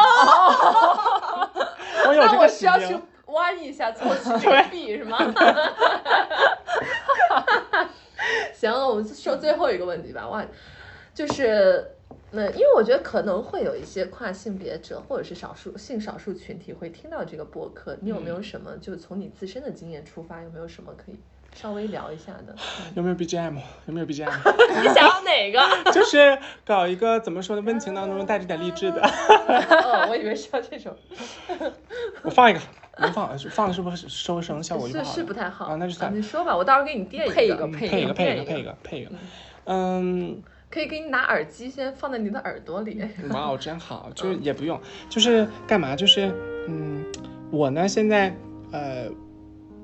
[2.07, 3.03] 我有这那我个使需要去命。
[3.29, 5.19] 挖一下搓起手臂是吗？
[8.53, 10.29] 行，我们说最后一个问题吧。
[10.29, 10.45] 哇，
[11.15, 11.93] 就是，
[12.33, 21.19] 那因为我觉得可能会有一些跨性别者或者是少数性少数群体会听到这个播客，你有没有什么，就从你自身的经验出发，有没有什么可以
[21.55, 22.55] 稍微聊一下的？
[22.95, 23.57] 有没有 BGM？
[23.87, 24.31] 有没有 BGM？
[24.81, 25.61] 你想要哪个？
[25.91, 29.01] 就是搞一个怎么说呢，温情当中带着点励志的。
[29.03, 30.95] 哦，我以为是要这种，
[32.23, 32.61] 我放一个，
[32.99, 35.11] 能放，放的是不是收声效果就不是？
[35.13, 39.11] 是不太好啊，那就算了你说吧，我到时候给你垫配一个配配一个，配一个，配一个配一个，配一个。
[39.65, 43.03] 嗯，可以给你拿耳机先放在你的耳朵里。
[43.31, 45.97] 哇哦，真好， 就是也不用，就是干嘛？
[45.97, 46.33] 就是
[46.69, 47.05] 嗯，
[47.51, 48.33] 我呢现在
[48.71, 49.09] 呃。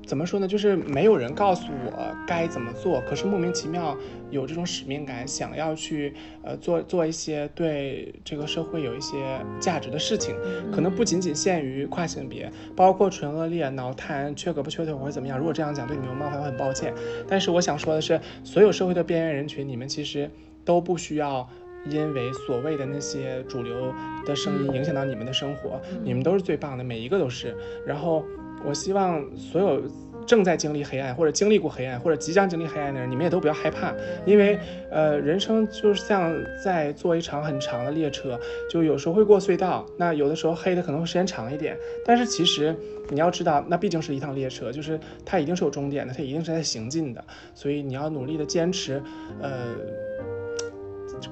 [0.07, 0.47] 怎么说呢？
[0.47, 3.97] 就是没有人告诉我该怎么做，可是莫名其妙
[4.31, 9.17] 有这种使命感，想要去呃做做一些对这个社会有一些
[9.59, 10.35] 价值的事情，
[10.73, 15.39] 可能不仅仅限于跨性别，包括纯恶劣、脑瘫、缺胳膊缺腿或者怎么样。
[15.39, 16.93] 如果这样讲对你们有冒犯，我很抱歉。
[17.27, 20.31] 但是我想说的是，所有社会的边缘人群，你们其实
[20.65, 21.49] 都不需要。
[21.87, 23.93] 因为所谓的那些主流
[24.25, 27.55] 的声音影响到你们的生活，你们都是最棒的，每一个都是。
[27.87, 28.25] 然后
[28.65, 29.83] 我希望所有
[30.27, 33.93] 正在经历黑暗，或者经历过黑暗，或者即将经历黑暗的人，你们也都不要害怕，
[34.25, 34.59] 因为
[34.91, 41.77] 呃，人生就是像在坐一场很长的列车，就有时候会过隧道，那有的时候黑的可能会时间长一点，
[42.07, 42.75] 但是其实
[43.11, 47.23] 你要知道，那毕竟是一趟列车，就是它一定是有终点的，它一定是在行进的，
[47.55, 49.03] 所以你要努力的坚持，
[49.41, 49.51] 呃。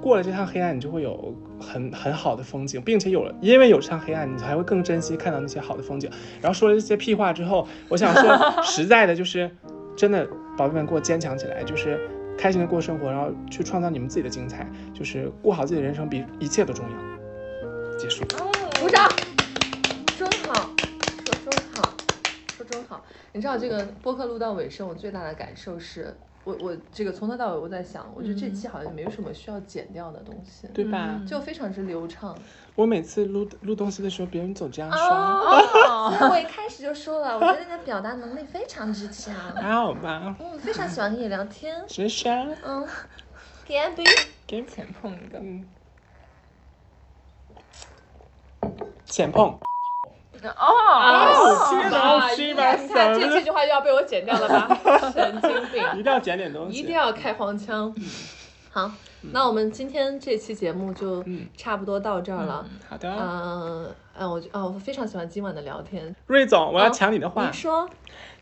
[0.01, 6.11] 过了这趟黑暗，你就会有很很好的风景，并且有了，因为有这趟黑暗，你才会更珍惜看到那些好的风景。
[6.41, 9.51] 然后说了这些屁话之后，我想说 实在的，就是
[9.97, 10.27] 真的，
[10.59, 11.99] 宝贝们给我坚强起来，就是
[12.37, 17.99] 开心的过生活，然后去创造你们自己的精彩，就是过好自己的人生比一切都重要。
[17.99, 18.25] 结束。
[18.81, 19.09] 鼓掌，
[20.19, 20.71] 真好，
[21.25, 21.95] 说真好，
[22.57, 23.05] 说真好。
[23.33, 26.17] 你知道这个播客录到尾声，我最大的感受是。
[26.45, 31.21] 我我这个从头到尾我在想，我觉得这期好像没有什么需要剪掉的东西，对吧？
[31.27, 32.37] 就非常之流畅。
[32.75, 39.33] 我每次录录东西的时候，别人总这样说，哦， 我一开始就说了，我觉得你的表达能力非常之强。
[39.55, 40.35] 还好吧？
[40.41, 41.85] 嗯，非常喜欢跟你聊天。
[41.87, 42.31] 谢谢？
[42.65, 42.87] 嗯
[43.67, 44.03] ，Can be。
[44.47, 45.65] 给浅碰一个，嗯，
[49.07, 49.59] 浅碰。
[50.51, 54.79] 哦，哦天哪啊是吧你看这这句话又要被我剪掉了吧？
[55.13, 55.85] 神经病！
[55.99, 56.79] 一定要剪点东西。
[56.79, 57.95] 一定要开黄腔。
[58.71, 58.91] 好，
[59.33, 62.67] 那我们今天这期节目就嗯差不多到这儿了。
[62.89, 66.15] 好的，嗯嗯，我就哦，我非常喜欢今晚的聊天。
[66.27, 67.89] 瑞总，我要哦抢你的话您，说，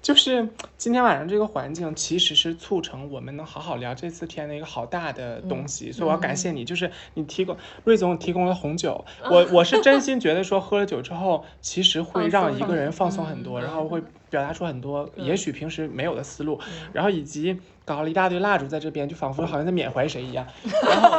[0.03, 0.49] 就是
[0.79, 16.59] 今天晚上这个环境其实是促成我们能好好聊这次天的一个好大的东西，所以我要感谢你，就是你提供瑞总提供了红酒，我我是真心觉得说喝了酒之后，其实会让一个人放松很多，然后会表达出很多也许平时没有的思路，
[16.93, 20.47] 然后以及搞了一大堆蜡烛在这边，就仿佛好像在缅怀谁一样，
[20.89, 21.11] 然后。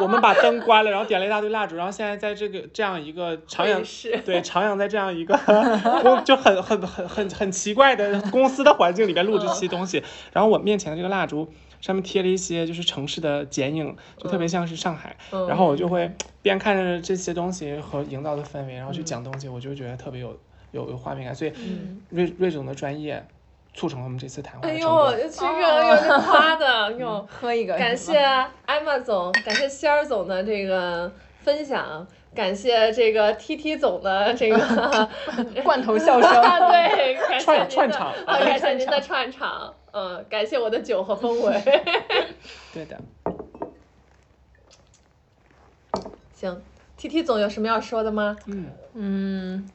[0.00, 5.36] 我们把灯关了，然后点了一大堆蜡烛，然后现在在这个这样一个徜徉对，徜徉在这样一个
[6.02, 10.02] 公就很很很很很奇怪的公司的环境里边录这期东西。
[10.32, 11.48] 然后我面前的这个蜡烛
[11.80, 15.16] 上面贴了一些就是城市的剪影，就特别像是上海。
[15.48, 16.10] 然后我就会
[16.42, 20.38] 边看着这些东西和营造的氛围，然后去讲东西，我就觉得特别有
[20.72, 21.34] 有有画面感。
[21.34, 21.52] 所以
[22.10, 23.26] 瑞瑞总的专业
[23.74, 24.98] 促成了我们这次谈话哎的成功。
[24.98, 27.26] 呦，这个有点夸的 哟。
[27.30, 28.18] 喝一个，感谢
[28.66, 31.10] 艾玛总，感谢仙儿总的这个
[31.42, 35.08] 分享，感谢这个 T T 总的这个
[35.62, 36.30] 罐头笑声。
[36.32, 41.62] 对，感谢串您的串场啊，感谢您的串场，嗯，感谢我的酒和氛围。
[42.74, 42.98] 对的，
[46.34, 46.60] 行
[46.96, 48.36] ，T T 总有什么要说的吗？
[48.46, 49.70] 嗯，嗯，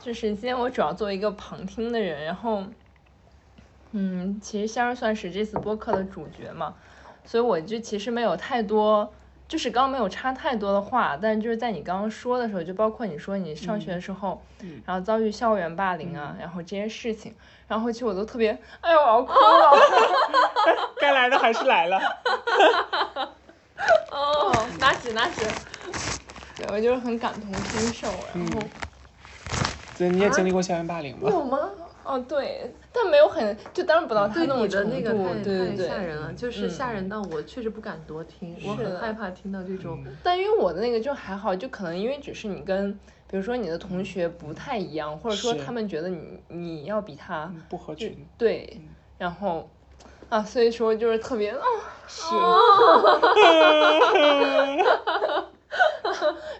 [0.00, 2.64] 就是今天我主要作为一个旁听的人，然后，
[3.92, 6.74] 嗯，其实仙儿算是这次播客的主角嘛，
[7.24, 9.12] 所以我就其实没有太多，
[9.48, 17.34] 就是刚刚没有插太多的话，但是就是在你刚刚说的时候，就包括你说你上学的时候，嗯然后遭遇校园霸凌啊，然后这些事情，
[17.66, 18.50] 然后其实我都特别，
[18.80, 19.70] 哎呦，我要哭了。
[21.00, 21.98] 该来的还是来了。
[24.12, 25.50] 哦，拿纸拿纸。
[26.56, 28.60] 对，我就是很感同身受，然后。
[28.60, 28.70] 所
[30.06, 31.28] 以你也经历过校园霸凌吗？
[31.30, 31.58] 有吗？
[32.02, 40.02] 哦，对，但没有很，就当然不到他对那么你的那个程度对对对，吓人了，就是嗯吓人到我确实不敢多听，我很害怕听到这种。
[40.22, 42.98] 但因为我的那个就还好，就可能因为只是你跟，
[43.28, 48.26] 比如说你的同学不太一样，或者说他们觉得你你要比他嗯不合群。
[48.38, 48.80] 对，
[49.18, 49.70] 然后
[50.30, 51.58] 啊，所以说就是特别啊，
[52.08, 52.34] 是。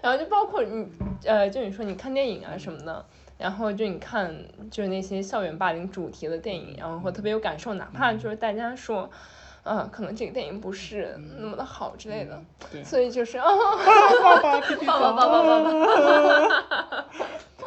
[0.03, 0.87] 然后就包括你
[1.25, 3.05] 呃，就你说你看电影啊什么的。
[3.41, 4.35] 然后就你看，
[4.71, 9.11] 就是那些校园霸凌主题的电影，然后会特别有感受，哪怕就是大家说，
[9.63, 12.43] 啊，可能这个电影不是那么的好之类的，
[12.73, 12.83] 对。
[12.83, 13.47] 所以就是 啊。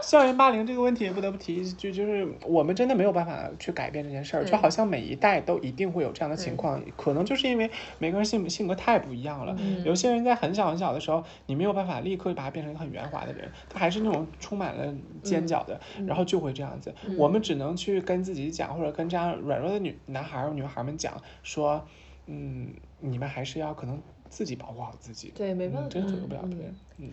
[0.01, 9.55] 校园霸凌这个问题也不得不提，一句就是我们真的没有办法去改变这件事儿，对就好像每一代都一定会有这样的情况，可能就是因为每个人性性格太不一样了。
[9.57, 16.93] 嗯有些人在很小很小的时候，你没有办法立刻把他变成一个很圆滑的人，他还是那种充满了尖角的，然后就会这样子。
[17.17, 21.13] 我们只能去跟自己讲，或者跟这样软弱的女男孩儿、女孩儿们讲
[21.43, 21.87] 说，
[22.27, 25.31] 嗯，你们还是要可能自己保护好自己。
[25.35, 26.75] 对，没办法，嗯，真的左右不了嗯别人。
[26.97, 27.09] 嗯，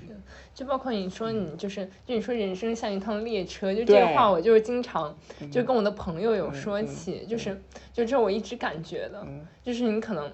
[0.55, 7.61] 就包括你说你就是，就你说人生像一趟列车，就这个话我就是经常嗯就跟我的朋友有嗯说嗯起，就是
[7.93, 10.31] 就这我一直感觉的，嗯就是你可能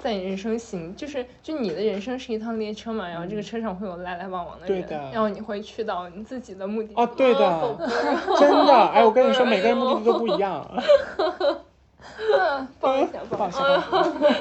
[0.00, 6.94] 在你人生行，就是就你的人生是一趟列车嘛，然后这个车上会有来来往往的人，嗯对的然后你会去到你自己的目的地。
[6.96, 7.76] 哦，对的，
[8.38, 10.66] 真的，哎，我跟你说， 每个人目的地都不一样。
[12.18, 13.60] 嗯，抱一下，抱一下。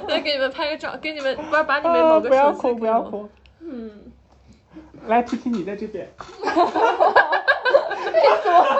[0.08, 2.76] 来给你们拍个照，给你们不要把你们某啊，个不要哭。
[2.76, 3.30] 不要哭。
[3.60, 4.12] 嗯，
[5.08, 6.10] 来，T T，你在这边。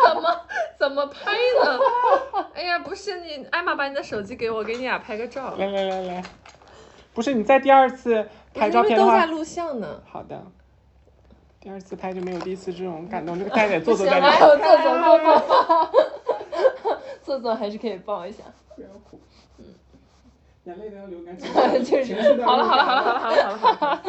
[0.04, 0.42] 怎么
[0.78, 1.32] 怎么拍
[1.64, 1.80] 呢？
[2.56, 5.54] 哎呀，不是你，艾玛把你的手机给我，给你俩拍个照。
[5.58, 6.24] 来来来来，
[7.14, 10.02] 不是你在第二次拍照片的话，都在录像呢。
[10.10, 10.42] 好的。
[11.60, 15.90] 第二次拍就没有第一次这种感动，这个大家得坐坐在还这有坐坐坐坐，
[17.22, 18.44] 坐坐还是可以抱一下。
[18.82, 19.20] 不要哭。
[20.64, 21.36] 眼泪都要流干，
[22.46, 24.02] 好了好了好了好了好了好了好了。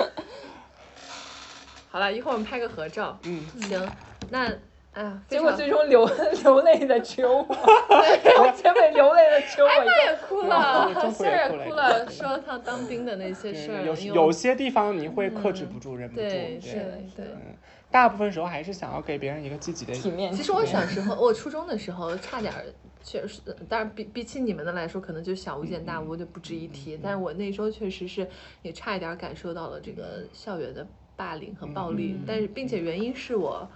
[1.91, 3.19] 好了，一会儿我们拍个合照。
[3.25, 3.91] 嗯，行，
[4.31, 4.51] 那
[4.93, 6.07] 哎呀，结果最终流
[6.45, 9.93] 流泪的只有我， 我结尾流泪的只有我一个。
[10.05, 16.21] 也哭了，对中途心儿也哭了也哭了，说他当兵的那些事儿，有有些地方你会克制不住，忍不住。
[16.21, 17.25] 对是的对。
[17.27, 17.57] 嗯，
[17.91, 20.31] 大部分时候还是想要给别人一个积极的体面。
[20.35, 22.65] 其实我小时候，我初中的时候差点儿，
[23.03, 26.99] 确实，当然比比起你们的来说，可能就小巫见大巫，就不值一提。
[27.03, 28.29] 但是我那时候确实是
[28.63, 33.69] 也差一点感受到了这个校园的霸凌和暴力，但是并且原因是我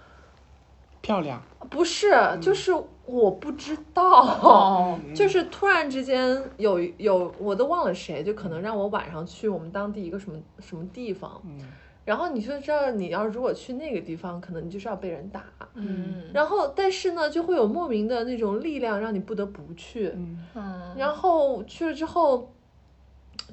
[1.01, 1.41] 漂亮。
[1.69, 2.71] 不是，就是
[3.05, 4.03] 我不知道。
[4.41, 11.59] 哦， 就是突然之间有有我都忘了谁，就可能让我晚上去我们当地一个什么什么地方，嗯
[12.07, 15.43] 然后你就知道你要如果去那个地方，可能你就是要被人打，
[15.75, 16.23] 嗯。
[16.33, 20.45] 然后但是呢就会有莫名的那种力量让你不得不去，嗯。
[20.55, 22.53] 嗯，然后去了之后。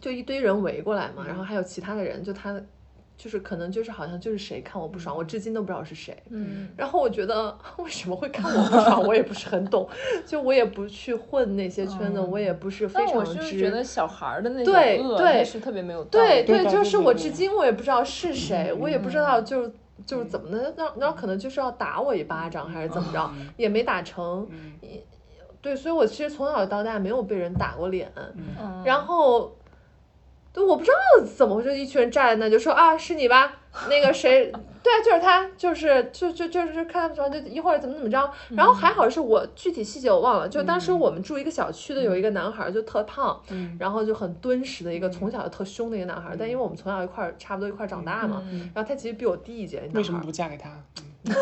[0.01, 2.61] 就一堆人围过来嘛，然后还有其他的人，就他
[3.17, 6.17] 就是可能就是好像就是谁看我不爽，我至今都不知道是谁。
[6.31, 9.89] 嗯，然后我觉得为什么会看我不爽，我也不是很懂，
[10.27, 13.59] 就我也不去混那些圈子，我也不是非常但我是知。
[13.59, 19.73] 觉得小孩儿的那种对恶对是特别没有对对就是我至今我也不知道是谁，嗯我也不知道就是
[20.05, 24.47] 就是怎么的，然后然后可能就是要打我一巴掌还是怎么着，嗯也没打成。
[24.51, 24.73] 嗯
[25.63, 29.51] 对，所以我其实从小到大没有被人打过脸，嗯然后，
[30.55, 33.57] 对，我不知道怎么回事，一群人站在那就说啊是你吧，
[33.91, 34.53] 那个谁，
[34.85, 43.77] 对啊就是他，就是就就就是看他们说就一会儿怎么怎么着，然后还好是我具体细节我忘了，就当时我们住一个小区的有一个男孩儿就特胖，嗯。
[43.81, 48.71] 然后就很敦实的一个从小就特凶的一个男孩儿，但因为我们从小一块儿差不多一块儿长大嘛，嗯。
[48.73, 50.71] 然后他其实比我低一届，为什么不嫁给他？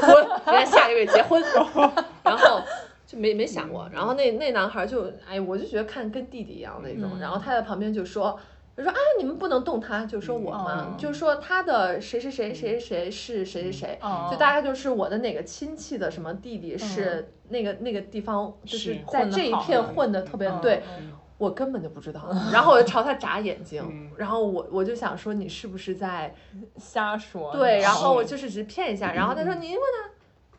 [0.01, 0.17] 婚，
[0.47, 1.43] 人家下个月结婚，
[2.25, 2.63] 然后
[3.07, 7.21] 就没没想过，然后那那男孩就，哎，我就觉得看跟弟弟一样那种，嗯。
[7.21, 8.41] 然后他在旁边就说。
[8.77, 21.13] 就说啊，你们不能动他，就说我嘛，嗯就说他的谁谁谁谁谁是谁谁谁，哦就大概就是我的哪个亲戚的什么弟弟是那个那个地方，就是是在这一片混的特别嗯对，嗯。
[21.39, 22.23] 我根本就不知道，
[22.53, 26.33] 然后我就朝他眨眼睛嗯，然后我我就想说你是不是在
[26.77, 27.51] 瞎说。
[27.53, 30.11] 对，然后我就是只是骗一下，然后他说你问他，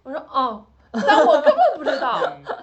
[0.04, 0.66] 我说哦，
[1.08, 2.22] 但我根本不知道，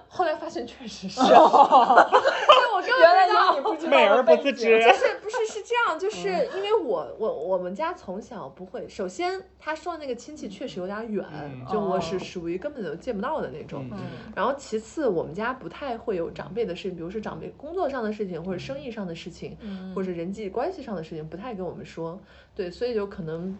[0.08, 3.54] 后来发现确实是，对我根本原来不知道。
[3.56, 13.84] 你不知道美而不的背景自知就是不是是这样，就是因为我我我们家从小不会，首先他说的那个亲戚确实有点远，嗯就我是哦属于根本就见不到的那种。
[13.90, 13.98] 嗯
[14.36, 22.20] 然后其次，我们家不太会有长辈的事情，比如说长辈工作上的事情，或者生意上的事情，嗯或者人际关系上的事情，不太跟我们说。
[22.54, 23.58] 对，所以就可能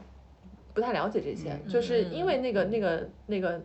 [0.72, 3.60] 不太了解这些，就是因为那个那个那个。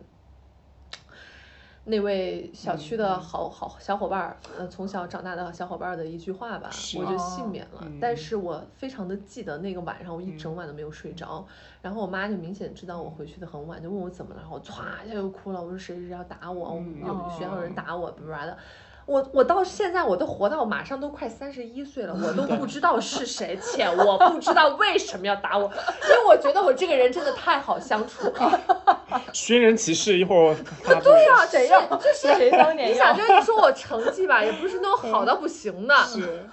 [1.88, 6.68] 那位小区的好好小伙伴儿，呃，从小长大的小伙伴儿的一句话吧，
[6.98, 7.80] 我就幸免了。
[7.82, 11.46] 嗯但是我非常的记得那个晚上，我一整晚都没有睡着。
[11.80, 15.62] 然后我妈就明显知道我回去的很晚，就问我怎么了，然后我歘一下就哭了。
[15.62, 18.58] 我说谁谁谁要打我，有学校有人打我，巴拉巴拉的。
[19.06, 25.64] 我我到现在我都活到马上都快三十一岁了，我都不知道是谁，且我不知道为什么要打我，
[26.02, 28.60] 因为我觉得我这个人真的太好相处了。
[29.32, 30.54] 寻人启事，一会儿我。
[31.00, 31.80] 对呀、谁呀？
[32.02, 35.94] 这是谁当年你想，要就是你说我成绩吧，也不是那种好到不行的。
[36.02, 36.44] 是，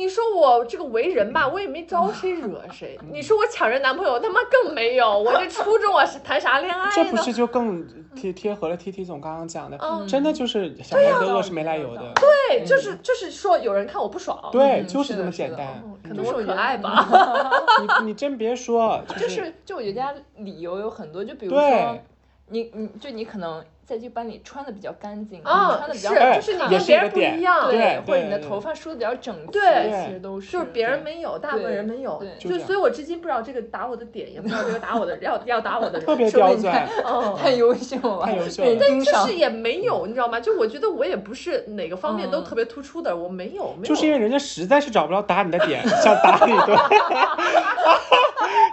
[0.00, 2.98] 你说我这个为人吧，我也没招谁惹 谁。
[3.12, 5.18] 你说我抢人男朋友，他妈更没有。
[5.18, 6.90] 我这初中我是谈啥恋爱呢？
[6.94, 7.86] 这不是就更
[8.16, 15.82] 贴贴合了 T T 总刚刚讲的，嗯真的就是小孩的恶是没来由的，对，就是就是说有人看我不爽，对，嗯就是这么简单。
[15.84, 17.06] 嗯可能就是我可爱吧。
[18.00, 22.02] 你你真别说， 就就是就我觉得大家理由有很多，就比如说对，
[22.48, 37.36] 你你就你可能在这班里穿的比较干净，啊，穿的比较就是你跟别人不一样，对或者你的头发梳的比较整齐，对其实都是就是别人没有，大部分人没有，对就就所以我至今不知道这个打我的点，也不知道这个打我的要要打我的人， 特别说明刁钻， 嗯。
[37.36, 38.68] 太优秀了，太优秀了。
[38.70, 40.38] 被盯上就是也没有，你知道吗？
[40.38, 42.44] 就我觉得我也不是哪个方面都嗯。
[42.44, 43.84] 特别突出的，我没有，没有。
[43.88, 46.78] 就是因为人家实在是找不着打你的点，想打你一顿，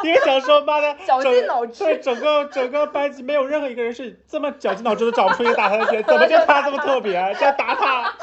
[0.03, 8.13] 因为想说妈的，绞尽整脑汁对，整个整个班级没有任何一个人是这么绞尽脑汁都找不出一个打他的点，怎么就他这么特别，这样打他？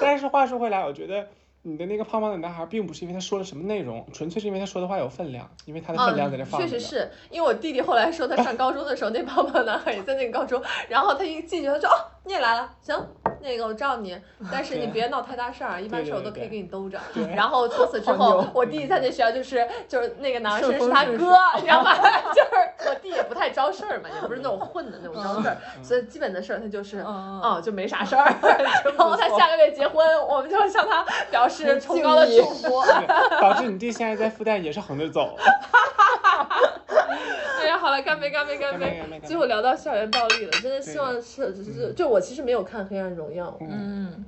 [0.00, 1.26] 但是话说回来，我觉得
[1.62, 12.96] 你的那个胖胖的男孩，并不是因为他说了什么内容，纯粹是因为他说的话有分量，因为他的分量在这放确实是因为我弟弟后来说他上高中的时候，那胖胖男孩也在那个高中，然后他一进去他说哦你也来了，行，
[13.40, 14.18] 那个我罩你，
[14.50, 16.98] 但是你别闹太大事儿， 一般事儿我都可以给你兜着。
[17.12, 21.94] 对然后从此之后，我弟弟在那学校就是就是那个男生是他哥，你知道吗？
[22.34, 28.24] 就是我弟也不太招事儿嘛，也不是那种混的那种招事儿，所以基本的事儿他就是嗯哦就没啥事儿。
[28.84, 32.82] 然后他下个月结婚，我们就向他表示崇高的祝福。
[33.40, 35.36] 导致你弟现在在复旦也是横着走。
[37.64, 38.80] 哎呀，好了，干杯，干杯，干干
[39.10, 44.24] 杯最后聊到校园暴力了，真的希望是是就我其实没有看《黑暗荣耀》，嗯，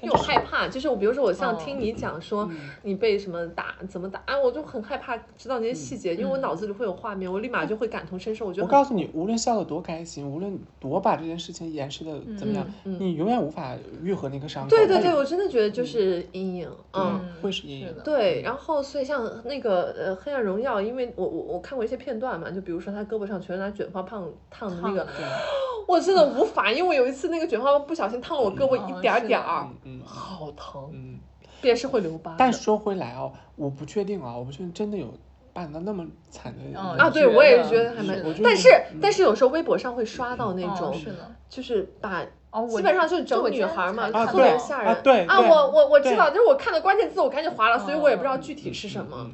[0.00, 14.70] 嗯，因为我害怕，就是我比如说我像哦听你讲说嗯你被什么打怎么打，哎，我就很害怕知道那些细节，因为我脑子里会有画面，我立马就会感同身受，我觉得我告诉你，无论笑得多开心，无论多把这件事情掩饰的怎么样，你永远无法愈合那个伤口。
[14.70, 17.20] 对对对，我真的觉得就是阴影，嗯。
[17.20, 25.24] 嗯会是阴影的对，然后所以像那个呃《黑暗荣耀》，因为我我我看过一些片段嘛，就比如说他胳膊上全是拿卷发棒烫的那个，对，
[25.86, 29.68] 我真的无法，因为我有一次那个卷发棒不小心烫了我胳膊嗯一点儿点儿，
[30.04, 31.18] 好疼，嗯。
[31.62, 32.36] 也是会留疤。
[32.38, 35.12] 但说回来哦，我不确定啊，我不确定真的有
[35.52, 45.40] 办到那么惨的嗯啊，对我也是觉得还蛮但是嗯但是有时候微博上会刷到那种，哦是的，就是把哦，我基本上就是整女孩嘛，看特别对吓人啊对啊！
[45.40, 49.32] 我我我知道，就是我看的关键字，我赶紧划了，所以我也不知道哦具体是什么嗯，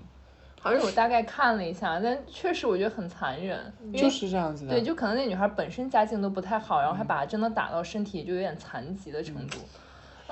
[0.63, 4.71] 好像是我大概看了一下，但确实我觉得很残忍，因为就是这样子的。
[4.73, 9.59] 对，就可能那女孩本身家境都不太好，然后还把她真的打到身体就有点残疾的程度。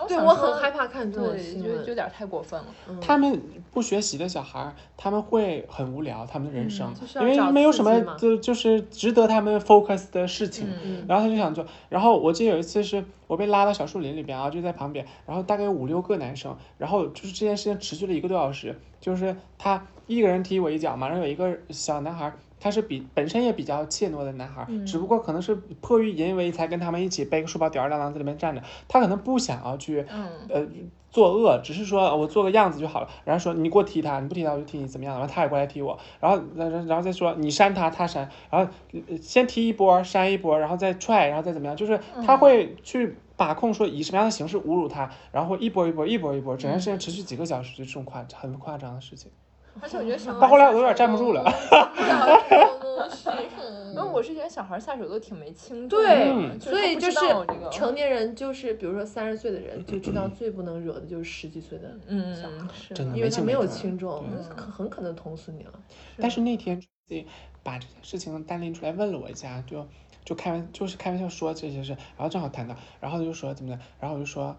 [0.09, 1.95] 对我很害怕看这种对，新闻就就有。
[1.95, 2.67] 点太过分了。
[3.01, 3.41] 他们
[3.71, 10.67] 不学习的小孩儿，他们会很无聊，他们的人生，嗯就是因为找没有什么就就是值得他们 focus 的事情。
[10.85, 30.67] 嗯然后他就想做，然后我记得有一次是我被拉到小树林里边啊，就在旁边，然后大概有五六个男生，然后就是这件事情持续了一个多小时，就是他一个人踢我一脚嘛，然后有一个小男孩儿，他是比本身也比较怯懦的男孩儿，只不过可能是迫于淫威才跟他们一起背个书包吊儿郎当在里面站着，他可能不想要去嗯呃
[31.11, 33.09] 作恶，只是说我做个样子就好了。
[33.25, 35.19] 然后说你给我踢他，你不踢他我就踢你，怎么样？
[35.19, 41.77] 然后他也过来踢我，然后然后然后再说你扇他，他扇，然后呃先踢一波，扇一波，然后再踹，然后再怎么样？
[41.77, 49.31] 就是他会去把控说以什么样的形式侮辱他，然后一波一波一波一波，整件事情持续几个小时，就这种夸很夸张的事情。
[49.81, 51.43] 而且我觉得小孩到后来我有点站不住了。
[53.95, 57.19] 因为我是觉得小孩下手都挺没轻重对所以就是
[57.71, 65.73] 成年人，就是比如说三十岁的人，就知道最不能惹的就是十几岁的嗯小孩嗯是真的因为他没有轻轻重对，很很可能捅死你了。
[66.19, 67.27] 但是那天自己
[67.63, 69.87] 把这件事情单拎出来问了我一下，就
[70.25, 74.57] 就开玩就是开玩笑说这些事，然后正好谈到，然后他就说怎么的，然后我就说，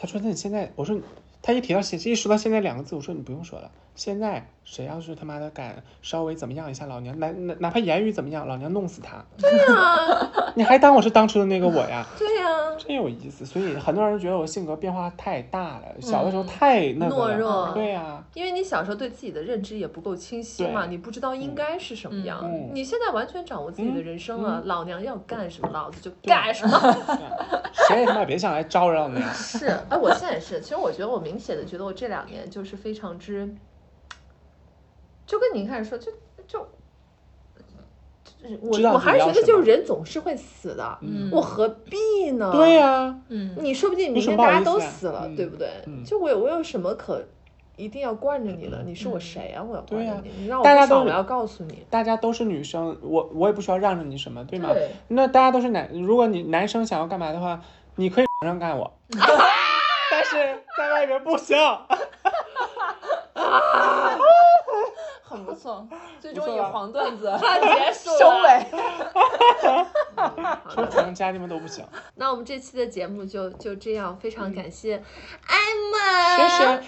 [0.00, 0.98] 他说那你现在，我说
[1.40, 12.06] 他一提到现一说到现在两个字，我说你不用说了，现在谁要是他妈的敢稍微怎么样一下老娘，哪哪哪怕言语怎么样，老娘弄死他，对呀、 你还当我是当初的那个我呀？
[12.16, 12.46] 对呀，
[12.78, 17.72] 真有意思，所以很多人觉得我性格变化太大了，小的时候太那个了，懦弱。
[17.74, 22.38] 对呀、因为你小时候对自己的认知也不够清晰嘛，你不知道应该是什么样。
[22.44, 22.70] 嗯。
[22.72, 24.68] 你现在完全掌握自己的人生了，嗯。
[24.68, 26.78] 老娘要干什么，老子就 干什么。
[27.88, 29.20] 谁也他妈别想来招惹你。
[29.32, 30.60] 是，哎，我现在也是。
[30.60, 33.48] 其实我觉得我明显的觉得我这两年就是非常之，
[35.28, 36.10] 就跟你一开始说，就
[36.46, 36.66] 就。
[38.62, 42.50] 我我还是觉得，就是人总是会死的，嗯我何必呢？
[42.54, 45.68] 对呀、嗯你说不定明天大家都死了，嗯对不对？
[45.86, 47.20] 嗯就我有我有什么可
[47.76, 48.82] 一定要惯着你的？
[48.86, 49.62] 你是我谁啊？
[49.62, 51.84] 我要惯对呀着你，你让我大家都不爽，我要告诉你。
[51.90, 54.70] 大家都是女生，我我也不需要让着你什么，对吗？
[54.72, 57.60] 对那大家都是男，如果你男生想要干嘛的话，
[57.96, 58.90] 你可以上干我，
[60.10, 60.36] 但是
[60.76, 61.56] 在外边不行。
[65.38, 65.86] 很不错，
[66.20, 67.30] 最终以黄段子
[67.62, 68.66] 结束收了尾。
[70.74, 71.84] 说成家你们都不行。
[72.16, 74.96] 那我们这期的节目就就这样，非嗯常感谢
[75.46, 75.56] 艾
[75.92, 76.36] 玛。
[76.36, 76.82] 其实，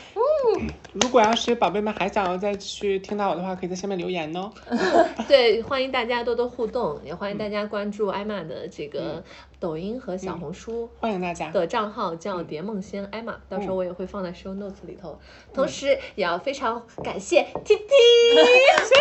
[0.92, 4.50] 如果要是宝贝们还想要再去听到我的话，可以在下面留言哦。
[5.28, 9.22] 对，欢迎大家多多互动，也欢迎嗯大家关注艾玛的这个
[9.60, 10.90] 抖音和小红书。
[10.98, 11.50] 欢迎大家。
[11.50, 15.20] 的账号叫嗯蝶梦仙艾玛，到时候我也会放在 show notes 里头。
[15.52, 18.94] 同时也要非常感谢 T T，谢谢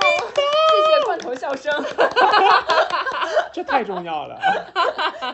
[0.00, 0.06] 你。
[0.76, 1.72] 谢谢 罐头笑声
[3.52, 4.38] 这太重要了。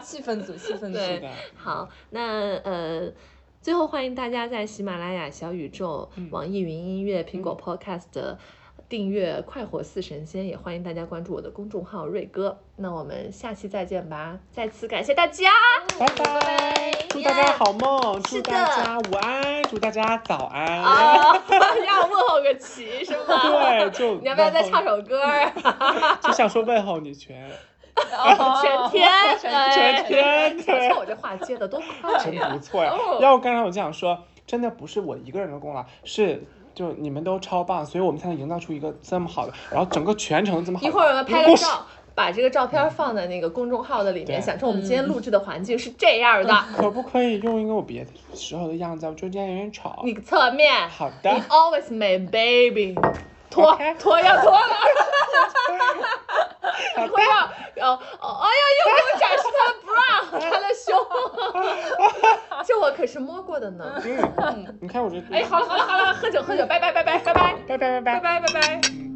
[0.03, 0.95] 气氛组，气氛组。
[0.95, 3.13] 的，好，那呃，
[3.61, 8.37] 最后欢迎大家在喜马拉雅、小宇宙、嗯网易云音乐、苹果 Podcast
[8.93, 12.59] 订阅《快活似神仙》，也欢迎大家关注我的公众号瑞哥。
[12.77, 14.39] 那我们下期再见吧！
[14.51, 15.51] 再次感谢大家。
[15.99, 20.79] 拜拜，祝大家好梦，祝大家午安，祝大家早安。
[20.83, 21.43] 啊，
[21.87, 23.81] 要问候个齐是吗？
[23.81, 24.99] 对，就 你要不要再唱首？
[24.99, 25.51] 首歌儿？
[26.21, 27.51] 就想说问候你全
[27.97, 29.11] 全天，
[29.41, 32.51] 全哎天，瞧对瞧，我这话接的多快真呀！
[32.53, 33.19] 不错呀哦。
[33.23, 36.45] 要不刚才我就想说，真的不是我一个人的功劳，是。
[36.75, 46.55] 就你们都超棒，所以我们才能营造出一个这么好的，然后整个全程这么好一会儿我们拍个照，把这个照片放在那个公众号的里面，想说我们今天录制的环境是这样的。
[46.77, 49.09] 可不可以用一个我别的时候的样子啊？
[49.11, 50.03] 我中间有点吵。
[50.05, 52.95] 你侧面好的，You always my baby。
[53.53, 54.59] 脱脱要脱了，
[56.97, 59.97] 好一会儿要要哦哎呀，又给我展示他的 bra
[60.51, 60.89] 他的胸，
[62.67, 64.01] 这我可是摸过的呢。
[64.05, 67.55] 嗯，你看我这，哎，好了好了好了，喝酒喝酒，拜拜拜拜拜拜。
[67.69, 68.21] 拜拜拜拜。
[68.21, 69.12] 拜拜拜拜。